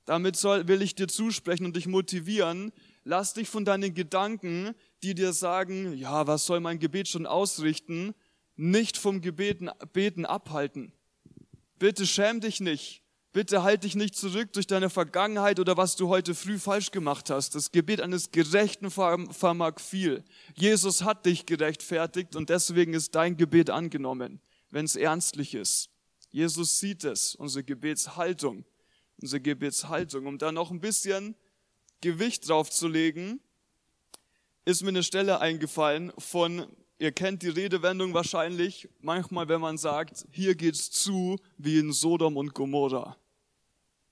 Damit 0.05 0.37
soll, 0.37 0.67
will 0.67 0.81
ich 0.81 0.95
dir 0.95 1.07
zusprechen 1.07 1.65
und 1.65 1.75
dich 1.75 1.87
motivieren. 1.87 2.71
Lass 3.03 3.33
dich 3.33 3.49
von 3.49 3.65
deinen 3.65 3.93
Gedanken, 3.93 4.73
die 5.03 5.15
dir 5.15 5.33
sagen, 5.33 5.97
ja, 5.97 6.27
was 6.27 6.45
soll 6.45 6.59
mein 6.59 6.79
Gebet 6.79 7.07
schon 7.09 7.25
ausrichten, 7.25 8.13
nicht 8.55 8.97
vom 8.97 9.21
Gebeten, 9.21 9.69
Beten 9.93 10.25
abhalten. 10.25 10.93
Bitte 11.77 12.07
schäm 12.07 12.39
dich 12.39 12.59
nicht. 12.59 13.03
Bitte 13.37 13.61
halt 13.61 13.83
dich 13.83 13.93
nicht 13.93 14.15
zurück 14.15 14.51
durch 14.53 14.65
deine 14.65 14.89
Vergangenheit 14.89 15.59
oder 15.59 15.77
was 15.77 15.95
du 15.95 16.07
heute 16.07 16.33
früh 16.33 16.57
falsch 16.57 16.89
gemacht 16.89 17.29
hast. 17.29 17.53
Das 17.53 17.71
Gebet 17.71 18.01
eines 18.01 18.31
Gerechten 18.31 18.89
vermag 18.89 19.79
viel. 19.79 20.23
Jesus 20.55 21.03
hat 21.03 21.27
dich 21.27 21.45
gerechtfertigt 21.45 22.35
und 22.35 22.49
deswegen 22.49 22.95
ist 22.95 23.13
dein 23.13 23.37
Gebet 23.37 23.69
angenommen, 23.69 24.41
wenn 24.71 24.85
es 24.85 24.95
ernstlich 24.95 25.53
ist. 25.53 25.91
Jesus 26.31 26.79
sieht 26.79 27.03
es, 27.03 27.35
unsere 27.35 27.63
Gebetshaltung, 27.63 28.65
unsere 29.21 29.39
Gebetshaltung. 29.39 30.25
Um 30.25 30.39
da 30.39 30.51
noch 30.51 30.71
ein 30.71 30.81
bisschen 30.81 31.35
Gewicht 32.01 32.49
drauf 32.49 32.71
zu 32.71 32.87
legen, 32.87 33.39
ist 34.65 34.81
mir 34.81 34.89
eine 34.89 35.03
Stelle 35.03 35.41
eingefallen 35.41 36.11
von 36.17 36.65
Ihr 36.99 37.11
kennt 37.11 37.43
die 37.43 37.49
Redewendung 37.49 38.15
wahrscheinlich 38.15 38.89
manchmal, 39.01 39.47
wenn 39.47 39.61
man 39.61 39.77
sagt, 39.77 40.25
hier 40.31 40.55
geht's 40.55 40.89
zu 40.89 41.35
wie 41.59 41.77
in 41.77 41.93
Sodom 41.93 42.37
und 42.37 42.55
Gomorra. 42.55 43.15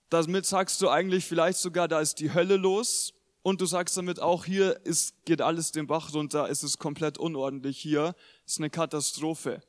Damit 0.09 0.45
sagst 0.45 0.81
du 0.81 0.89
eigentlich 0.89 1.25
vielleicht 1.25 1.59
sogar, 1.59 1.87
da 1.87 1.99
ist 1.99 2.19
die 2.19 2.33
Hölle 2.33 2.57
los. 2.57 3.13
Und 3.41 3.61
du 3.61 3.67
sagst 3.67 3.95
damit 3.95 4.19
auch, 4.19 4.45
hier 4.45 4.83
ist, 4.85 5.23
geht 5.25 5.39
alles 5.39 5.71
den 5.71 5.85
Bach 5.85 6.11
runter, 6.15 6.49
es 6.49 6.63
ist 6.63 6.79
komplett 6.79 7.19
unordentlich 7.19 7.77
hier, 7.77 8.15
es 8.43 8.53
ist 8.53 8.59
eine 8.59 8.71
Katastrophe. 8.71 9.61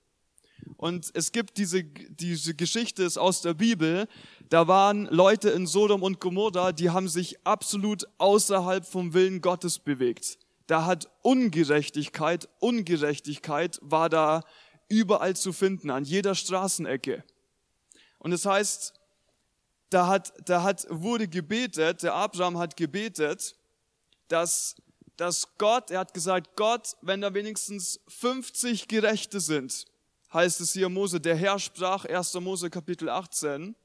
Und 0.78 1.10
es 1.12 1.30
gibt 1.30 1.58
diese, 1.58 1.84
diese 1.84 2.54
Geschichte 2.54 3.02
ist 3.02 3.18
aus 3.18 3.42
der 3.42 3.52
Bibel, 3.52 4.08
da 4.48 4.66
waren 4.66 5.06
Leute 5.10 5.50
in 5.50 5.66
Sodom 5.66 6.02
und 6.02 6.20
Gomorra, 6.20 6.72
die 6.72 6.88
haben 6.88 7.08
sich 7.08 7.36
absolut 7.46 8.06
außerhalb 8.16 8.86
vom 8.86 9.12
Willen 9.12 9.42
Gottes 9.42 9.78
bewegt. 9.78 10.38
Da 10.66 10.86
hat 10.86 11.10
Ungerechtigkeit, 11.20 12.48
Ungerechtigkeit 12.60 13.78
war 13.82 14.08
da 14.08 14.42
überall 14.88 15.36
zu 15.36 15.52
finden, 15.52 15.90
an 15.90 16.04
jeder 16.04 16.34
Straßenecke. 16.34 17.24
Und 18.18 18.32
es 18.32 18.42
das 18.42 18.52
heißt, 18.52 18.95
da 19.90 20.06
hat, 20.06 20.32
da 20.48 20.62
hat, 20.62 20.86
wurde 20.90 21.28
gebetet, 21.28 22.02
der 22.02 22.14
Abraham 22.14 22.58
hat 22.58 22.76
gebetet, 22.76 23.56
dass, 24.28 24.76
dass 25.16 25.56
Gott, 25.58 25.90
er 25.90 26.00
hat 26.00 26.14
gesagt, 26.14 26.56
Gott, 26.56 26.96
wenn 27.02 27.20
da 27.20 27.32
wenigstens 27.34 28.00
50 28.08 28.88
Gerechte 28.88 29.40
sind, 29.40 29.86
heißt 30.32 30.60
es 30.60 30.72
hier 30.72 30.88
Mose, 30.88 31.20
der 31.20 31.36
Herr 31.36 31.58
sprach, 31.58 32.04
1. 32.04 32.34
Mose 32.34 32.70
Kapitel 32.70 33.08
18, 33.08 33.76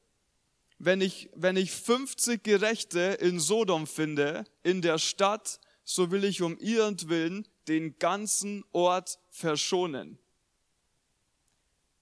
wenn 0.80 1.02
ich, 1.02 1.30
wenn 1.36 1.58
ich 1.58 1.72
50 1.72 2.44
Gerechte 2.44 3.00
in 3.20 3.40
Sodom 3.40 3.86
finde, 3.86 4.46
in 4.64 4.82
der 4.82 4.98
Stadt, 4.98 5.60
so 5.84 6.10
will 6.10 6.24
ich 6.24 6.42
um 6.42 6.58
ihrentwillen 6.58 7.48
den 7.68 8.00
ganzen 8.00 8.64
Ort 8.72 9.20
verschonen. 9.30 10.18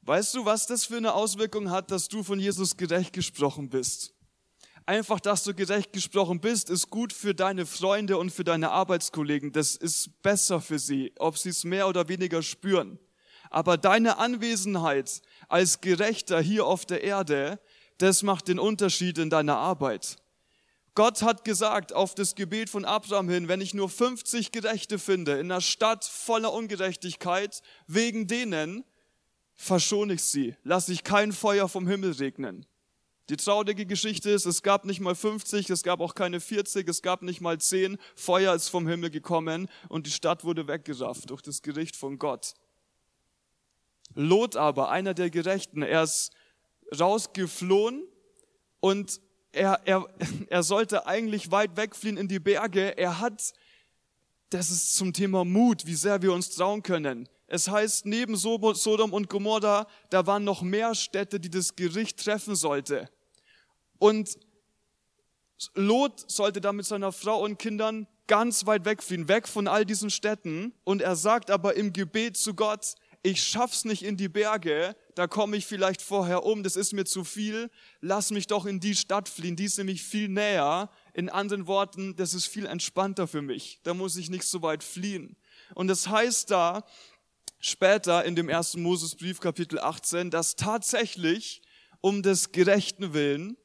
Weißt 0.10 0.34
du, 0.34 0.44
was 0.44 0.66
das 0.66 0.86
für 0.86 0.98
eine 0.98 1.14
Auswirkung 1.14 1.70
hat, 1.70 1.92
dass 1.92 2.08
du 2.08 2.24
von 2.24 2.40
Jesus 2.40 2.78
gerecht 2.78 3.14
gesprochen 3.14 3.70
bist? 3.70 4.16
Einfach, 4.88 5.20
dass 5.20 5.44
du 5.44 5.54
gerecht 5.54 5.94
gesprochen 5.94 6.42
bist, 6.42 6.72
ist 6.72 6.90
gut 6.90 7.14
für 7.14 7.36
deine 7.36 7.68
Freunde 7.68 8.18
und 8.18 8.32
für 8.32 8.44
deine 8.44 8.72
Arbeitskollegen. 8.72 9.52
Das 9.52 9.76
ist 9.76 10.24
besser 10.24 10.62
für 10.62 10.80
sie, 10.80 11.14
ob 11.20 11.38
sie 11.38 11.50
es 11.50 11.64
mehr 11.64 11.88
oder 11.88 12.10
weniger 12.10 12.42
spüren. 12.42 12.98
Aber 13.52 13.78
deine 13.78 14.18
Anwesenheit 14.18 15.22
als 15.48 15.80
Gerechter 15.80 16.42
hier 16.42 16.66
auf 16.66 16.88
der 16.88 17.04
Erde, 17.04 17.60
das 18.00 18.24
macht 18.24 18.48
den 18.48 18.58
Unterschied 18.58 19.20
in 19.20 19.30
deiner 19.30 19.58
Arbeit. 19.58 20.18
Gott 20.96 21.22
hat 21.22 21.44
gesagt 21.46 21.94
auf 21.94 22.16
das 22.16 22.34
Gebet 22.34 22.72
von 22.72 22.84
Abraham 22.84 23.30
hin, 23.30 23.48
wenn 23.48 23.62
ich 23.62 23.76
nur 23.76 23.90
50 23.90 24.52
Gerechte 24.52 24.98
finde 24.98 25.34
in 25.34 25.52
einer 25.52 25.62
Stadt 25.62 26.04
voller 26.04 26.52
Ungerechtigkeit, 26.52 27.62
wegen 27.86 28.26
denen 28.26 28.84
verschone 29.60 30.14
ich 30.14 30.24
sie, 30.24 30.56
lasse 30.64 30.94
ich 30.94 31.04
kein 31.04 31.34
Feuer 31.34 31.68
vom 31.68 31.86
Himmel 31.86 32.14
regnen. 32.14 32.66
Die 33.28 33.36
traurige 33.36 33.86
Geschichte 33.86 34.30
ist, 34.30 34.46
es 34.46 34.64
gab 34.64 34.86
nicht 34.86 35.02
mal 35.02 35.16
50, 35.16 35.70
es 35.70 35.84
gab 35.84 36.00
auch 36.00 36.16
keine 36.16 36.40
40, 36.40 36.88
es 36.88 37.02
gab 37.02 37.22
nicht 37.22 37.42
mal 37.42 37.60
10. 37.60 37.98
Feuer 38.16 38.56
ist 38.56 38.70
vom 38.70 38.88
Himmel 38.88 39.10
gekommen 39.10 39.70
und 39.90 40.08
die 40.08 40.12
Stadt 40.12 40.46
wurde 40.46 40.68
weggerafft 40.68 41.30
durch 41.30 41.42
das 41.42 41.62
Gericht 41.62 41.98
von 41.98 42.18
Gott. 42.18 42.54
Lot 44.16 44.56
aber, 44.56 44.90
einer 44.90 45.14
der 45.14 45.30
Gerechten, 45.30 45.84
er 45.84 46.04
ist 46.04 46.32
rausgeflohen 46.98 48.08
und 48.80 49.20
er, 49.52 49.82
er, 49.84 50.08
er 50.48 50.64
sollte 50.64 51.06
eigentlich 51.06 51.52
weit 51.52 51.76
wegfliehen 51.76 52.16
in 52.16 52.30
die 52.30 52.40
Berge. 52.40 52.98
Er 52.98 53.20
hat, 53.20 53.54
das 54.52 54.72
ist 54.72 54.96
zum 54.96 55.12
Thema 55.12 55.44
Mut, 55.44 55.86
wie 55.86 55.96
sehr 55.96 56.22
wir 56.22 56.32
uns 56.32 56.50
trauen 56.50 56.82
können. 56.82 57.28
Es 57.52 57.68
heißt, 57.68 58.06
neben 58.06 58.36
Sodom 58.36 59.12
und 59.12 59.28
Gomorra, 59.28 59.88
da 60.12 60.28
waren 60.28 60.44
noch 60.44 60.62
mehr 60.62 60.94
Städte, 60.94 61.40
die 61.40 61.50
das 61.50 61.76
Gericht 61.76 62.24
treffen 62.24 62.56
sollte. 62.56 63.10
Und 63.98 64.38
Lot 65.74 66.30
sollte 66.30 66.62
da 66.62 66.72
mit 66.72 66.86
seiner 66.86 67.12
Frau 67.12 67.44
und 67.44 67.58
Kindern 67.58 68.08
ganz 68.28 68.68
weit 68.68 68.86
wegfliehen, 68.86 69.28
weg 69.28 69.48
von 69.48 69.68
all 69.68 69.84
diesen 69.84 70.12
Städten. 70.12 70.74
Und 70.84 71.02
er 71.02 71.16
sagt 71.16 71.50
aber 71.50 71.76
im 71.76 71.92
Gebet 71.92 72.38
zu 72.38 72.54
Gott, 72.54 72.94
ich 73.24 73.44
schaff's 73.44 73.84
nicht 73.84 74.04
in 74.04 74.16
die 74.16 74.30
Berge, 74.30 74.96
da 75.16 75.28
komme 75.28 75.58
ich 75.58 75.66
vielleicht 75.66 76.02
vorher 76.02 76.46
um, 76.46 76.64
das 76.64 76.78
ist 76.78 76.94
mir 76.94 77.04
zu 77.04 77.26
viel, 77.26 77.70
lass 78.00 78.32
mich 78.32 78.48
doch 78.48 78.66
in 78.66 78.80
die 78.80 78.96
Stadt 78.96 79.28
fliehen, 79.28 79.58
die 79.58 79.66
ist 79.66 79.78
nämlich 79.78 80.04
viel 80.04 80.30
näher. 80.30 80.90
In 81.14 81.30
anderen 81.30 81.68
Worten, 81.68 82.16
das 82.16 82.34
ist 82.34 82.46
viel 82.46 82.66
entspannter 82.66 83.28
für 83.28 83.42
mich, 83.42 83.82
da 83.84 83.94
muss 83.94 84.16
ich 84.16 84.30
nicht 84.30 84.46
so 84.46 84.62
weit 84.62 84.84
fliehen. 84.84 85.36
Und 85.74 85.90
das 85.90 86.08
heißt 86.08 86.50
da, 86.52 86.86
später 87.60 88.24
in 88.26 88.36
dem 88.36 88.50
ersten 88.50 88.82
Mosesbrief 88.82 89.40
Kapitel 89.40 89.80
18, 89.80 90.32
dass 90.32 90.56
tatsächlich 90.56 91.62
um 92.02 92.24
des 92.24 92.52
gerechten 92.52 93.14
Willen 93.14 93.58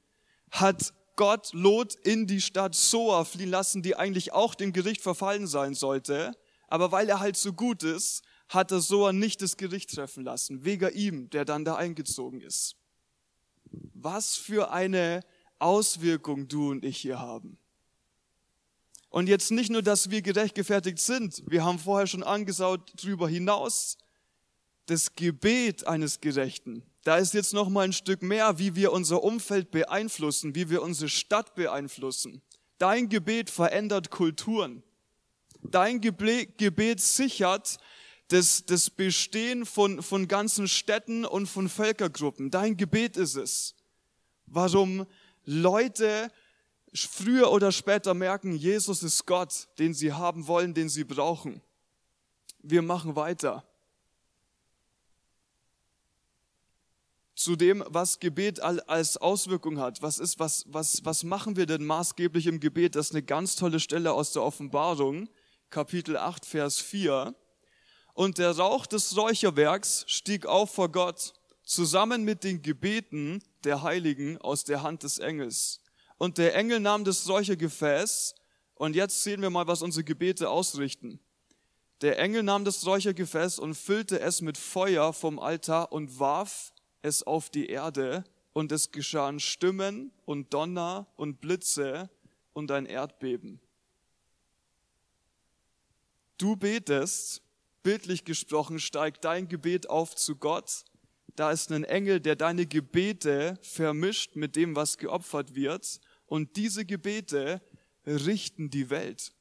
hat 0.51 0.93
Gott 1.17 1.53
Lot 1.53 1.95
in 1.95 2.27
die 2.27 2.41
Stadt 2.41 2.75
Soa 2.75 3.25
fliehen 3.25 3.51
lassen, 3.51 3.83
die 3.83 3.97
eigentlich 3.97 4.33
auch 4.33 4.55
dem 4.55 4.73
Gericht 4.73 5.01
verfallen 5.01 5.47
sein 5.47 5.75
sollte. 5.75 6.33
Aber 6.67 6.91
weil 6.91 7.09
er 7.09 7.21
halt 7.21 7.37
so 7.37 7.53
gut 7.53 7.85
ist, 7.85 8.23
hat 8.49 8.73
er 8.73 8.81
Soa 8.81 9.13
nicht 9.13 9.41
das 9.43 9.57
Gericht 9.57 9.95
treffen 9.95 10.25
lassen, 10.25 10.65
wegen 10.65 10.93
ihm, 10.93 11.31
der 11.31 11.45
dann 11.45 11.65
da 11.65 11.77
eingezogen 11.77 12.41
ist. 12.41 12.77
Was 13.95 14.37
für 14.37 14.71
eine 14.71 15.21
Auswirkung 15.59 16.49
du 16.49 16.71
und 16.71 16.85
ich 16.85 16.99
hier 16.99 17.21
haben. 17.21 17.59
Und 19.15 19.29
jetzt 19.29 19.53
nicht 19.53 19.71
nur, 19.71 19.81
dass 19.81 20.11
wir 20.11 20.23
gerechtfertigt 20.23 20.99
sind, 20.99 21.45
wir 21.47 21.65
haben 21.65 21.79
vorher 21.79 22.09
schon 22.09 22.25
angeschaut 22.25 22.91
drüber 23.01 23.29
hinaus, 23.29 23.97
das 24.87 25.15
Gebet 25.15 25.87
eines 25.87 26.21
Gerechten. 26.21 26.83
Da 27.05 27.19
ist 27.19 27.33
jetzt 27.33 27.55
noch 27.55 27.69
mal 27.69 27.83
ein 27.83 27.93
Stück 27.93 28.23
mehr, 28.23 28.59
wie 28.59 28.75
wir 28.75 28.91
unser 28.91 29.23
Umfeld 29.23 29.71
beeinflussen, 29.71 30.57
wie 30.57 30.69
wir 30.69 30.83
unsere 30.83 31.09
Stadt 31.09 31.55
beeinflussen. 31.55 32.43
Dein 32.79 33.09
Gebet 33.09 33.51
verändert 33.51 34.11
Kulturen. 34.11 34.83
Dein 35.63 36.01
Gebet 36.01 37.01
sichert 37.01 37.79
das, 38.27 38.67
das 38.67 38.91
Bestehen 38.91 39.65
von, 39.65 40.03
von 40.03 40.27
ganzen 40.27 40.67
Städten 40.67 41.25
und 41.25 41.47
von 41.47 41.69
Völkergruppen. 41.69 42.51
Dein 42.51 42.77
Gebet 42.77 43.17
ist 43.17 43.37
es. 43.37 43.77
Warum 44.47 45.07
Leute 45.45 46.33
früher 46.95 47.51
oder 47.51 47.73
später 47.73 48.15
merken, 48.15 48.55
Jesus 48.55 49.03
ist 49.03 49.27
Gott, 49.27 49.69
den 49.79 49.95
sie 49.95 50.13
haben 50.13 50.47
wollen, 50.47 50.75
den 50.75 50.89
sie 50.89 51.05
brauchen. 51.05 51.61
Wir 52.61 52.83
machen 52.83 53.17
weiter. 53.17 53.65
Zu 57.35 57.57
dem, 57.57 57.85
was 57.89 58.21
Gebet 58.21 58.61
als 58.61 59.17
Auswirkung 59.17 59.81
hat. 59.81 60.03
Was 60.03 60.19
ist, 60.19 60.39
was, 60.39 60.65
was, 60.69 61.05
was 61.05 61.25
machen 61.25 61.57
wir 61.57 61.67
denn 61.67 61.85
maßgeblich 61.85 62.47
im 62.47 62.61
Gebet? 62.61 62.95
Das 62.95 63.07
ist 63.07 63.13
eine 63.13 63.25
ganz 63.25 63.57
tolle 63.57 63.81
Stelle 63.81 64.13
aus 64.13 64.33
der 64.33 64.43
Offenbarung, 64.43 65.29
Kapitel 65.71 66.17
8, 66.17 66.47
Vers 66.47 66.79
4. 66.79 67.35
Und 68.15 68.39
der 68.39 68.57
Rauch 68.57 68.87
des 68.87 69.17
Räucherwerks 69.17 70.05
stieg 70.07 70.47
auf 70.47 70.73
vor 70.73 70.93
Gott, 70.93 71.33
zusammen 71.65 72.23
mit 72.23 72.45
den 72.45 72.63
Gebeten 72.63 73.43
der 73.65 73.83
Heiligen 73.83 74.39
aus 74.39 74.63
der 74.63 74.83
Hand 74.83 75.03
des 75.03 75.19
Engels. 75.19 75.81
Und 76.19 76.39
der 76.39 76.55
Engel 76.55 76.81
nahm 76.81 77.05
das 77.05 77.29
Räuchergefäß, 77.29 78.35
und 78.77 78.97
jetzt 78.97 79.23
sehen 79.23 79.41
wir 79.41 79.51
mal, 79.51 79.67
was 79.67 79.83
unsere 79.83 80.05
Gebete 80.05 80.51
ausrichten. 80.51 81.21
Der 82.01 82.19
Engel 82.19 82.43
nahm 82.43 82.65
das 82.65 82.85
Räuchergefäß 82.85 83.59
und 83.59 83.75
füllte 83.75 84.21
es 84.21 84.41
mit 84.41 84.59
Feuer 84.59 85.13
vom 85.13 85.39
Altar 85.39 85.93
und 85.93 86.19
warf 86.19 86.73
es 87.03 87.23
auf 87.23 87.51
die 87.51 87.69
Erde, 87.69 88.25
und 88.53 88.71
es 88.71 88.93
geschahen 88.93 89.41
Stimmen 89.41 90.13
und 90.25 90.55
Donner 90.55 91.09
und 91.17 91.41
Blitze 91.41 92.09
und 92.53 92.71
ein 92.71 92.87
Erdbeben. 92.87 93.61
Du 96.39 96.55
betest 96.55 97.45
Bildlich 97.85 98.25
gesprochen 98.25 98.81
steigt 98.81 99.27
dein 99.27 99.47
Gebet 99.47 99.91
auf 99.91 100.17
zu 100.17 100.37
Gott. 100.37 100.87
Da 101.37 101.51
ist 101.51 101.73
ein 101.73 101.85
Engel, 101.85 102.21
der 102.21 102.37
deine 102.37 102.67
Gebete 102.67 103.59
vermischt 103.63 104.37
mit 104.37 104.57
dem, 104.57 104.77
was 104.77 104.99
geopfert 104.99 105.55
wird. 105.55 106.01
Und 106.27 106.57
diese 106.57 106.85
Gebete 106.85 107.61
richten 108.07 108.71
die 108.71 108.91
Welt. 108.91 109.35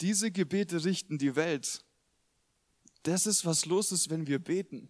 Diese 0.00 0.30
Gebete 0.30 0.84
richten 0.84 1.18
die 1.18 1.36
Welt. 1.36 1.84
Das 3.02 3.26
ist, 3.26 3.44
was 3.44 3.66
los 3.66 3.92
ist, 3.92 4.10
wenn 4.10 4.26
wir 4.26 4.38
beten. 4.38 4.88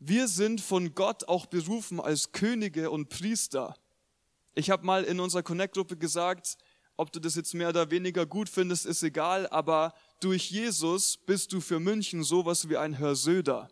Wir 0.00 0.28
sind 0.28 0.60
von 0.60 0.94
Gott 0.94 1.26
auch 1.28 1.46
berufen 1.46 2.00
als 2.00 2.32
Könige 2.32 2.90
und 2.90 3.08
Priester. 3.08 3.76
Ich 4.54 4.70
habe 4.70 4.84
mal 4.84 5.04
in 5.04 5.20
unserer 5.20 5.42
Connect-Gruppe 5.42 5.96
gesagt, 5.96 6.56
ob 6.96 7.12
du 7.12 7.20
das 7.20 7.36
jetzt 7.36 7.54
mehr 7.54 7.68
oder 7.68 7.90
weniger 7.92 8.26
gut 8.26 8.48
findest, 8.48 8.84
ist 8.84 9.04
egal, 9.04 9.46
aber 9.48 9.94
durch 10.20 10.50
Jesus 10.50 11.16
bist 11.16 11.52
du 11.52 11.60
für 11.60 11.78
München 11.78 12.24
sowas 12.24 12.68
wie 12.68 12.76
ein 12.76 12.92
Herr 12.92 13.14
Söder. 13.14 13.68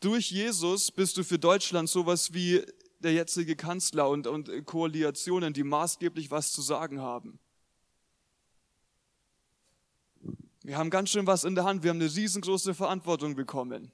Durch 0.00 0.30
Jesus 0.30 0.92
bist 0.92 1.16
du 1.16 1.24
für 1.24 1.38
Deutschland 1.40 1.88
sowas 1.88 2.32
wie 2.32 2.64
der 3.00 3.12
jetzige 3.12 3.56
Kanzler 3.56 4.08
und, 4.08 4.26
und 4.26 4.50
Koalitionen, 4.64 5.52
die 5.52 5.64
maßgeblich 5.64 6.30
was 6.30 6.52
zu 6.52 6.62
sagen 6.62 7.00
haben. 7.00 7.40
Wir 10.62 10.76
haben 10.76 10.90
ganz 10.90 11.10
schön 11.10 11.26
was 11.26 11.44
in 11.44 11.54
der 11.54 11.64
Hand. 11.64 11.82
Wir 11.82 11.90
haben 11.90 12.00
eine 12.00 12.14
riesengroße 12.14 12.74
Verantwortung 12.74 13.34
bekommen. 13.34 13.90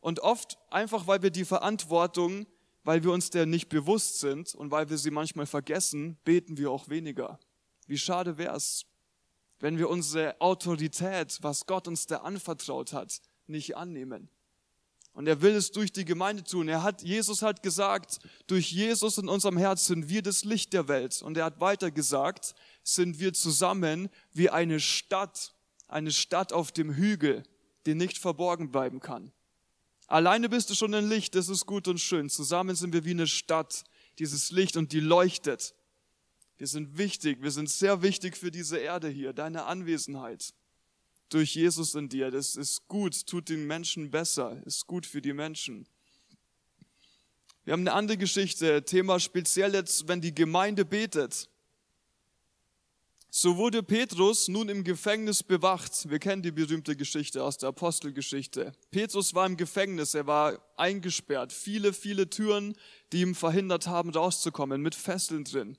Und 0.00 0.20
oft 0.20 0.58
einfach, 0.70 1.06
weil 1.06 1.22
wir 1.22 1.30
die 1.30 1.44
Verantwortung, 1.44 2.46
weil 2.84 3.02
wir 3.02 3.12
uns 3.12 3.30
der 3.30 3.46
nicht 3.46 3.68
bewusst 3.68 4.20
sind 4.20 4.54
und 4.54 4.70
weil 4.70 4.90
wir 4.90 4.98
sie 4.98 5.10
manchmal 5.10 5.46
vergessen, 5.46 6.18
beten 6.24 6.56
wir 6.56 6.70
auch 6.70 6.88
weniger. 6.88 7.40
Wie 7.86 7.98
schade 7.98 8.38
wär's, 8.38 8.86
wenn 9.58 9.78
wir 9.78 9.88
unsere 9.88 10.40
Autorität, 10.40 11.38
was 11.42 11.66
Gott 11.66 11.88
uns 11.88 12.06
da 12.06 12.18
anvertraut 12.18 12.92
hat, 12.92 13.20
nicht 13.46 13.76
annehmen. 13.76 14.30
Und 15.18 15.26
er 15.26 15.42
will 15.42 15.56
es 15.56 15.72
durch 15.72 15.90
die 15.90 16.04
Gemeinde 16.04 16.44
tun. 16.44 16.68
Er 16.68 16.84
hat, 16.84 17.02
Jesus 17.02 17.42
hat 17.42 17.60
gesagt, 17.60 18.20
durch 18.46 18.70
Jesus 18.70 19.18
in 19.18 19.28
unserem 19.28 19.56
Herz 19.56 19.86
sind 19.86 20.08
wir 20.08 20.22
das 20.22 20.44
Licht 20.44 20.72
der 20.72 20.86
Welt. 20.86 21.22
Und 21.22 21.36
er 21.36 21.46
hat 21.46 21.58
weiter 21.58 21.90
gesagt, 21.90 22.54
sind 22.84 23.18
wir 23.18 23.32
zusammen 23.32 24.10
wie 24.32 24.48
eine 24.48 24.78
Stadt, 24.78 25.56
eine 25.88 26.12
Stadt 26.12 26.52
auf 26.52 26.70
dem 26.70 26.94
Hügel, 26.94 27.42
die 27.84 27.96
nicht 27.96 28.16
verborgen 28.16 28.70
bleiben 28.70 29.00
kann. 29.00 29.32
Alleine 30.06 30.48
bist 30.48 30.70
du 30.70 30.76
schon 30.76 30.94
ein 30.94 31.08
Licht, 31.08 31.34
das 31.34 31.48
ist 31.48 31.66
gut 31.66 31.88
und 31.88 31.98
schön. 31.98 32.30
Zusammen 32.30 32.76
sind 32.76 32.92
wir 32.92 33.04
wie 33.04 33.10
eine 33.10 33.26
Stadt, 33.26 33.82
dieses 34.20 34.52
Licht 34.52 34.76
und 34.76 34.92
die 34.92 35.00
leuchtet. 35.00 35.74
Wir 36.58 36.68
sind 36.68 36.96
wichtig, 36.96 37.42
wir 37.42 37.50
sind 37.50 37.68
sehr 37.68 38.02
wichtig 38.02 38.36
für 38.36 38.52
diese 38.52 38.78
Erde 38.78 39.08
hier, 39.08 39.32
deine 39.32 39.64
Anwesenheit 39.64 40.54
durch 41.28 41.54
Jesus 41.54 41.94
in 41.94 42.08
dir. 42.08 42.30
Das 42.30 42.56
ist 42.56 42.88
gut, 42.88 43.26
tut 43.26 43.48
den 43.48 43.66
Menschen 43.66 44.10
besser, 44.10 44.62
ist 44.64 44.86
gut 44.86 45.06
für 45.06 45.22
die 45.22 45.32
Menschen. 45.32 45.86
Wir 47.64 47.72
haben 47.72 47.82
eine 47.82 47.92
andere 47.92 48.16
Geschichte, 48.16 48.82
Thema 48.84 49.20
speziell 49.20 49.74
jetzt, 49.74 50.08
wenn 50.08 50.20
die 50.20 50.34
Gemeinde 50.34 50.84
betet. 50.84 51.50
So 53.30 53.58
wurde 53.58 53.82
Petrus 53.82 54.48
nun 54.48 54.70
im 54.70 54.84
Gefängnis 54.84 55.42
bewacht. 55.42 56.08
Wir 56.08 56.18
kennen 56.18 56.40
die 56.40 56.50
berühmte 56.50 56.96
Geschichte 56.96 57.44
aus 57.44 57.58
der 57.58 57.68
Apostelgeschichte. 57.68 58.72
Petrus 58.90 59.34
war 59.34 59.44
im 59.44 59.58
Gefängnis, 59.58 60.14
er 60.14 60.26
war 60.26 60.58
eingesperrt. 60.76 61.52
Viele, 61.52 61.92
viele 61.92 62.30
Türen, 62.30 62.74
die 63.12 63.20
ihm 63.20 63.34
verhindert 63.34 63.86
haben, 63.86 64.08
rauszukommen, 64.10 64.80
mit 64.80 64.94
Fesseln 64.94 65.44
drin. 65.44 65.76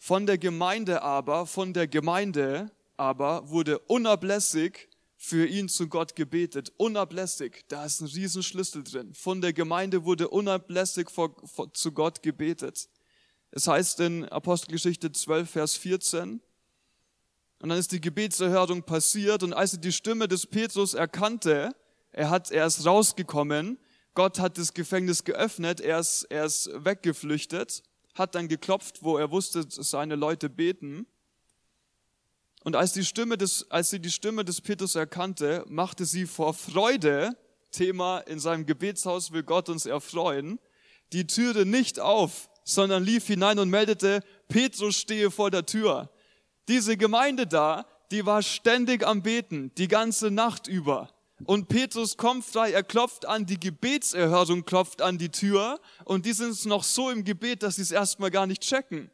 Von 0.00 0.26
der 0.26 0.38
Gemeinde 0.38 1.02
aber, 1.02 1.46
von 1.46 1.72
der 1.72 1.86
Gemeinde 1.86 2.72
aber 2.96 3.48
wurde 3.50 3.78
unablässig 3.80 4.88
für 5.16 5.46
ihn 5.46 5.68
zu 5.68 5.88
Gott 5.88 6.16
gebetet. 6.16 6.72
Unablässig, 6.76 7.64
da 7.68 7.84
ist 7.84 8.00
ein 8.00 8.08
Riesenschlüssel 8.08 8.84
drin. 8.84 9.14
Von 9.14 9.40
der 9.40 9.52
Gemeinde 9.52 10.04
wurde 10.04 10.28
unablässig 10.28 11.10
vor, 11.10 11.34
vor, 11.46 11.72
zu 11.72 11.92
Gott 11.92 12.22
gebetet. 12.22 12.88
Es 13.50 13.66
heißt 13.66 14.00
in 14.00 14.24
Apostelgeschichte 14.26 15.12
12, 15.12 15.50
Vers 15.50 15.76
14, 15.76 16.40
und 17.60 17.68
dann 17.70 17.78
ist 17.78 17.92
die 17.92 18.00
Gebetserhörung 18.00 18.82
passiert 18.82 19.42
und 19.42 19.54
als 19.54 19.72
er 19.72 19.78
die 19.78 19.92
Stimme 19.92 20.28
des 20.28 20.46
Petrus 20.46 20.92
erkannte, 20.92 21.74
er 22.12 22.28
hat, 22.28 22.50
er 22.50 22.66
ist 22.66 22.84
rausgekommen, 22.84 23.78
Gott 24.12 24.38
hat 24.38 24.58
das 24.58 24.74
Gefängnis 24.74 25.24
geöffnet, 25.24 25.80
er 25.80 26.00
ist, 26.00 26.24
er 26.24 26.44
ist 26.44 26.68
weggeflüchtet 26.74 27.82
hat 28.14 28.34
dann 28.34 28.48
geklopft, 28.48 29.02
wo 29.02 29.18
er 29.18 29.30
wusste, 29.30 29.64
seine 29.68 30.14
Leute 30.14 30.48
beten. 30.48 31.06
Und 32.64 32.76
als, 32.76 32.92
die 32.92 33.04
Stimme 33.04 33.36
des, 33.36 33.70
als 33.70 33.90
sie 33.90 34.00
die 34.00 34.10
Stimme 34.10 34.44
des 34.44 34.60
Petrus 34.62 34.94
erkannte, 34.94 35.64
machte 35.68 36.06
sie 36.06 36.26
vor 36.26 36.54
Freude, 36.54 37.36
Thema 37.70 38.20
in 38.20 38.40
seinem 38.40 38.64
Gebetshaus 38.64 39.32
will 39.32 39.42
Gott 39.42 39.68
uns 39.68 39.84
erfreuen, 39.84 40.58
die 41.12 41.26
Türe 41.26 41.66
nicht 41.66 42.00
auf, 42.00 42.48
sondern 42.64 43.04
lief 43.04 43.26
hinein 43.26 43.58
und 43.58 43.68
meldete, 43.68 44.20
Petrus 44.48 44.96
stehe 44.96 45.30
vor 45.30 45.50
der 45.50 45.66
Tür. 45.66 46.10
Diese 46.68 46.96
Gemeinde 46.96 47.46
da, 47.46 47.86
die 48.10 48.24
war 48.24 48.42
ständig 48.42 49.06
am 49.06 49.22
Beten, 49.22 49.70
die 49.76 49.88
ganze 49.88 50.30
Nacht 50.30 50.66
über. 50.66 51.10
Und 51.44 51.68
Petrus 51.68 52.16
kommt 52.16 52.46
frei, 52.46 52.72
er 52.72 52.82
klopft 52.82 53.26
an, 53.26 53.44
die 53.44 53.60
Gebetserhörung 53.60 54.64
klopft 54.64 55.02
an 55.02 55.18
die 55.18 55.28
Tür 55.28 55.80
und 56.04 56.24
die 56.24 56.32
sind 56.32 56.64
noch 56.64 56.84
so 56.84 57.10
im 57.10 57.24
Gebet, 57.24 57.62
dass 57.62 57.76
sie 57.76 57.82
es 57.82 57.90
erstmal 57.90 58.30
gar 58.30 58.46
nicht 58.46 58.62
checken. 58.62 59.10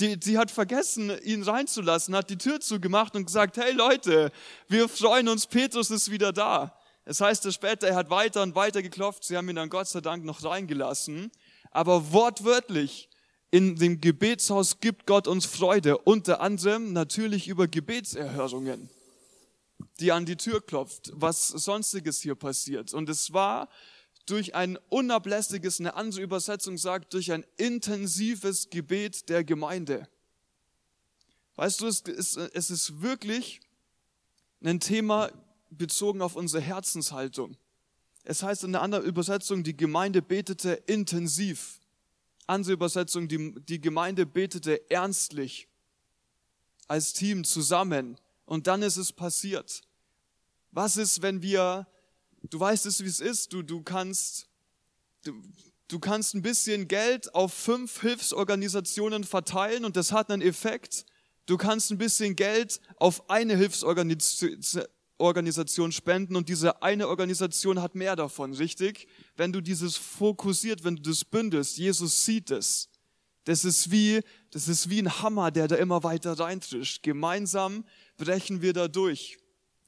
Die, 0.00 0.18
die 0.18 0.38
hat 0.38 0.50
vergessen, 0.50 1.12
ihn 1.22 1.42
reinzulassen, 1.42 2.16
hat 2.16 2.28
die 2.28 2.38
Tür 2.38 2.60
zugemacht 2.60 3.14
und 3.14 3.26
gesagt, 3.26 3.56
hey 3.56 3.72
Leute, 3.72 4.32
wir 4.68 4.88
freuen 4.88 5.28
uns, 5.28 5.46
Petrus 5.46 5.90
ist 5.90 6.10
wieder 6.10 6.32
da. 6.32 6.76
Es 7.04 7.20
heißt 7.20 7.44
dass 7.44 7.54
später, 7.54 7.86
er 7.86 7.94
hat 7.94 8.10
weiter 8.10 8.42
und 8.42 8.54
weiter 8.54 8.82
geklopft, 8.82 9.24
sie 9.24 9.36
haben 9.36 9.48
ihn 9.48 9.56
dann 9.56 9.68
Gott 9.70 9.88
sei 9.88 10.00
Dank 10.00 10.24
noch 10.24 10.42
reingelassen. 10.42 11.30
Aber 11.70 12.12
wortwörtlich, 12.12 13.08
in 13.50 13.76
dem 13.76 14.00
Gebetshaus 14.00 14.80
gibt 14.80 15.06
Gott 15.06 15.28
uns 15.28 15.46
Freude, 15.46 15.98
unter 15.98 16.40
anderem 16.40 16.92
natürlich 16.92 17.46
über 17.46 17.68
Gebetserhörungen 17.68 18.90
die 20.00 20.12
an 20.12 20.26
die 20.26 20.36
Tür 20.36 20.60
klopft, 20.60 21.12
was 21.14 21.48
sonstiges 21.48 22.20
hier 22.20 22.34
passiert. 22.34 22.92
Und 22.94 23.08
es 23.08 23.32
war 23.32 23.68
durch 24.26 24.54
ein 24.54 24.78
unablässiges, 24.88 25.80
eine 25.80 25.94
andere 25.94 26.22
Übersetzung 26.22 26.78
sagt, 26.78 27.12
durch 27.12 27.32
ein 27.32 27.44
intensives 27.56 28.70
Gebet 28.70 29.28
der 29.28 29.44
Gemeinde. 29.44 30.08
Weißt 31.56 31.80
du, 31.80 31.86
es 31.86 32.00
ist, 32.00 32.36
es 32.36 32.70
ist 32.70 33.02
wirklich 33.02 33.60
ein 34.62 34.80
Thema 34.80 35.30
bezogen 35.70 36.22
auf 36.22 36.36
unsere 36.36 36.62
Herzenshaltung. 36.62 37.56
Es 38.24 38.42
heißt 38.42 38.64
in 38.64 38.74
einer 38.74 38.82
anderen 38.82 39.04
Übersetzung, 39.04 39.62
die 39.62 39.76
Gemeinde 39.76 40.22
betete 40.22 40.72
intensiv. 40.86 41.80
Andere 42.46 42.72
Übersetzung, 42.72 43.28
die, 43.28 43.54
die 43.68 43.80
Gemeinde 43.80 44.26
betete 44.26 44.90
ernstlich, 44.90 45.68
als 46.88 47.12
Team 47.12 47.44
zusammen. 47.44 48.18
Und 48.46 48.66
dann 48.66 48.82
ist 48.82 48.96
es 48.96 49.12
passiert. 49.12 49.82
Was 50.70 50.96
ist, 50.96 51.22
wenn 51.22 51.42
wir, 51.42 51.86
du 52.50 52.60
weißt 52.60 52.86
es, 52.86 53.02
wie 53.02 53.08
es 53.08 53.20
ist, 53.20 53.52
du, 53.52 53.62
du 53.62 53.82
kannst, 53.82 54.48
du, 55.24 55.32
du 55.88 55.98
kannst 55.98 56.34
ein 56.34 56.42
bisschen 56.42 56.88
Geld 56.88 57.34
auf 57.34 57.52
fünf 57.52 58.00
Hilfsorganisationen 58.00 59.24
verteilen 59.24 59.84
und 59.84 59.96
das 59.96 60.12
hat 60.12 60.30
einen 60.30 60.42
Effekt. 60.42 61.04
Du 61.46 61.56
kannst 61.56 61.90
ein 61.90 61.98
bisschen 61.98 62.36
Geld 62.36 62.80
auf 62.96 63.28
eine 63.28 63.56
Hilfsorganisation 63.56 65.92
spenden 65.92 66.36
und 66.36 66.48
diese 66.48 66.82
eine 66.82 67.08
Organisation 67.08 67.82
hat 67.82 67.94
mehr 67.94 68.16
davon, 68.16 68.54
richtig? 68.54 69.08
Wenn 69.36 69.52
du 69.52 69.60
dieses 69.60 69.96
fokussiert, 69.96 70.84
wenn 70.84 70.96
du 70.96 71.02
das 71.02 71.24
bündelst, 71.24 71.76
Jesus 71.76 72.24
sieht 72.24 72.50
es. 72.50 72.88
Das 73.44 73.66
ist 73.66 73.90
wie, 73.90 74.22
das 74.50 74.68
ist 74.68 74.88
wie 74.88 75.00
ein 75.00 75.20
Hammer, 75.20 75.50
der 75.50 75.68
da 75.68 75.76
immer 75.76 76.02
weiter 76.02 76.38
reintrischt. 76.38 77.02
Gemeinsam 77.02 77.84
brechen 78.16 78.62
wir 78.62 78.72
da 78.72 78.88
durch, 78.88 79.36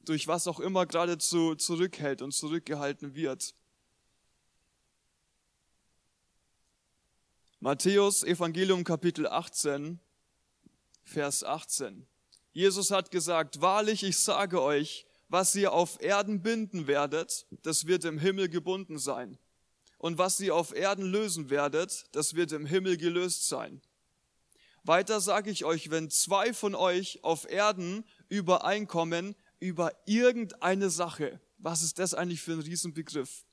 durch 0.06 0.28
was 0.28 0.46
auch 0.46 0.60
immer 0.60 0.86
geradezu 0.86 1.54
zurückhält 1.56 2.22
und 2.22 2.32
zurückgehalten 2.32 3.14
wird. 3.14 3.54
Matthäus 7.58 8.22
Evangelium 8.22 8.84
Kapitel 8.84 9.26
18, 9.26 9.98
Vers 11.02 11.42
18. 11.42 12.06
Jesus 12.52 12.90
hat 12.90 13.10
gesagt, 13.10 13.60
wahrlich, 13.60 14.04
ich 14.04 14.18
sage 14.18 14.62
euch, 14.62 15.06
was 15.28 15.54
ihr 15.56 15.72
auf 15.72 16.00
Erden 16.00 16.42
binden 16.42 16.86
werdet, 16.86 17.46
das 17.62 17.86
wird 17.86 18.04
im 18.04 18.18
Himmel 18.18 18.48
gebunden 18.48 18.98
sein. 18.98 19.38
Und 19.98 20.18
was 20.18 20.38
ihr 20.38 20.54
auf 20.54 20.72
Erden 20.74 21.04
lösen 21.04 21.50
werdet, 21.50 22.06
das 22.12 22.34
wird 22.34 22.52
im 22.52 22.66
Himmel 22.66 22.96
gelöst 22.96 23.48
sein. 23.48 23.82
Weiter 24.84 25.20
sage 25.20 25.50
ich 25.50 25.64
euch, 25.64 25.90
wenn 25.90 26.10
zwei 26.10 26.52
von 26.52 26.76
euch 26.76 27.24
auf 27.24 27.50
Erden 27.50 28.04
übereinkommen 28.28 29.34
über 29.66 29.92
irgendeine 30.06 30.90
Sache, 30.90 31.40
was 31.58 31.82
ist 31.82 31.98
das 31.98 32.14
eigentlich 32.14 32.40
für 32.40 32.52
ein 32.52 32.60
Riesenbegriff? 32.60 33.44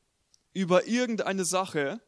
Über 0.53 0.85
irgendeine 0.87 1.45
Sache, 1.45 1.99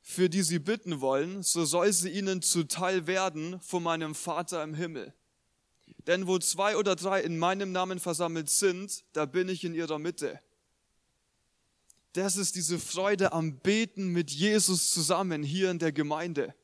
für 0.00 0.28
die 0.28 0.42
sie 0.42 0.60
bitten 0.60 1.00
wollen, 1.00 1.42
so 1.42 1.64
soll 1.64 1.92
sie 1.92 2.10
ihnen 2.10 2.42
zuteil 2.42 3.06
werden 3.06 3.60
von 3.60 3.82
meinem 3.82 4.14
Vater 4.14 4.62
im 4.62 4.74
Himmel. 4.74 5.12
Denn 6.06 6.26
wo 6.26 6.38
zwei 6.38 6.76
oder 6.76 6.94
drei 6.96 7.20
in 7.22 7.38
meinem 7.38 7.72
Namen 7.72 7.98
versammelt 7.98 8.48
sind, 8.48 9.04
da 9.12 9.26
bin 9.26 9.48
ich 9.48 9.64
in 9.64 9.74
ihrer 9.74 9.98
Mitte. 9.98 10.40
Das 12.12 12.36
ist 12.36 12.54
diese 12.54 12.78
Freude 12.78 13.32
am 13.32 13.58
Beten 13.58 14.08
mit 14.08 14.30
Jesus 14.30 14.92
zusammen 14.92 15.42
hier 15.42 15.70
in 15.70 15.78
der 15.78 15.92
Gemeinde. 15.92 16.54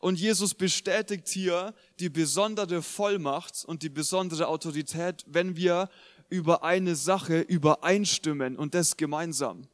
Und 0.00 0.18
Jesus 0.18 0.54
bestätigt 0.54 1.28
hier 1.28 1.74
die 2.00 2.08
besondere 2.08 2.82
Vollmacht 2.82 3.64
und 3.66 3.82
die 3.82 3.90
besondere 3.90 4.48
Autorität, 4.48 5.24
wenn 5.26 5.56
wir 5.56 5.90
über 6.30 6.64
eine 6.64 6.96
Sache 6.96 7.40
übereinstimmen 7.40 8.56
und 8.56 8.74
das 8.74 8.96
gemeinsam. 8.96 9.68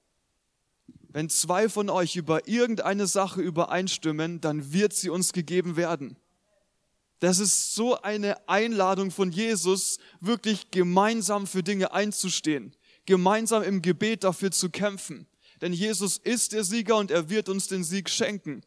Wenn 1.08 1.30
zwei 1.30 1.68
von 1.68 1.88
euch 1.88 2.16
über 2.16 2.48
irgendeine 2.48 3.06
Sache 3.06 3.40
übereinstimmen, 3.40 4.40
dann 4.40 4.72
wird 4.72 4.94
sie 4.94 5.10
uns 5.10 5.32
gegeben 5.32 5.76
werden. 5.76 6.16
Das 7.20 7.38
ist 7.38 7.74
so 7.74 8.02
eine 8.02 8.48
Einladung 8.48 9.10
von 9.10 9.30
Jesus, 9.30 9.98
wirklich 10.20 10.70
gemeinsam 10.72 11.46
für 11.46 11.62
Dinge 11.62 11.92
einzustehen, 11.92 12.74
gemeinsam 13.06 13.62
im 13.62 13.80
Gebet 13.80 14.24
dafür 14.24 14.50
zu 14.50 14.70
kämpfen. 14.70 15.26
Denn 15.60 15.72
Jesus 15.72 16.18
ist 16.18 16.52
der 16.52 16.64
Sieger 16.64 16.96
und 16.96 17.10
er 17.10 17.30
wird 17.30 17.48
uns 17.48 17.68
den 17.68 17.84
Sieg 17.84 18.10
schenken. 18.10 18.62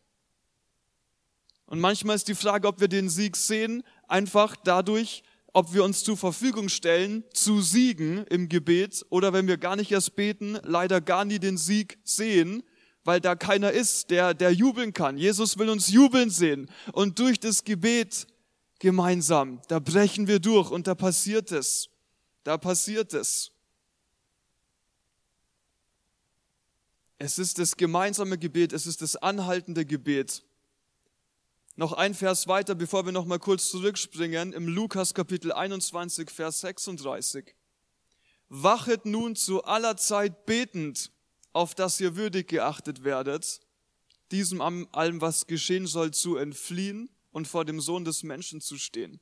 Und 1.69 1.79
manchmal 1.79 2.15
ist 2.15 2.27
die 2.27 2.33
Frage, 2.35 2.67
ob 2.67 2.79
wir 2.79 2.87
den 2.87 3.09
Sieg 3.09 3.37
sehen, 3.37 3.83
einfach 4.07 4.55
dadurch, 4.55 5.21
ob 5.53 5.71
wir 5.71 5.83
uns 5.83 6.03
zur 6.03 6.17
Verfügung 6.17 6.67
stellen, 6.67 7.23
zu 7.31 7.61
siegen 7.61 8.25
im 8.25 8.49
Gebet 8.49 9.05
oder 9.11 9.33
wenn 9.33 9.47
wir 9.47 9.57
gar 9.57 9.75
nicht 9.75 9.91
erst 9.91 10.15
beten, 10.15 10.57
leider 10.63 10.99
gar 10.99 11.25
nie 11.25 11.37
den 11.37 11.57
Sieg 11.57 11.99
sehen, 12.03 12.63
weil 13.03 13.21
da 13.21 13.35
keiner 13.35 13.71
ist, 13.71 14.09
der, 14.09 14.33
der 14.33 14.51
jubeln 14.51 14.93
kann. 14.93 15.19
Jesus 15.19 15.59
will 15.59 15.69
uns 15.69 15.89
jubeln 15.89 16.31
sehen 16.31 16.71
und 16.91 17.19
durch 17.19 17.39
das 17.39 17.63
Gebet 17.63 18.25
gemeinsam, 18.79 19.61
da 19.67 19.77
brechen 19.77 20.25
wir 20.25 20.39
durch 20.39 20.71
und 20.71 20.87
da 20.87 20.95
passiert 20.95 21.51
es. 21.51 21.89
Da 22.43 22.57
passiert 22.57 23.13
es. 23.13 23.51
Es 27.19 27.37
ist 27.37 27.59
das 27.59 27.77
gemeinsame 27.77 28.39
Gebet, 28.39 28.73
es 28.73 28.87
ist 28.87 29.03
das 29.03 29.15
anhaltende 29.17 29.85
Gebet. 29.85 30.41
Noch 31.79 31.93
ein 31.93 32.13
Vers 32.13 32.49
weiter, 32.49 32.75
bevor 32.75 33.05
wir 33.05 33.13
noch 33.13 33.23
mal 33.23 33.39
kurz 33.39 33.69
zurückspringen, 33.69 34.51
im 34.51 34.67
Lukas 34.67 35.13
Kapitel 35.13 35.53
21, 35.53 36.29
Vers 36.29 36.59
36. 36.59 37.55
Wachet 38.49 39.05
nun 39.05 39.37
zu 39.37 39.63
aller 39.63 39.95
Zeit 39.95 40.45
betend, 40.45 41.09
auf 41.53 41.75
dass 41.75 42.01
ihr 42.01 42.17
würdig 42.17 42.49
geachtet 42.49 43.05
werdet, 43.05 43.61
diesem 44.31 44.59
allem, 44.59 45.21
was 45.21 45.47
geschehen 45.47 45.87
soll, 45.87 46.11
zu 46.11 46.35
entfliehen 46.35 47.09
und 47.31 47.47
vor 47.47 47.63
dem 47.63 47.79
Sohn 47.79 48.03
des 48.03 48.23
Menschen 48.23 48.59
zu 48.59 48.77
stehen. 48.77 49.21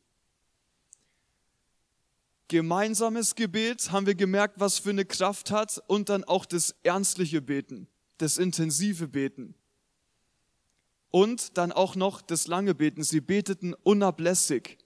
Gemeinsames 2.47 3.35
Gebet 3.35 3.91
haben 3.91 4.07
wir 4.07 4.15
gemerkt, 4.15 4.59
was 4.59 4.79
für 4.79 4.89
eine 4.89 5.05
Kraft 5.05 5.51
hat 5.51 5.79
und 5.85 6.09
dann 6.09 6.23
auch 6.23 6.47
das 6.47 6.73
ernstliche 6.81 7.39
Beten, 7.39 7.87
das 8.17 8.39
intensive 8.39 9.07
Beten. 9.07 9.53
Und 11.11 11.57
dann 11.57 11.71
auch 11.71 11.95
noch 11.95 12.21
das 12.21 12.47
lange 12.47 12.75
Beten. 12.75 13.03
Sie 13.03 13.21
beteten 13.21 13.73
unablässig. 13.83 14.77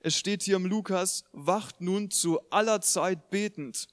Es 0.00 0.16
steht 0.16 0.42
hier 0.42 0.56
im 0.56 0.66
Lukas, 0.66 1.24
wacht 1.32 1.80
nun 1.80 2.10
zu 2.10 2.40
aller 2.50 2.80
Zeit 2.80 3.30
betend. 3.30 3.88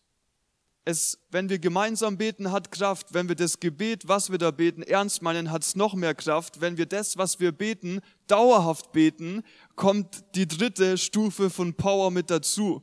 Es, 0.85 1.17
wenn 1.31 1.49
wir 1.49 1.59
gemeinsam 1.59 2.17
beten, 2.17 2.51
hat 2.51 2.71
Kraft. 2.71 3.13
Wenn 3.13 3.29
wir 3.29 3.35
das 3.35 3.59
Gebet, 3.59 4.07
was 4.07 4.29
wir 4.29 4.37
da 4.37 4.51
beten, 4.51 4.83
ernst 4.83 5.21
meinen, 5.21 5.49
hat 5.49 5.63
es 5.63 5.75
noch 5.75 5.93
mehr 5.93 6.13
Kraft. 6.13 6.59
Wenn 6.59 6.77
wir 6.77 6.85
das, 6.85 7.17
was 7.17 7.39
wir 7.39 7.53
beten, 7.53 8.01
dauerhaft 8.27 8.91
beten, 8.91 9.43
kommt 9.75 10.23
die 10.35 10.47
dritte 10.47 10.97
Stufe 10.97 11.49
von 11.49 11.73
Power 11.73 12.11
mit 12.11 12.29
dazu. 12.29 12.81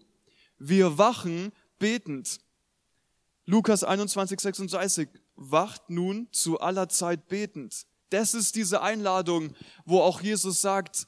Wir 0.59 0.97
wachen 0.97 1.53
betend. 1.79 2.39
Lukas 3.45 3.85
21, 3.85 4.41
36. 4.41 5.09
Wacht 5.37 5.91
nun 5.91 6.29
zu 6.33 6.59
aller 6.59 6.89
Zeit 6.89 7.29
betend. 7.29 7.87
Das 8.11 8.35
ist 8.35 8.57
diese 8.57 8.83
Einladung, 8.83 9.55
wo 9.85 10.01
auch 10.01 10.21
Jesus 10.21 10.61
sagt, 10.61 11.07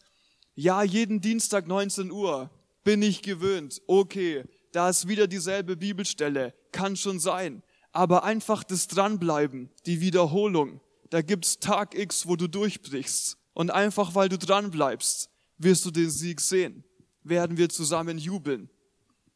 ja, 0.55 0.82
jeden 0.82 1.20
Dienstag 1.20 1.66
19 1.66 2.11
Uhr 2.11 2.50
bin 2.84 3.03
ich 3.03 3.22
gewöhnt. 3.22 3.82
Okay, 3.86 4.44
da 4.72 4.88
ist 4.88 5.09
wieder 5.09 5.26
dieselbe 5.26 5.76
Bibelstelle. 5.76 6.55
Kann 6.70 6.96
schon 6.96 7.20
sein. 7.20 7.62
Aber 7.92 8.24
einfach 8.24 8.64
das 8.64 8.86
Dranbleiben, 8.86 9.70
die 9.86 10.00
Wiederholung. 10.00 10.80
Da 11.11 11.20
gibt's 11.20 11.59
Tag 11.59 11.94
X, 11.94 12.26
wo 12.26 12.36
du 12.36 12.48
durchbrichst. 12.48 13.36
Und 13.53 13.70
einfach 13.70 14.14
weil 14.14 14.30
du 14.30 14.38
dranbleibst, 14.38 15.28
wirst 15.59 15.84
du 15.84 15.90
den 15.90 16.11
Sieg 16.11 16.40
sehen. 16.40 16.84
Werden 17.22 17.59
wir 17.59 17.68
zusammen 17.68 18.16
jubeln. 18.16 18.70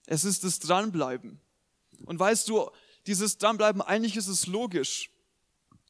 Es 0.06 0.24
ist 0.24 0.44
das 0.44 0.58
Dranbleiben. 0.58 1.40
Und 2.04 2.18
weißt 2.18 2.48
du, 2.48 2.70
dieses 3.06 3.38
Dranbleiben, 3.38 3.82
eigentlich 3.82 4.16
ist 4.16 4.28
es 4.28 4.46
logisch 4.46 5.10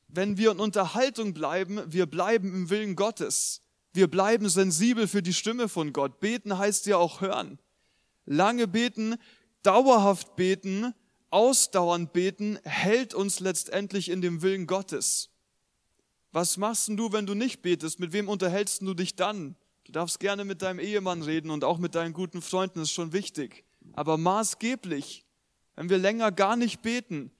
wenn 0.08 0.36
wir 0.38 0.52
in 0.52 0.60
Unterhaltung 0.60 1.34
bleiben, 1.34 1.80
wir 1.86 2.06
bleiben 2.06 2.54
im 2.54 2.70
Willen 2.70 2.96
Gottes. 2.96 3.60
Wir 3.92 4.08
bleiben 4.08 4.48
sensibel 4.48 5.08
für 5.08 5.22
die 5.22 5.32
Stimme 5.32 5.68
von 5.68 5.92
Gott. 5.92 6.20
Beten 6.20 6.58
heißt 6.58 6.86
ja 6.86 6.96
auch 6.96 7.20
hören. 7.20 7.58
Lange 8.24 8.68
beten, 8.68 9.16
dauerhaft 9.62 10.36
beten, 10.36 10.92
ausdauernd 11.30 12.12
beten, 12.12 12.58
hält 12.64 13.14
uns 13.14 13.40
letztendlich 13.40 14.10
in 14.10 14.20
dem 14.20 14.42
Willen 14.42 14.66
Gottes. 14.66 15.30
Was 16.32 16.56
machst 16.56 16.88
du, 16.88 17.12
wenn 17.12 17.26
du 17.26 17.34
nicht 17.34 17.62
betest? 17.62 17.98
Mit 17.98 18.12
wem 18.12 18.28
unterhältst 18.28 18.82
du 18.82 18.94
dich 18.94 19.16
dann? 19.16 19.56
Du 19.84 19.92
darfst 19.92 20.20
gerne 20.20 20.44
mit 20.44 20.62
deinem 20.62 20.80
Ehemann 20.80 21.22
reden 21.22 21.50
und 21.50 21.64
auch 21.64 21.78
mit 21.78 21.94
deinen 21.94 22.12
guten 22.12 22.42
Freunden, 22.42 22.80
ist 22.80 22.90
schon 22.90 23.12
wichtig. 23.12 23.64
Aber 23.92 24.18
maßgeblich, 24.18 25.24
wenn 25.76 25.88
wir 25.88 25.98
länger 25.98 26.32
gar 26.32 26.56
nicht 26.56 26.82
beten, 26.82 27.30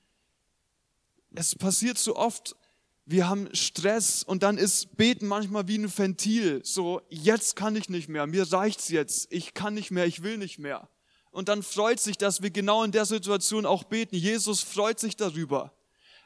es 1.36 1.54
passiert 1.54 1.98
so 1.98 2.16
oft, 2.16 2.56
wir 3.04 3.28
haben 3.28 3.48
Stress 3.54 4.24
und 4.24 4.42
dann 4.42 4.58
ist 4.58 4.96
Beten 4.96 5.28
manchmal 5.28 5.68
wie 5.68 5.78
ein 5.78 5.96
Ventil. 5.96 6.60
So, 6.64 7.02
jetzt 7.08 7.54
kann 7.54 7.76
ich 7.76 7.88
nicht 7.88 8.08
mehr, 8.08 8.26
mir 8.26 8.50
reicht's 8.52 8.88
jetzt, 8.88 9.28
ich 9.30 9.54
kann 9.54 9.74
nicht 9.74 9.92
mehr, 9.92 10.06
ich 10.06 10.22
will 10.22 10.38
nicht 10.38 10.58
mehr. 10.58 10.88
Und 11.30 11.48
dann 11.48 11.62
freut 11.62 12.00
sich, 12.00 12.16
dass 12.16 12.42
wir 12.42 12.50
genau 12.50 12.82
in 12.82 12.92
der 12.92 13.04
Situation 13.04 13.66
auch 13.66 13.84
beten. 13.84 14.16
Jesus 14.16 14.62
freut 14.62 14.98
sich 14.98 15.16
darüber. 15.16 15.74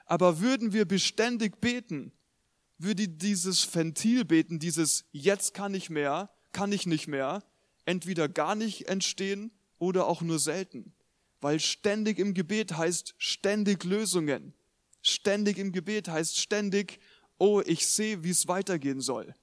Aber 0.07 0.41
würden 0.41 0.73
wir 0.73 0.87
beständig 0.87 1.61
beten, 1.61 2.13
würde 2.79 3.09
dieses 3.09 3.75
Ventil 3.75 4.25
beten, 4.25 4.59
dieses 4.61 5.05
jetzt 5.11 5.53
kann 5.53 5.75
ich 5.75 5.91
mehr, 5.91 6.31
kann 6.53 6.73
ich 6.73 6.87
nicht 6.87 7.09
mehr, 7.09 7.43
entweder 7.85 8.29
gar 8.29 8.55
nicht 8.55 8.89
entstehen 8.89 9.51
oder 9.79 10.07
auch 10.07 10.23
nur 10.23 10.39
selten. 10.39 10.95
Weil 11.41 11.59
ständig 11.59 12.19
im 12.19 12.33
Gebet 12.33 12.77
heißt 12.77 13.15
ständig 13.19 13.85
Lösungen. 13.85 14.55
Ständig 15.03 15.59
im 15.59 15.73
Gebet 15.73 16.09
heißt 16.09 16.39
ständig, 16.39 17.01
oh, 17.39 17.63
ich 17.65 17.87
sehe, 17.87 18.23
wie 18.23 18.31
es 18.31 18.49
weitergehen 18.49 19.01
soll. 19.01 19.35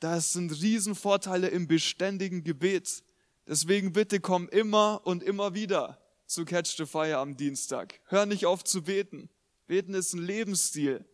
Das 0.00 0.32
sind 0.32 0.50
Riesenvorteile 0.50 1.48
im 1.48 1.68
beständigen 1.68 2.42
Gebet. 2.42 3.04
Deswegen 3.46 3.92
bitte 3.92 4.20
komm 4.20 4.48
immer 4.48 5.02
und 5.04 5.22
immer 5.22 5.54
wieder 5.54 6.00
zu 6.26 6.44
Catch 6.44 6.76
the 6.76 6.86
Fire 6.86 7.18
am 7.18 7.36
Dienstag. 7.36 8.00
Hör 8.06 8.26
nicht 8.26 8.46
auf 8.46 8.64
zu 8.64 8.82
beten. 8.82 9.28
Beten 9.66 9.94
ist 9.94 10.14
ein 10.14 10.22
Lebensstil. 10.22 11.04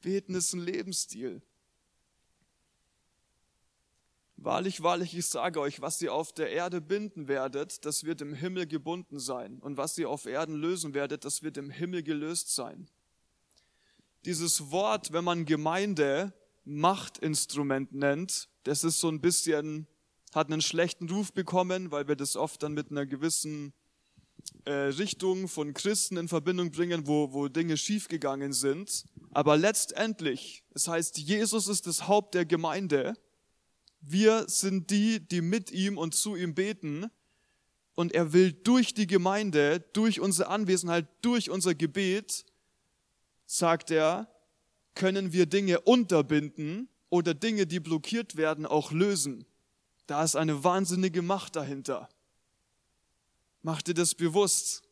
Beten 0.00 0.34
ist 0.34 0.52
ein 0.52 0.60
Lebensstil. 0.60 1.42
Wahrlich, 4.44 4.82
wahrlich, 4.82 5.16
ich 5.16 5.24
sage 5.24 5.58
euch, 5.58 5.80
was 5.80 6.02
ihr 6.02 6.12
auf 6.12 6.30
der 6.34 6.50
Erde 6.50 6.82
binden 6.82 7.28
werdet, 7.28 7.86
das 7.86 8.04
wird 8.04 8.20
im 8.20 8.34
Himmel 8.34 8.66
gebunden 8.66 9.18
sein. 9.18 9.58
Und 9.58 9.78
was 9.78 9.96
ihr 9.96 10.10
auf 10.10 10.26
Erden 10.26 10.54
lösen 10.54 10.92
werdet, 10.92 11.24
das 11.24 11.42
wird 11.42 11.56
im 11.56 11.70
Himmel 11.70 12.02
gelöst 12.02 12.54
sein. 12.54 12.86
dieses 14.26 14.70
Wort, 14.70 15.14
wenn 15.14 15.24
man 15.24 15.46
Gemeinde 15.46 16.34
Machtinstrument 16.66 17.94
nennt, 17.94 18.50
das 18.64 18.84
ist 18.84 19.00
so 19.00 19.08
ein 19.08 19.22
bisschen, 19.22 19.86
hat 20.34 20.52
einen 20.52 20.60
schlechten 20.60 21.08
Ruf 21.08 21.32
bekommen, 21.32 21.90
weil 21.90 22.06
wir 22.06 22.16
das 22.16 22.36
oft 22.36 22.62
dann 22.62 22.74
mit 22.74 22.90
einer 22.90 23.06
gewissen 23.06 23.72
äh, 24.66 24.72
Richtung 24.72 25.48
von 25.48 25.72
Christen 25.72 26.18
in 26.18 26.28
Verbindung 26.28 26.70
bringen, 26.70 27.06
wo, 27.06 27.32
wo 27.32 27.48
Dinge 27.48 27.78
schiefgegangen 27.78 28.52
sind. 28.52 29.06
Aber 29.30 29.56
letztendlich, 29.56 30.64
es 30.74 30.86
heißt, 30.86 31.16
Jesus 31.16 31.66
ist 31.66 31.86
das 31.86 32.08
Haupt 32.08 32.34
der 32.34 32.44
Gemeinde. 32.44 33.14
Wir 34.06 34.48
sind 34.48 34.90
die, 34.90 35.20
die 35.20 35.40
mit 35.40 35.70
ihm 35.70 35.96
und 35.96 36.14
zu 36.14 36.36
ihm 36.36 36.54
beten. 36.54 37.10
Und 37.94 38.12
er 38.12 38.32
will 38.32 38.52
durch 38.52 38.92
die 38.92 39.06
Gemeinde, 39.06 39.80
durch 39.92 40.20
unsere 40.20 40.48
Anwesenheit, 40.48 41.06
durch 41.22 41.48
unser 41.50 41.74
Gebet, 41.74 42.44
sagt 43.46 43.90
er, 43.90 44.28
können 44.94 45.32
wir 45.32 45.46
Dinge 45.46 45.80
unterbinden 45.80 46.88
oder 47.08 47.34
Dinge, 47.34 47.66
die 47.66 47.80
blockiert 47.80 48.36
werden, 48.36 48.66
auch 48.66 48.90
lösen. 48.92 49.46
Da 50.06 50.22
ist 50.22 50.36
eine 50.36 50.64
wahnsinnige 50.64 51.22
Macht 51.22 51.56
dahinter. 51.56 52.08
Mach 53.62 53.80
dir 53.80 53.94
das 53.94 54.14
bewusst. 54.14 54.82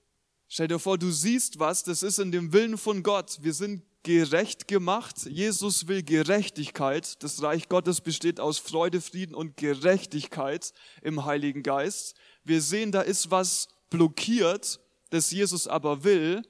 Stell 0.48 0.68
dir 0.68 0.78
vor, 0.78 0.96
du 0.96 1.10
siehst 1.10 1.58
was, 1.58 1.82
das 1.82 2.02
ist 2.02 2.18
in 2.18 2.32
dem 2.32 2.52
Willen 2.52 2.78
von 2.78 3.02
Gott. 3.02 3.38
Wir 3.42 3.52
sind 3.52 3.82
gerecht 4.02 4.68
gemacht. 4.68 5.26
Jesus 5.26 5.88
will 5.88 6.02
Gerechtigkeit. 6.02 7.22
Das 7.22 7.42
Reich 7.42 7.68
Gottes 7.68 8.00
besteht 8.00 8.40
aus 8.40 8.58
Freude, 8.58 9.00
Frieden 9.00 9.34
und 9.34 9.56
Gerechtigkeit 9.56 10.72
im 11.02 11.24
Heiligen 11.24 11.62
Geist. 11.62 12.14
Wir 12.44 12.60
sehen, 12.60 12.92
da 12.92 13.02
ist 13.02 13.30
was 13.30 13.68
blockiert, 13.90 14.80
das 15.10 15.30
Jesus 15.30 15.66
aber 15.66 16.04
will. 16.04 16.42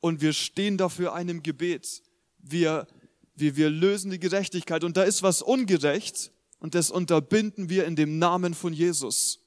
Und 0.00 0.20
wir 0.20 0.32
stehen 0.32 0.76
dafür 0.76 1.14
einem 1.14 1.42
Gebet. 1.42 2.02
Wir, 2.38 2.86
wir, 3.34 3.56
wir 3.56 3.70
lösen 3.70 4.10
die 4.10 4.20
Gerechtigkeit. 4.20 4.84
Und 4.84 4.96
da 4.96 5.02
ist 5.02 5.22
was 5.22 5.42
ungerecht. 5.42 6.30
Und 6.58 6.74
das 6.74 6.90
unterbinden 6.90 7.68
wir 7.68 7.84
in 7.84 7.96
dem 7.96 8.18
Namen 8.18 8.54
von 8.54 8.72
Jesus. 8.72 9.40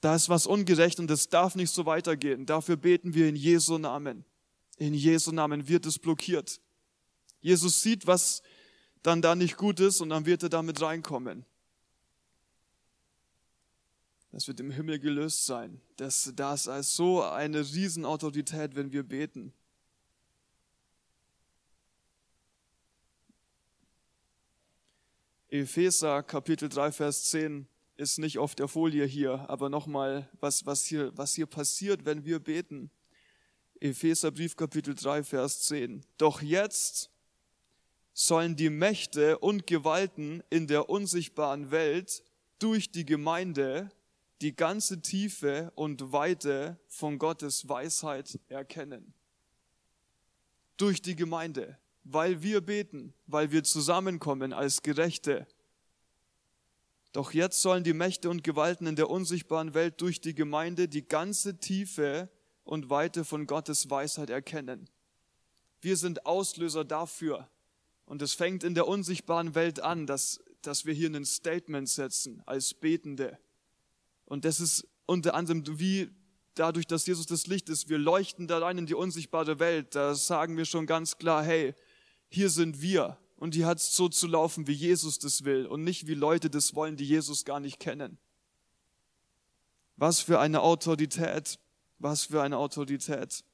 Da 0.00 0.14
ist 0.14 0.28
was 0.28 0.46
ungerecht 0.46 1.00
und 1.00 1.10
es 1.10 1.28
darf 1.30 1.54
nicht 1.54 1.70
so 1.70 1.86
weitergehen. 1.86 2.44
Dafür 2.44 2.76
beten 2.76 3.14
wir 3.14 3.26
in 3.26 3.36
Jesu 3.36 3.78
Namen. 3.78 4.24
In 4.76 4.92
Jesu 4.92 5.32
Namen 5.32 5.66
wird 5.68 5.86
es 5.86 5.98
blockiert. 5.98 6.60
Jesus 7.44 7.82
sieht, 7.82 8.06
was 8.06 8.40
dann 9.02 9.20
da 9.20 9.34
nicht 9.34 9.58
gut 9.58 9.78
ist 9.78 10.00
und 10.00 10.08
dann 10.08 10.24
wird 10.24 10.42
er 10.42 10.48
damit 10.48 10.80
reinkommen. 10.80 11.44
Das 14.32 14.48
wird 14.48 14.60
im 14.60 14.70
Himmel 14.70 14.98
gelöst 14.98 15.44
sein. 15.44 15.78
Das, 15.96 16.32
das 16.34 16.66
ist 16.66 16.94
so 16.94 17.22
eine 17.22 17.60
Riesenautorität, 17.60 18.74
wenn 18.76 18.92
wir 18.92 19.02
beten. 19.02 19.52
Epheser 25.50 26.22
Kapitel 26.22 26.70
3, 26.70 26.92
Vers 26.92 27.24
10 27.24 27.68
ist 27.98 28.18
nicht 28.18 28.38
auf 28.38 28.54
der 28.54 28.68
Folie 28.68 29.04
hier, 29.04 29.50
aber 29.50 29.68
nochmal, 29.68 30.30
was, 30.40 30.64
was, 30.64 30.86
hier, 30.86 31.12
was 31.14 31.34
hier 31.34 31.46
passiert, 31.46 32.06
wenn 32.06 32.24
wir 32.24 32.38
beten. 32.38 32.90
Epheserbrief 33.80 34.56
Kapitel 34.56 34.94
3, 34.94 35.22
Vers 35.24 35.60
10. 35.60 36.06
Doch 36.16 36.40
jetzt 36.40 37.10
sollen 38.14 38.54
die 38.56 38.70
Mächte 38.70 39.38
und 39.38 39.66
Gewalten 39.66 40.42
in 40.48 40.68
der 40.68 40.88
unsichtbaren 40.88 41.70
Welt 41.72 42.22
durch 42.60 42.90
die 42.90 43.04
Gemeinde 43.04 43.90
die 44.40 44.54
ganze 44.54 45.02
Tiefe 45.02 45.72
und 45.74 46.12
Weite 46.12 46.78
von 46.86 47.18
Gottes 47.18 47.68
Weisheit 47.68 48.38
erkennen. 48.48 49.12
Durch 50.76 51.02
die 51.02 51.16
Gemeinde, 51.16 51.78
weil 52.04 52.42
wir 52.42 52.60
beten, 52.60 53.14
weil 53.26 53.50
wir 53.50 53.64
zusammenkommen 53.64 54.52
als 54.52 54.82
Gerechte, 54.82 55.46
doch 57.12 57.32
jetzt 57.32 57.62
sollen 57.62 57.84
die 57.84 57.92
Mächte 57.92 58.28
und 58.28 58.42
Gewalten 58.42 58.86
in 58.86 58.96
der 58.96 59.08
unsichtbaren 59.08 59.72
Welt 59.74 60.00
durch 60.00 60.20
die 60.20 60.34
Gemeinde 60.34 60.88
die 60.88 61.06
ganze 61.06 61.58
Tiefe 61.58 62.28
und 62.64 62.90
Weite 62.90 63.24
von 63.24 63.46
Gottes 63.46 63.88
Weisheit 63.88 64.30
erkennen. 64.30 64.88
Wir 65.80 65.96
sind 65.96 66.26
Auslöser 66.26 66.84
dafür. 66.84 67.48
Und 68.06 68.22
es 68.22 68.34
fängt 68.34 68.64
in 68.64 68.74
der 68.74 68.86
unsichtbaren 68.86 69.54
Welt 69.54 69.80
an, 69.80 70.06
dass, 70.06 70.40
dass 70.62 70.84
wir 70.84 70.94
hier 70.94 71.08
ein 71.08 71.24
Statement 71.24 71.88
setzen 71.88 72.42
als 72.46 72.74
Betende. 72.74 73.38
Und 74.26 74.44
das 74.44 74.60
ist 74.60 74.86
unter 75.06 75.34
anderem 75.34 75.62
wie 75.78 76.10
dadurch, 76.54 76.86
dass 76.86 77.06
Jesus 77.06 77.26
das 77.26 77.46
Licht 77.46 77.68
ist, 77.68 77.88
wir 77.88 77.98
leuchten 77.98 78.46
da 78.46 78.58
rein 78.58 78.78
in 78.78 78.86
die 78.86 78.94
unsichtbare 78.94 79.58
Welt. 79.58 79.94
Da 79.94 80.14
sagen 80.14 80.56
wir 80.56 80.64
schon 80.64 80.86
ganz 80.86 81.18
klar, 81.18 81.44
hey, 81.44 81.74
hier 82.28 82.50
sind 82.50 82.80
wir 82.80 83.18
und 83.36 83.54
die 83.54 83.64
hat 83.64 83.80
so 83.80 84.08
zu 84.08 84.26
laufen, 84.26 84.66
wie 84.66 84.72
Jesus 84.72 85.18
das 85.18 85.44
will 85.44 85.66
und 85.66 85.84
nicht 85.84 86.06
wie 86.06 86.14
Leute 86.14 86.50
das 86.50 86.74
wollen, 86.74 86.96
die 86.96 87.04
Jesus 87.04 87.44
gar 87.44 87.60
nicht 87.60 87.80
kennen. 87.80 88.18
Was 89.96 90.20
für 90.20 90.40
eine 90.40 90.60
Autorität, 90.62 91.58
was 91.98 92.24
für 92.24 92.42
eine 92.42 92.58
Autorität. 92.58 93.44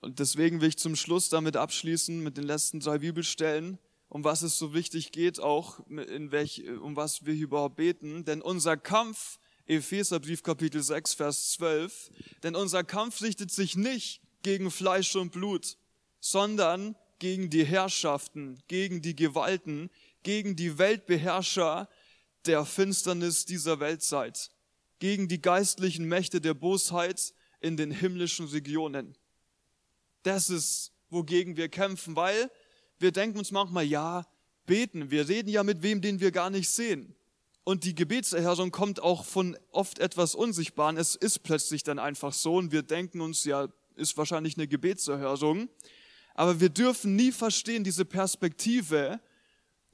Und 0.00 0.20
deswegen 0.20 0.60
will 0.60 0.68
ich 0.68 0.78
zum 0.78 0.96
Schluss 0.96 1.28
damit 1.28 1.56
abschließen 1.56 2.22
mit 2.22 2.36
den 2.36 2.44
letzten 2.44 2.80
drei 2.80 2.98
Bibelstellen, 2.98 3.78
um 4.08 4.24
was 4.24 4.42
es 4.42 4.58
so 4.58 4.72
wichtig 4.72 5.12
geht, 5.12 5.40
auch 5.40 5.80
in 5.88 6.30
welch, 6.30 6.64
um 6.80 6.96
was 6.96 7.26
wir 7.26 7.34
überhaupt 7.34 7.76
beten. 7.76 8.24
Denn 8.24 8.40
unser 8.40 8.76
Kampf, 8.76 9.38
Epheserbrief 9.66 10.42
Kapitel 10.42 10.82
6, 10.82 11.14
Vers 11.14 11.52
12, 11.52 12.10
denn 12.42 12.54
unser 12.54 12.84
Kampf 12.84 13.22
richtet 13.22 13.50
sich 13.50 13.76
nicht 13.76 14.22
gegen 14.42 14.70
Fleisch 14.70 15.14
und 15.16 15.32
Blut, 15.32 15.76
sondern 16.20 16.94
gegen 17.18 17.50
die 17.50 17.64
Herrschaften, 17.64 18.62
gegen 18.68 19.02
die 19.02 19.16
Gewalten, 19.16 19.90
gegen 20.22 20.56
die 20.56 20.78
Weltbeherrscher 20.78 21.88
der 22.46 22.64
Finsternis 22.64 23.44
dieser 23.44 23.80
Weltzeit, 23.80 24.50
gegen 25.00 25.28
die 25.28 25.42
geistlichen 25.42 26.06
Mächte 26.06 26.40
der 26.40 26.54
Bosheit 26.54 27.34
in 27.60 27.76
den 27.76 27.90
himmlischen 27.90 28.46
Regionen. 28.46 29.16
Das 30.22 30.50
ist, 30.50 30.92
wogegen 31.10 31.56
wir 31.56 31.68
kämpfen, 31.68 32.16
weil 32.16 32.50
wir 32.98 33.12
denken 33.12 33.38
uns 33.38 33.50
manchmal, 33.50 33.84
ja, 33.84 34.26
beten, 34.66 35.10
wir 35.10 35.28
reden 35.28 35.48
ja 35.48 35.62
mit 35.62 35.82
wem, 35.82 36.00
den 36.00 36.20
wir 36.20 36.30
gar 36.30 36.50
nicht 36.50 36.68
sehen. 36.68 37.14
Und 37.64 37.84
die 37.84 37.94
Gebetserhörung 37.94 38.70
kommt 38.70 39.00
auch 39.00 39.24
von 39.24 39.56
oft 39.72 39.98
etwas 39.98 40.34
Unsichtbaren. 40.34 40.96
Es 40.96 41.14
ist 41.14 41.40
plötzlich 41.42 41.82
dann 41.82 41.98
einfach 41.98 42.32
so 42.32 42.56
und 42.56 42.72
wir 42.72 42.82
denken 42.82 43.20
uns, 43.20 43.44
ja, 43.44 43.68
ist 43.94 44.16
wahrscheinlich 44.16 44.56
eine 44.56 44.68
Gebetserhörung. 44.68 45.68
Aber 46.34 46.60
wir 46.60 46.70
dürfen 46.70 47.16
nie 47.16 47.32
verstehen 47.32 47.84
diese 47.84 48.04
Perspektive. 48.04 49.20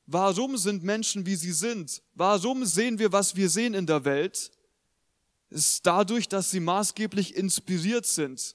Warum 0.06 0.56
sind 0.56 0.84
Menschen, 0.84 1.26
wie 1.26 1.36
sie 1.36 1.52
sind? 1.52 2.02
Warum 2.14 2.64
sehen 2.64 2.98
wir, 2.98 3.12
was 3.12 3.34
wir 3.34 3.48
sehen 3.48 3.74
in 3.74 3.86
der 3.86 4.04
Welt? 4.04 4.50
Es 5.50 5.70
ist 5.70 5.86
dadurch, 5.86 6.28
dass 6.28 6.50
sie 6.50 6.60
maßgeblich 6.60 7.34
inspiriert 7.34 8.06
sind 8.06 8.54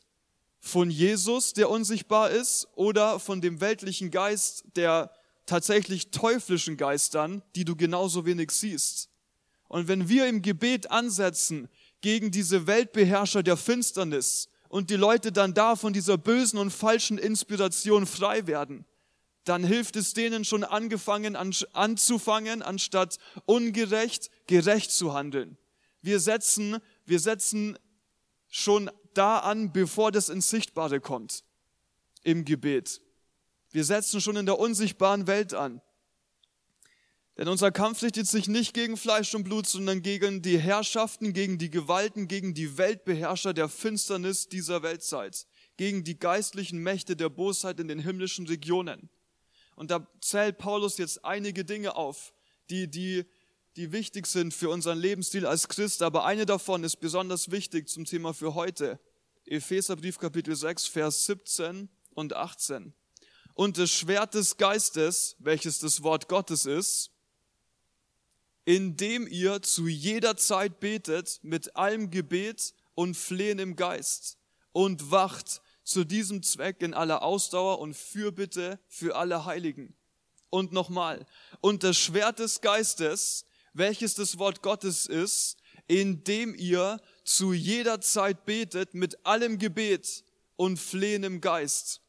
von 0.60 0.90
Jesus, 0.90 1.54
der 1.54 1.70
unsichtbar 1.70 2.32
ist, 2.32 2.68
oder 2.76 3.20
von 3.20 3.42
dem 3.42 3.62
weltlichen 3.62 4.12
Geist, 4.12 4.64
der 4.76 5.12
tatsächlich 5.46 6.12
teuflischen 6.12 6.78
Geistern, 6.78 7.42
die 7.56 7.66
du 7.66 7.76
genauso 7.76 8.26
wenig 8.26 8.52
siehst. 8.52 9.10
Und 9.68 9.88
wenn 9.88 10.10
wir 10.10 10.28
im 10.28 10.42
Gebet 10.42 10.92
ansetzen 10.92 11.70
gegen 12.02 12.32
diese 12.32 12.68
Weltbeherrscher 12.68 13.44
der 13.44 13.58
Finsternis, 13.58 14.50
und 14.70 14.92
die 14.92 14.96
Leute 14.96 15.32
dann 15.32 15.54
da 15.54 15.76
von 15.76 15.92
dieser 15.94 16.18
bösen 16.18 16.58
und 16.60 16.72
falschen 16.72 17.18
Inspiration 17.18 18.06
frei 18.06 18.48
werden, 18.48 18.86
dann 19.44 19.64
hilft 19.64 19.96
es 19.96 20.14
denen 20.14 20.46
schon 20.46 20.64
angefangen 20.64 21.36
an, 21.36 21.54
anzufangen, 21.74 22.62
anstatt 22.62 23.18
ungerecht 23.46 24.30
gerecht 24.46 24.92
zu 24.92 25.14
handeln. 25.14 25.58
Wir 26.02 26.20
setzen, 26.20 26.78
wir 27.06 27.20
setzen 27.20 27.78
schon 28.48 28.92
da 29.20 29.40
an, 29.40 29.74
bevor 29.74 30.12
das 30.12 30.30
ins 30.30 30.50
Sichtbare 30.50 31.02
kommt, 31.02 31.44
im 32.24 32.46
Gebet. 32.46 33.02
Wir 33.72 33.84
setzen 33.84 34.22
schon 34.22 34.38
in 34.38 34.46
der 34.46 34.58
unsichtbaren 34.58 35.28
Welt 35.28 35.54
an. 35.54 35.82
Denn 37.38 37.48
unser 37.48 37.72
Kampf 37.72 38.02
richtet 38.02 38.28
sich 38.28 38.48
nicht 38.48 38.74
gegen 38.74 38.98
Fleisch 38.98 39.34
und 39.36 39.44
Blut, 39.44 39.68
sondern 39.68 40.02
gegen 40.02 40.42
die 40.42 40.58
Herrschaften, 40.58 41.32
gegen 41.32 41.58
die 41.58 41.70
Gewalten, 41.70 42.28
gegen 42.28 42.54
die 42.54 42.78
Weltbeherrscher 42.78 43.54
der 43.54 43.70
Finsternis 43.70 44.50
dieser 44.50 44.84
Weltzeit, 44.84 45.48
gegen 45.78 46.04
die 46.04 46.20
geistlichen 46.20 46.80
Mächte 46.80 47.16
der 47.16 47.30
Bosheit 47.30 47.80
in 47.80 47.88
den 47.88 48.00
himmlischen 48.00 48.48
Regionen. 48.48 49.10
Und 49.76 49.92
da 49.92 50.06
zählt 50.20 50.58
Paulus 50.58 50.98
jetzt 50.98 51.24
einige 51.24 51.64
Dinge 51.64 51.96
auf, 51.96 52.34
die, 52.70 52.90
die, 52.90 53.26
die 53.78 53.94
wichtig 53.94 54.28
sind 54.28 54.54
für 54.54 54.70
unseren 54.70 54.98
Lebensstil 54.98 55.46
als 55.46 55.70
Christ, 55.70 56.02
aber 56.02 56.26
eine 56.26 56.46
davon 56.46 56.84
ist 56.84 56.98
besonders 56.98 57.52
wichtig 57.52 57.88
zum 57.88 58.04
Thema 58.04 58.34
für 58.34 58.56
heute. 58.56 59.00
Epheserbrief 59.50 60.20
Kapitel 60.20 60.56
6, 60.56 60.86
Vers 60.86 61.26
17 61.26 61.90
und 62.14 62.36
18. 62.36 62.94
Und 63.56 63.80
das 63.80 63.90
Schwert 63.90 64.36
des 64.36 64.58
Geistes, 64.58 65.36
welches 65.40 65.80
das 65.80 66.04
Wort 66.04 66.30
Gottes 66.30 66.68
ist, 66.68 67.10
indem 68.64 69.26
ihr 69.26 69.64
zu 69.64 69.88
jeder 69.88 70.38
Zeit 70.38 70.80
betet 70.80 71.40
mit 71.42 71.76
allem 71.76 72.12
Gebet 72.12 72.76
und 72.94 73.18
Flehen 73.18 73.58
im 73.58 73.76
Geist 73.76 74.38
und 74.72 75.10
wacht 75.10 75.62
zu 75.84 76.04
diesem 76.04 76.44
Zweck 76.44 76.84
in 76.84 76.94
aller 76.94 77.24
Ausdauer 77.24 77.80
und 77.80 77.98
Fürbitte 77.98 78.80
für 78.88 79.16
alle 79.16 79.46
Heiligen. 79.46 79.96
Und 80.52 80.72
nochmal, 80.74 81.26
und 81.60 81.84
das 81.84 81.98
Schwert 81.98 82.38
des 82.38 82.62
Geistes, 82.62 83.46
welches 83.74 84.14
das 84.14 84.38
Wort 84.38 84.62
Gottes 84.62 85.08
ist, 85.08 85.58
indem 85.88 86.54
ihr 86.54 87.02
zu 87.30 87.54
jeder 87.54 88.02
Zeit 88.02 88.46
betet 88.46 88.96
mit 88.96 89.24
allem 89.24 89.60
Gebet 89.60 90.24
und 90.56 90.80
Flehen 90.80 91.24
im 91.24 91.42
Geist. 91.42 92.02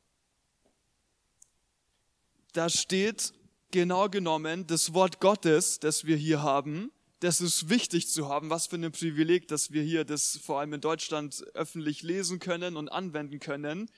Da 2.54 2.70
steht 2.70 3.34
genau 3.70 4.08
genommen 4.08 4.66
das 4.66 4.94
Wort 4.94 5.20
Gottes, 5.20 5.78
das 5.78 6.06
wir 6.06 6.16
hier 6.16 6.42
haben. 6.42 6.90
Das 7.20 7.42
ist 7.42 7.68
wichtig 7.68 8.08
zu 8.08 8.30
haben. 8.30 8.48
Was 8.48 8.66
für 8.66 8.76
ein 8.76 8.90
Privileg, 8.92 9.46
dass 9.46 9.72
wir 9.72 9.82
hier 9.82 10.06
das 10.06 10.38
vor 10.42 10.58
allem 10.60 10.72
in 10.72 10.80
Deutschland 10.80 11.44
öffentlich 11.52 12.02
lesen 12.02 12.38
können 12.38 12.76
und 12.78 12.88
anwenden 12.88 13.40
können. 13.40 13.90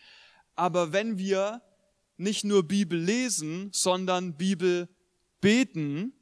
Aber 0.56 0.92
wenn 0.92 1.18
wir 1.18 1.62
nicht 2.16 2.42
nur 2.42 2.64
Bibel 2.64 2.98
lesen, 2.98 3.70
sondern 3.72 4.36
Bibel 4.36 4.88
beten, 5.40 6.14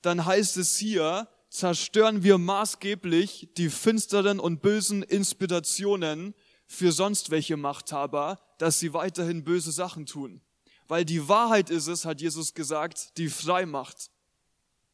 dann 0.00 0.24
heißt 0.24 0.56
es 0.56 0.78
hier, 0.78 1.28
zerstören 1.50 2.22
wir 2.22 2.38
maßgeblich 2.38 3.50
die 3.56 3.68
finsteren 3.68 4.40
und 4.40 4.62
bösen 4.62 5.02
Inspirationen 5.02 6.34
für 6.66 6.92
sonst 6.92 7.30
welche 7.30 7.56
Machthaber, 7.56 8.40
dass 8.58 8.78
sie 8.78 8.94
weiterhin 8.94 9.44
böse 9.44 9.72
Sachen 9.72 10.06
tun. 10.06 10.40
Weil 10.86 11.04
die 11.04 11.28
Wahrheit 11.28 11.68
ist 11.68 11.88
es, 11.88 12.04
hat 12.04 12.20
Jesus 12.20 12.54
gesagt, 12.54 13.18
die 13.18 13.28
frei 13.28 13.66
macht. 13.66 14.10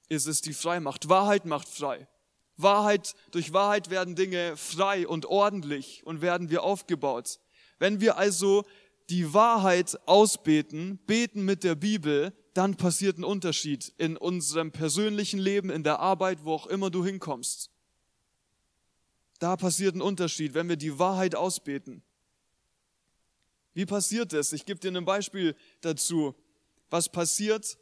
Ist 0.08 0.26
es 0.26 0.40
die 0.40 0.54
Freimacht. 0.54 1.08
Wahrheit 1.08 1.44
macht 1.44 1.68
frei. 1.68 2.08
Wahrheit, 2.56 3.14
durch 3.32 3.52
Wahrheit 3.52 3.90
werden 3.90 4.14
Dinge 4.14 4.56
frei 4.56 5.06
und 5.06 5.26
ordentlich 5.26 6.06
und 6.06 6.22
werden 6.22 6.48
wir 6.48 6.62
aufgebaut. 6.62 7.38
Wenn 7.78 8.00
wir 8.00 8.16
also 8.16 8.64
die 9.10 9.34
Wahrheit 9.34 9.98
ausbeten, 10.06 10.98
beten 11.06 11.44
mit 11.44 11.64
der 11.64 11.74
Bibel, 11.74 12.32
dann 12.56 12.76
passiert 12.76 13.18
ein 13.18 13.24
Unterschied 13.24 13.92
in 13.98 14.16
unserem 14.16 14.72
persönlichen 14.72 15.38
Leben, 15.38 15.68
in 15.68 15.82
der 15.82 16.00
Arbeit, 16.00 16.44
wo 16.44 16.54
auch 16.54 16.66
immer 16.66 16.88
du 16.88 17.04
hinkommst. 17.04 17.70
Da 19.38 19.56
passiert 19.56 19.94
ein 19.94 20.00
Unterschied, 20.00 20.54
wenn 20.54 20.68
wir 20.68 20.76
die 20.76 20.98
Wahrheit 20.98 21.34
ausbeten. 21.34 22.02
Wie 23.74 23.84
passiert 23.84 24.32
es? 24.32 24.54
Ich 24.54 24.64
gebe 24.64 24.80
dir 24.80 24.96
ein 24.96 25.04
Beispiel 25.04 25.54
dazu. 25.82 26.34
Was 26.88 27.10
passiert, 27.10 27.76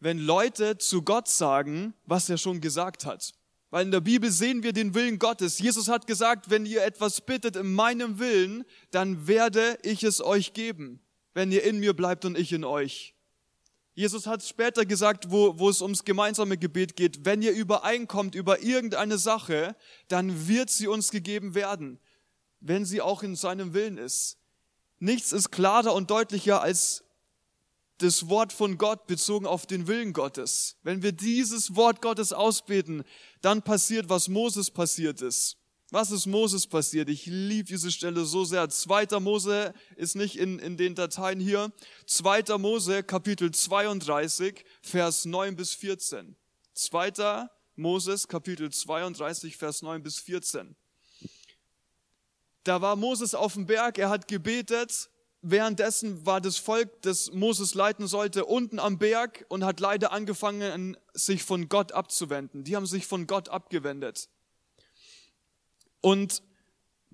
wenn 0.00 0.18
Leute 0.18 0.78
zu 0.78 1.02
Gott 1.02 1.28
sagen, 1.28 1.94
was 2.06 2.28
er 2.28 2.38
schon 2.38 2.60
gesagt 2.60 3.06
hat? 3.06 3.32
Weil 3.70 3.84
in 3.84 3.92
der 3.92 4.00
Bibel 4.00 4.32
sehen 4.32 4.64
wir 4.64 4.72
den 4.72 4.94
Willen 4.94 5.20
Gottes. 5.20 5.60
Jesus 5.60 5.86
hat 5.86 6.08
gesagt, 6.08 6.50
wenn 6.50 6.66
ihr 6.66 6.82
etwas 6.82 7.20
bittet 7.20 7.54
in 7.54 7.72
meinem 7.72 8.18
Willen, 8.18 8.64
dann 8.90 9.28
werde 9.28 9.78
ich 9.84 10.02
es 10.02 10.20
euch 10.20 10.54
geben, 10.54 10.98
wenn 11.34 11.52
ihr 11.52 11.62
in 11.62 11.78
mir 11.78 11.94
bleibt 11.94 12.24
und 12.24 12.36
ich 12.36 12.52
in 12.52 12.64
euch. 12.64 13.14
Jesus 14.00 14.26
hat 14.26 14.42
später 14.42 14.86
gesagt, 14.86 15.30
wo, 15.30 15.58
wo 15.58 15.68
es 15.68 15.82
ums 15.82 16.06
gemeinsame 16.06 16.56
Gebet 16.56 16.96
geht, 16.96 17.26
wenn 17.26 17.42
ihr 17.42 17.52
übereinkommt 17.52 18.34
über 18.34 18.62
irgendeine 18.62 19.18
Sache, 19.18 19.76
dann 20.08 20.48
wird 20.48 20.70
sie 20.70 20.86
uns 20.86 21.10
gegeben 21.10 21.54
werden, 21.54 22.00
wenn 22.60 22.86
sie 22.86 23.02
auch 23.02 23.22
in 23.22 23.36
seinem 23.36 23.74
Willen 23.74 23.98
ist. 23.98 24.38
Nichts 25.00 25.32
ist 25.32 25.50
klarer 25.50 25.92
und 25.92 26.10
deutlicher 26.10 26.62
als 26.62 27.04
das 27.98 28.30
Wort 28.30 28.54
von 28.54 28.78
Gott 28.78 29.06
bezogen 29.06 29.44
auf 29.44 29.66
den 29.66 29.86
Willen 29.86 30.14
Gottes. 30.14 30.78
Wenn 30.82 31.02
wir 31.02 31.12
dieses 31.12 31.76
Wort 31.76 32.00
Gottes 32.00 32.32
ausbeten, 32.32 33.04
dann 33.42 33.60
passiert, 33.60 34.08
was 34.08 34.28
Moses 34.28 34.70
passiert 34.70 35.20
ist. 35.20 35.58
Was 35.92 36.12
ist 36.12 36.26
Moses 36.26 36.68
passiert? 36.68 37.08
Ich 37.08 37.26
liebe 37.26 37.68
diese 37.68 37.90
Stelle 37.90 38.24
so 38.24 38.44
sehr. 38.44 38.68
Zweiter 38.68 39.18
Mose 39.18 39.74
ist 39.96 40.14
nicht 40.14 40.38
in, 40.38 40.60
in 40.60 40.76
den 40.76 40.94
Dateien 40.94 41.40
hier. 41.40 41.72
Zweiter 42.06 42.58
Mose, 42.58 43.02
Kapitel 43.02 43.50
32, 43.50 44.64
Vers 44.82 45.24
9 45.24 45.56
bis 45.56 45.74
14. 45.74 46.36
Zweiter 46.74 47.50
Moses, 47.74 48.28
Kapitel 48.28 48.70
32, 48.70 49.56
Vers 49.56 49.82
9 49.82 50.00
bis 50.00 50.18
14. 50.20 50.76
Da 52.62 52.80
war 52.80 52.94
Moses 52.94 53.34
auf 53.34 53.54
dem 53.54 53.66
Berg, 53.66 53.98
er 53.98 54.10
hat 54.10 54.28
gebetet. 54.28 55.10
Währenddessen 55.42 56.24
war 56.24 56.40
das 56.40 56.58
Volk, 56.58 57.02
das 57.02 57.32
Moses 57.32 57.74
leiten 57.74 58.06
sollte, 58.06 58.44
unten 58.44 58.78
am 58.78 58.98
Berg 58.98 59.44
und 59.48 59.64
hat 59.64 59.80
leider 59.80 60.12
angefangen, 60.12 60.96
sich 61.14 61.42
von 61.42 61.68
Gott 61.68 61.90
abzuwenden. 61.90 62.62
Die 62.62 62.76
haben 62.76 62.86
sich 62.86 63.06
von 63.08 63.26
Gott 63.26 63.48
abgewendet. 63.48 64.28
Und, 66.00 66.42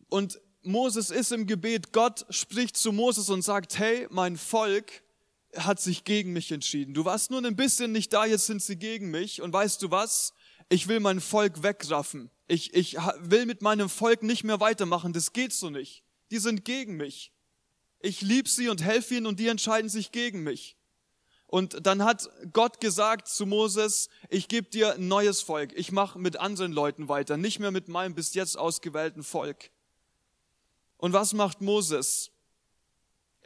und 0.09 0.41
Moses 0.62 1.11
ist 1.11 1.32
im 1.32 1.47
Gebet, 1.47 1.93
Gott 1.93 2.26
spricht 2.30 2.76
zu 2.76 2.93
Moses 2.93 3.30
und 3.30 3.43
sagt, 3.43 3.78
hey, 3.78 4.07
mein 4.11 4.37
Volk 4.37 5.03
hat 5.57 5.80
sich 5.80 6.05
gegen 6.05 6.32
mich 6.32 6.53
entschieden. 6.53 6.95
Du 6.95 7.05
warst 7.05 7.30
nur 7.30 7.45
ein 7.45 7.57
bisschen 7.57 7.93
nicht 7.93 8.12
da, 8.12 8.26
jetzt 8.26 8.47
sind 8.47 8.62
sie 8.62 8.76
gegen 8.76 9.11
mich. 9.11 9.43
Und 9.43 9.53
weißt 9.53 9.80
du 9.82 9.91
was? 9.91 10.32
Ich 10.68 10.89
will 10.89 11.01
mein 11.01 11.20
Volk 11.20 11.62
wegraffen. 11.62 12.30
Ich, 12.49 12.74
ich 12.74 12.97
will 13.20 13.47
mit 13.47 13.62
meinem 13.62 13.89
Volk 13.89 14.22
nicht 14.22 14.45
mehr 14.45 14.61
weitermachen. 14.61 15.12
Das 15.12 15.32
geht 15.32 15.53
so 15.53 15.70
nicht. 15.70 16.03
Die 16.30 16.39
sind 16.39 16.64
gegen 16.64 16.97
mich. 16.97 17.32
Ich 18.01 18.20
liebe 18.20 18.49
sie 18.49 18.68
und 18.68 18.82
helfe 18.82 19.14
ihnen 19.14 19.26
und 19.26 19.41
die 19.41 19.49
entscheiden 19.49 19.89
sich 19.89 20.12
gegen 20.12 20.43
mich. 20.43 20.76
Und 21.47 21.87
dann 21.87 22.03
hat 22.03 22.29
Gott 22.53 22.81
gesagt 22.81 23.29
zu 23.29 23.47
Moses, 23.47 24.09
ich 24.29 24.49
gebe 24.49 24.69
dir 24.69 24.95
ein 24.95 25.07
neues 25.07 25.43
Volk. 25.43 25.73
Ich 25.77 25.93
mache 25.93 26.19
mit 26.19 26.39
anderen 26.39 26.73
Leuten 26.73 27.09
weiter, 27.09 27.37
nicht 27.37 27.61
mehr 27.61 27.71
mit 27.71 27.89
meinem 27.89 28.15
bis 28.15 28.35
jetzt 28.35 28.59
ausgewählten 28.59 29.23
Volk. 29.23 29.71
Und 30.97 31.13
was 31.13 31.35
macht 31.35 31.61
Moses? 31.61 32.33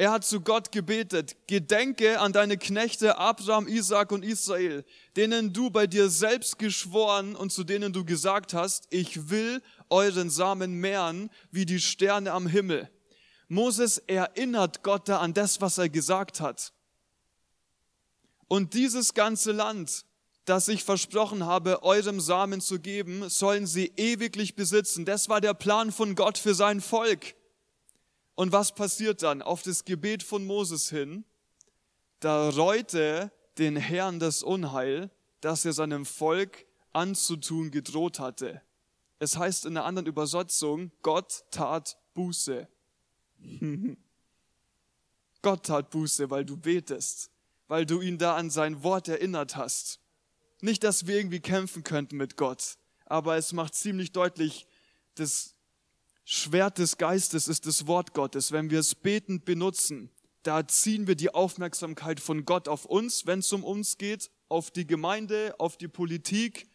Er 0.00 0.12
hat 0.12 0.24
zu 0.24 0.40
Gott 0.40 0.72
gebetet, 0.72 1.36
gedenke 1.46 2.20
an 2.20 2.32
deine 2.32 2.56
Knechte 2.56 3.18
Abraham, 3.18 3.68
Isaac 3.68 4.12
und 4.12 4.24
Israel, 4.24 4.82
denen 5.14 5.52
du 5.52 5.68
bei 5.68 5.86
dir 5.86 6.08
selbst 6.08 6.58
geschworen 6.58 7.36
und 7.36 7.52
zu 7.52 7.64
denen 7.64 7.92
du 7.92 8.06
gesagt 8.06 8.54
hast, 8.54 8.86
ich 8.88 9.28
will 9.28 9.60
euren 9.90 10.30
Samen 10.30 10.72
mehren 10.72 11.28
wie 11.50 11.66
die 11.66 11.80
Sterne 11.80 12.32
am 12.32 12.46
Himmel. 12.46 12.88
Moses 13.48 13.98
erinnert 13.98 14.82
Gott 14.82 15.06
da 15.06 15.18
an 15.18 15.34
das, 15.34 15.60
was 15.60 15.76
er 15.76 15.90
gesagt 15.90 16.40
hat. 16.40 16.72
Und 18.50 18.74
dieses 18.74 19.14
ganze 19.14 19.52
Land, 19.52 20.04
das 20.44 20.66
ich 20.66 20.82
versprochen 20.82 21.46
habe, 21.46 21.84
eurem 21.84 22.18
Samen 22.18 22.60
zu 22.60 22.80
geben, 22.80 23.28
sollen 23.28 23.64
sie 23.64 23.92
ewiglich 23.94 24.56
besitzen. 24.56 25.04
Das 25.04 25.28
war 25.28 25.40
der 25.40 25.54
Plan 25.54 25.92
von 25.92 26.16
Gott 26.16 26.36
für 26.36 26.56
sein 26.56 26.80
Volk. 26.80 27.36
Und 28.34 28.50
was 28.50 28.74
passiert 28.74 29.22
dann 29.22 29.40
auf 29.40 29.62
das 29.62 29.84
Gebet 29.84 30.24
von 30.24 30.44
Moses 30.44 30.90
hin? 30.90 31.24
Da 32.18 32.48
reute 32.48 33.30
den 33.58 33.76
Herrn 33.76 34.18
das 34.18 34.42
Unheil, 34.42 35.12
das 35.40 35.64
er 35.64 35.72
seinem 35.72 36.04
Volk 36.04 36.66
anzutun 36.92 37.70
gedroht 37.70 38.18
hatte. 38.18 38.62
Es 39.20 39.36
heißt 39.36 39.64
in 39.64 39.76
einer 39.76 39.86
anderen 39.86 40.08
Übersetzung, 40.08 40.90
Gott 41.02 41.44
tat 41.52 41.98
Buße. 42.14 42.66
Gott 45.40 45.66
tat 45.66 45.90
Buße, 45.90 46.30
weil 46.30 46.44
du 46.44 46.56
betest 46.56 47.30
weil 47.70 47.86
du 47.86 48.00
ihn 48.00 48.18
da 48.18 48.34
an 48.34 48.50
sein 48.50 48.82
Wort 48.82 49.06
erinnert 49.06 49.54
hast. 49.54 50.00
Nicht, 50.60 50.82
dass 50.82 51.06
wir 51.06 51.16
irgendwie 51.16 51.38
kämpfen 51.38 51.84
könnten 51.84 52.16
mit 52.16 52.36
Gott, 52.36 52.74
aber 53.06 53.36
es 53.36 53.52
macht 53.52 53.76
ziemlich 53.76 54.10
deutlich, 54.10 54.66
das 55.14 55.54
Schwert 56.24 56.78
des 56.78 56.96
Geistes 56.96 57.46
ist 57.46 57.66
das 57.66 57.86
Wort 57.86 58.12
Gottes. 58.12 58.50
Wenn 58.50 58.70
wir 58.70 58.80
es 58.80 58.96
betend 58.96 59.44
benutzen, 59.44 60.10
da 60.42 60.66
ziehen 60.66 61.06
wir 61.06 61.14
die 61.14 61.32
Aufmerksamkeit 61.32 62.18
von 62.18 62.44
Gott 62.44 62.66
auf 62.66 62.86
uns, 62.86 63.26
wenn 63.26 63.38
es 63.38 63.52
um 63.52 63.62
uns 63.62 63.98
geht, 63.98 64.32
auf 64.48 64.72
die 64.72 64.86
Gemeinde, 64.86 65.54
auf 65.60 65.76
die 65.76 65.86
Politik. 65.86 66.66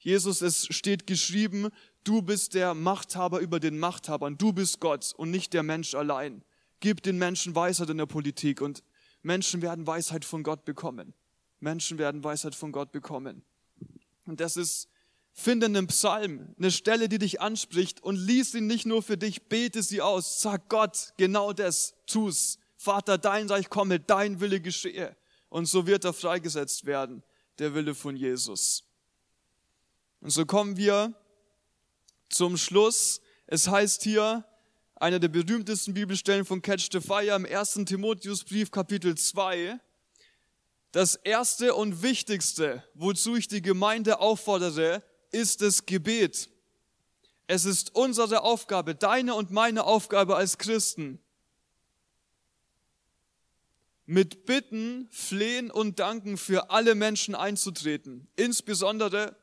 Jesus, 0.00 0.42
es 0.42 0.66
steht 0.74 1.06
geschrieben, 1.06 1.68
du 2.02 2.22
bist 2.22 2.54
der 2.54 2.74
Machthaber 2.74 3.38
über 3.38 3.60
den 3.60 3.78
Machthabern, 3.78 4.36
du 4.36 4.52
bist 4.52 4.80
Gott 4.80 5.14
und 5.16 5.30
nicht 5.30 5.52
der 5.52 5.62
Mensch 5.62 5.94
allein. 5.94 6.42
Gib 6.80 7.04
den 7.04 7.18
Menschen 7.18 7.54
Weisheit 7.54 7.90
in 7.90 7.98
der 7.98 8.06
Politik 8.06 8.60
und 8.60 8.82
Menschen 9.24 9.62
werden 9.62 9.86
Weisheit 9.86 10.24
von 10.24 10.42
Gott 10.42 10.64
bekommen. 10.64 11.14
Menschen 11.58 11.98
werden 11.98 12.22
Weisheit 12.22 12.54
von 12.54 12.72
Gott 12.72 12.92
bekommen. 12.92 13.42
Und 14.26 14.38
das 14.38 14.56
ist, 14.56 14.88
finde 15.32 15.66
einen 15.66 15.86
Psalm, 15.86 16.54
eine 16.58 16.70
Stelle, 16.70 17.08
die 17.08 17.18
dich 17.18 17.40
anspricht 17.40 18.02
und 18.02 18.16
lies 18.16 18.54
ihn 18.54 18.66
nicht 18.66 18.84
nur 18.84 19.02
für 19.02 19.16
dich, 19.16 19.48
bete 19.48 19.82
sie 19.82 20.02
aus. 20.02 20.42
Sag 20.42 20.68
Gott, 20.68 21.14
genau 21.16 21.54
das, 21.54 21.94
tu's. 22.06 22.58
Vater, 22.76 23.16
dein 23.16 23.48
Reich 23.48 23.70
komme, 23.70 23.98
dein 23.98 24.40
Wille 24.40 24.60
geschehe. 24.60 25.16
Und 25.48 25.66
so 25.66 25.86
wird 25.86 26.04
er 26.04 26.12
freigesetzt 26.12 26.84
werden, 26.84 27.22
der 27.58 27.74
Wille 27.74 27.94
von 27.94 28.16
Jesus. 28.16 28.84
Und 30.20 30.30
so 30.30 30.44
kommen 30.44 30.76
wir 30.76 31.14
zum 32.28 32.58
Schluss. 32.58 33.22
Es 33.46 33.68
heißt 33.68 34.02
hier, 34.02 34.44
einer 35.04 35.18
der 35.18 35.28
berühmtesten 35.28 35.92
Bibelstellen 35.92 36.46
von 36.46 36.62
Catch 36.62 36.88
the 36.90 36.98
Fire 36.98 37.36
im 37.36 37.44
ersten 37.44 37.84
Timotheusbrief 37.84 38.70
Kapitel 38.70 39.14
2. 39.14 39.78
Das 40.92 41.14
erste 41.16 41.74
und 41.74 42.00
wichtigste, 42.00 42.82
wozu 42.94 43.36
ich 43.36 43.46
die 43.46 43.60
Gemeinde 43.60 44.18
auffordere, 44.18 45.02
ist 45.30 45.60
das 45.60 45.84
Gebet. 45.84 46.48
Es 47.46 47.66
ist 47.66 47.94
unsere 47.94 48.44
Aufgabe, 48.44 48.94
deine 48.94 49.34
und 49.34 49.50
meine 49.50 49.84
Aufgabe 49.84 50.36
als 50.36 50.56
Christen, 50.56 51.18
mit 54.06 54.46
Bitten, 54.46 55.06
Flehen 55.10 55.70
und 55.70 55.98
Danken 55.98 56.38
für 56.38 56.70
alle 56.70 56.94
Menschen 56.94 57.34
einzutreten, 57.34 58.26
insbesondere 58.36 59.36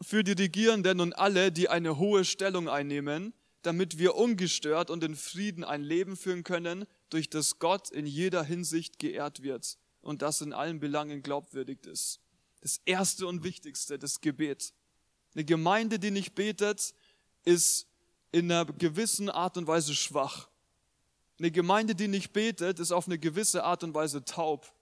für 0.00 0.24
die 0.24 0.32
Regierenden 0.32 1.00
und 1.00 1.12
alle, 1.12 1.52
die 1.52 1.68
eine 1.68 1.98
hohe 1.98 2.24
Stellung 2.24 2.70
einnehmen, 2.70 3.34
damit 3.62 3.98
wir 3.98 4.16
ungestört 4.16 4.90
und 4.90 5.04
in 5.04 5.16
Frieden 5.16 5.64
ein 5.64 5.82
Leben 5.82 6.16
führen 6.16 6.44
können, 6.44 6.86
durch 7.10 7.30
das 7.30 7.58
Gott 7.58 7.90
in 7.90 8.06
jeder 8.06 8.42
Hinsicht 8.42 8.98
geehrt 8.98 9.42
wird 9.42 9.78
und 10.00 10.22
das 10.22 10.40
in 10.40 10.52
allen 10.52 10.80
Belangen 10.80 11.22
glaubwürdig 11.22 11.86
ist. 11.86 12.20
Das 12.60 12.80
Erste 12.84 13.26
und 13.26 13.44
Wichtigste, 13.44 13.98
das 13.98 14.20
Gebet. 14.20 14.72
Eine 15.34 15.44
Gemeinde, 15.44 15.98
die 15.98 16.10
nicht 16.10 16.34
betet, 16.34 16.94
ist 17.44 17.86
in 18.32 18.50
einer 18.50 18.66
gewissen 18.66 19.30
Art 19.30 19.56
und 19.56 19.66
Weise 19.66 19.94
schwach. 19.94 20.48
Eine 21.38 21.50
Gemeinde, 21.50 21.94
die 21.94 22.08
nicht 22.08 22.32
betet, 22.32 22.78
ist 22.78 22.92
auf 22.92 23.06
eine 23.06 23.18
gewisse 23.18 23.64
Art 23.64 23.82
und 23.84 23.94
Weise 23.94 24.24
taub. 24.24 24.72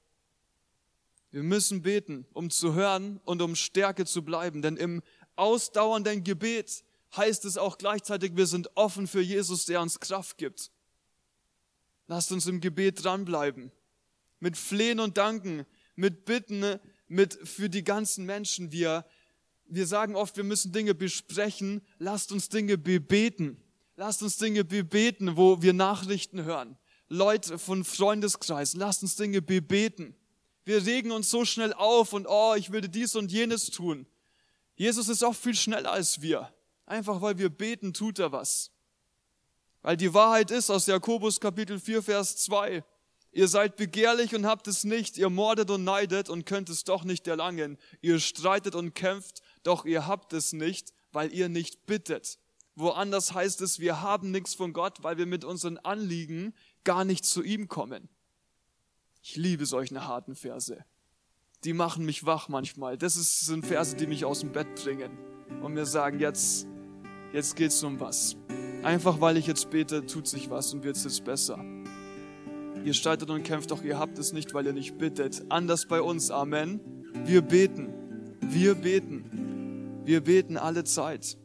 Wir 1.31 1.43
müssen 1.43 1.83
beten, 1.83 2.27
um 2.33 2.51
zu 2.51 2.75
hören 2.75 3.21
und 3.25 3.41
um 3.41 3.55
Stärke 3.55 4.05
zu 4.05 4.25
bleiben, 4.25 4.63
denn 4.63 4.77
im 4.77 5.03
ausdauernden 5.37 6.25
Gebet 6.25 6.85
heißt 7.17 7.45
es 7.45 7.57
auch 7.57 7.79
gleichzeitig, 7.79 8.37
wir 8.37 8.47
sind 8.47 8.71
offen 8.77 9.07
für 9.07 9.21
Jesus, 9.21 9.65
der 9.65 9.81
uns 9.81 10.01
Kraft 10.01 10.39
gibt. 10.39 10.71
Lasst 12.07 12.33
uns 12.33 12.47
im 12.47 12.61
Gebet 12.61 13.05
dranbleiben, 13.05 13.71
mit 14.41 14.57
Flehen 14.57 15.01
und 15.01 15.17
Danken, 15.17 15.65
mit 15.95 16.25
Bitten, 16.25 16.79
mit 17.09 17.35
für 17.47 17.69
die 17.69 17.85
ganzen 17.85 18.27
Menschen. 18.27 18.73
Wir, 18.73 19.05
wir 19.67 19.87
sagen 19.87 20.17
oft, 20.17 20.37
wir 20.37 20.45
müssen 20.45 20.73
Dinge 20.73 20.95
besprechen. 20.95 21.83
Lasst 21.99 22.33
uns 22.33 22.49
Dinge 22.49 22.79
bebeten. 22.79 23.63
Lasst 23.97 24.23
uns 24.23 24.39
Dinge 24.39 24.65
bebeten, 24.65 25.37
wo 25.37 25.61
wir 25.63 25.73
Nachrichten 25.73 26.45
hören. 26.45 26.79
Leute 27.09 27.59
von 27.59 27.85
Freundeskreisen, 27.85 28.79
lasst 28.79 29.03
uns 29.03 29.17
Dinge 29.17 29.43
bebeten. 29.43 30.15
Wir 30.65 30.87
regen 30.87 31.11
uns 31.11 31.29
so 31.29 31.45
schnell 31.45 31.73
auf 31.73 32.13
und 32.13 32.27
oh, 32.29 32.55
ich 32.57 32.73
würde 32.73 32.89
dies 32.89 33.17
und 33.17 33.33
jenes 33.33 33.71
tun. 33.71 34.07
Jesus 34.77 35.09
ist 35.09 35.25
auch 35.25 35.35
viel 35.35 35.55
schneller 35.55 35.93
als 35.93 36.23
wir. 36.23 36.53
Einfach 36.91 37.23
weil 37.23 37.39
wir 37.39 37.51
beten, 37.51 37.95
tut 37.95 38.19
er 38.19 38.33
was. 38.33 38.73
Weil 39.81 39.97
die 39.97 40.13
Wahrheit 40.13 40.51
ist 40.51 40.71
aus 40.71 40.87
Jakobus 40.87 41.39
Kapitel 41.39 41.79
4, 41.79 42.03
Vers 42.03 42.37
2. 42.39 42.83
Ihr 43.31 43.47
seid 43.47 43.77
begehrlich 43.77 44.35
und 44.35 44.45
habt 44.45 44.67
es 44.67 44.83
nicht. 44.83 45.17
Ihr 45.17 45.31
mordet 45.31 45.71
und 45.71 45.85
neidet 45.85 46.29
und 46.29 46.47
könnt 46.47 46.69
es 46.69 46.83
doch 46.83 47.05
nicht 47.05 47.29
erlangen. 47.29 47.79
Ihr 48.01 48.19
streitet 48.19 48.75
und 48.75 48.93
kämpft, 48.97 49.41
doch 49.63 49.85
ihr 49.85 50.09
habt 50.09 50.33
es 50.33 50.53
nicht, 50.53 50.93
weil 51.13 51.33
ihr 51.33 51.49
nicht 51.49 51.87
bittet. 51.87 52.41
Woanders 52.75 53.35
heißt 53.35 53.61
es, 53.61 53.79
wir 53.79 54.01
haben 54.01 54.33
nichts 54.33 54.55
von 54.55 54.73
Gott, 54.73 55.05
weil 55.05 55.17
wir 55.17 55.27
mit 55.27 55.45
unseren 55.45 55.79
Anliegen 55.79 56.55
gar 56.83 57.05
nicht 57.05 57.25
zu 57.25 57.45
ihm 57.45 57.69
kommen. 57.69 58.09
Ich 59.23 59.37
liebe 59.37 59.65
solche 59.65 60.09
harten 60.09 60.35
Verse. 60.35 60.85
Die 61.63 61.73
machen 61.73 62.05
mich 62.05 62.27
wach 62.27 62.49
manchmal. 62.49 62.99
Das 62.99 63.15
sind 63.15 63.65
Verse, 63.65 63.95
die 63.95 64.09
mich 64.09 64.25
aus 64.25 64.41
dem 64.41 64.51
Bett 64.51 64.75
bringen 64.75 65.17
und 65.63 65.75
mir 65.75 65.87
sagen, 65.87 66.19
jetzt, 66.19 66.67
jetzt 67.33 67.57
geht's 67.57 67.83
um 67.83 68.01
was. 68.01 68.37
Einfach 68.83 69.21
weil 69.21 69.37
ich 69.37 69.47
jetzt 69.47 69.71
bete, 69.71 70.07
tut 70.07 70.27
sich 70.27 70.51
was 70.51 70.73
und 70.73 70.85
wird's 70.85 71.05
jetzt 71.05 71.25
besser. 71.25 71.63
Ihr 72.85 72.95
streitet 72.95 73.29
und 73.29 73.43
kämpft, 73.43 73.71
doch 73.71 73.83
ihr 73.83 73.99
habt 73.99 74.19
es 74.19 74.33
nicht, 74.33 74.55
weil 74.55 74.67
ihr 74.67 74.73
nicht 74.73 74.97
bittet. 74.97 75.45
Anders 75.51 75.87
bei 75.87 76.01
uns. 76.01 76.31
Amen. 76.31 76.81
Wir 77.25 77.43
beten. 77.43 77.89
Wir 78.41 78.75
beten. 78.75 80.01
Wir 80.05 80.23
beten 80.23 80.57
alle 80.57 80.85
Zeit. 80.85 81.37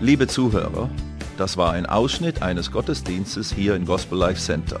Liebe 0.00 0.28
Zuhörer, 0.28 0.90
das 1.36 1.56
war 1.56 1.72
ein 1.72 1.86
Ausschnitt 1.86 2.42
eines 2.42 2.70
Gottesdienstes 2.70 3.52
hier 3.52 3.74
im 3.74 3.86
Gospel 3.86 4.18
Life 4.18 4.40
Center. 4.40 4.80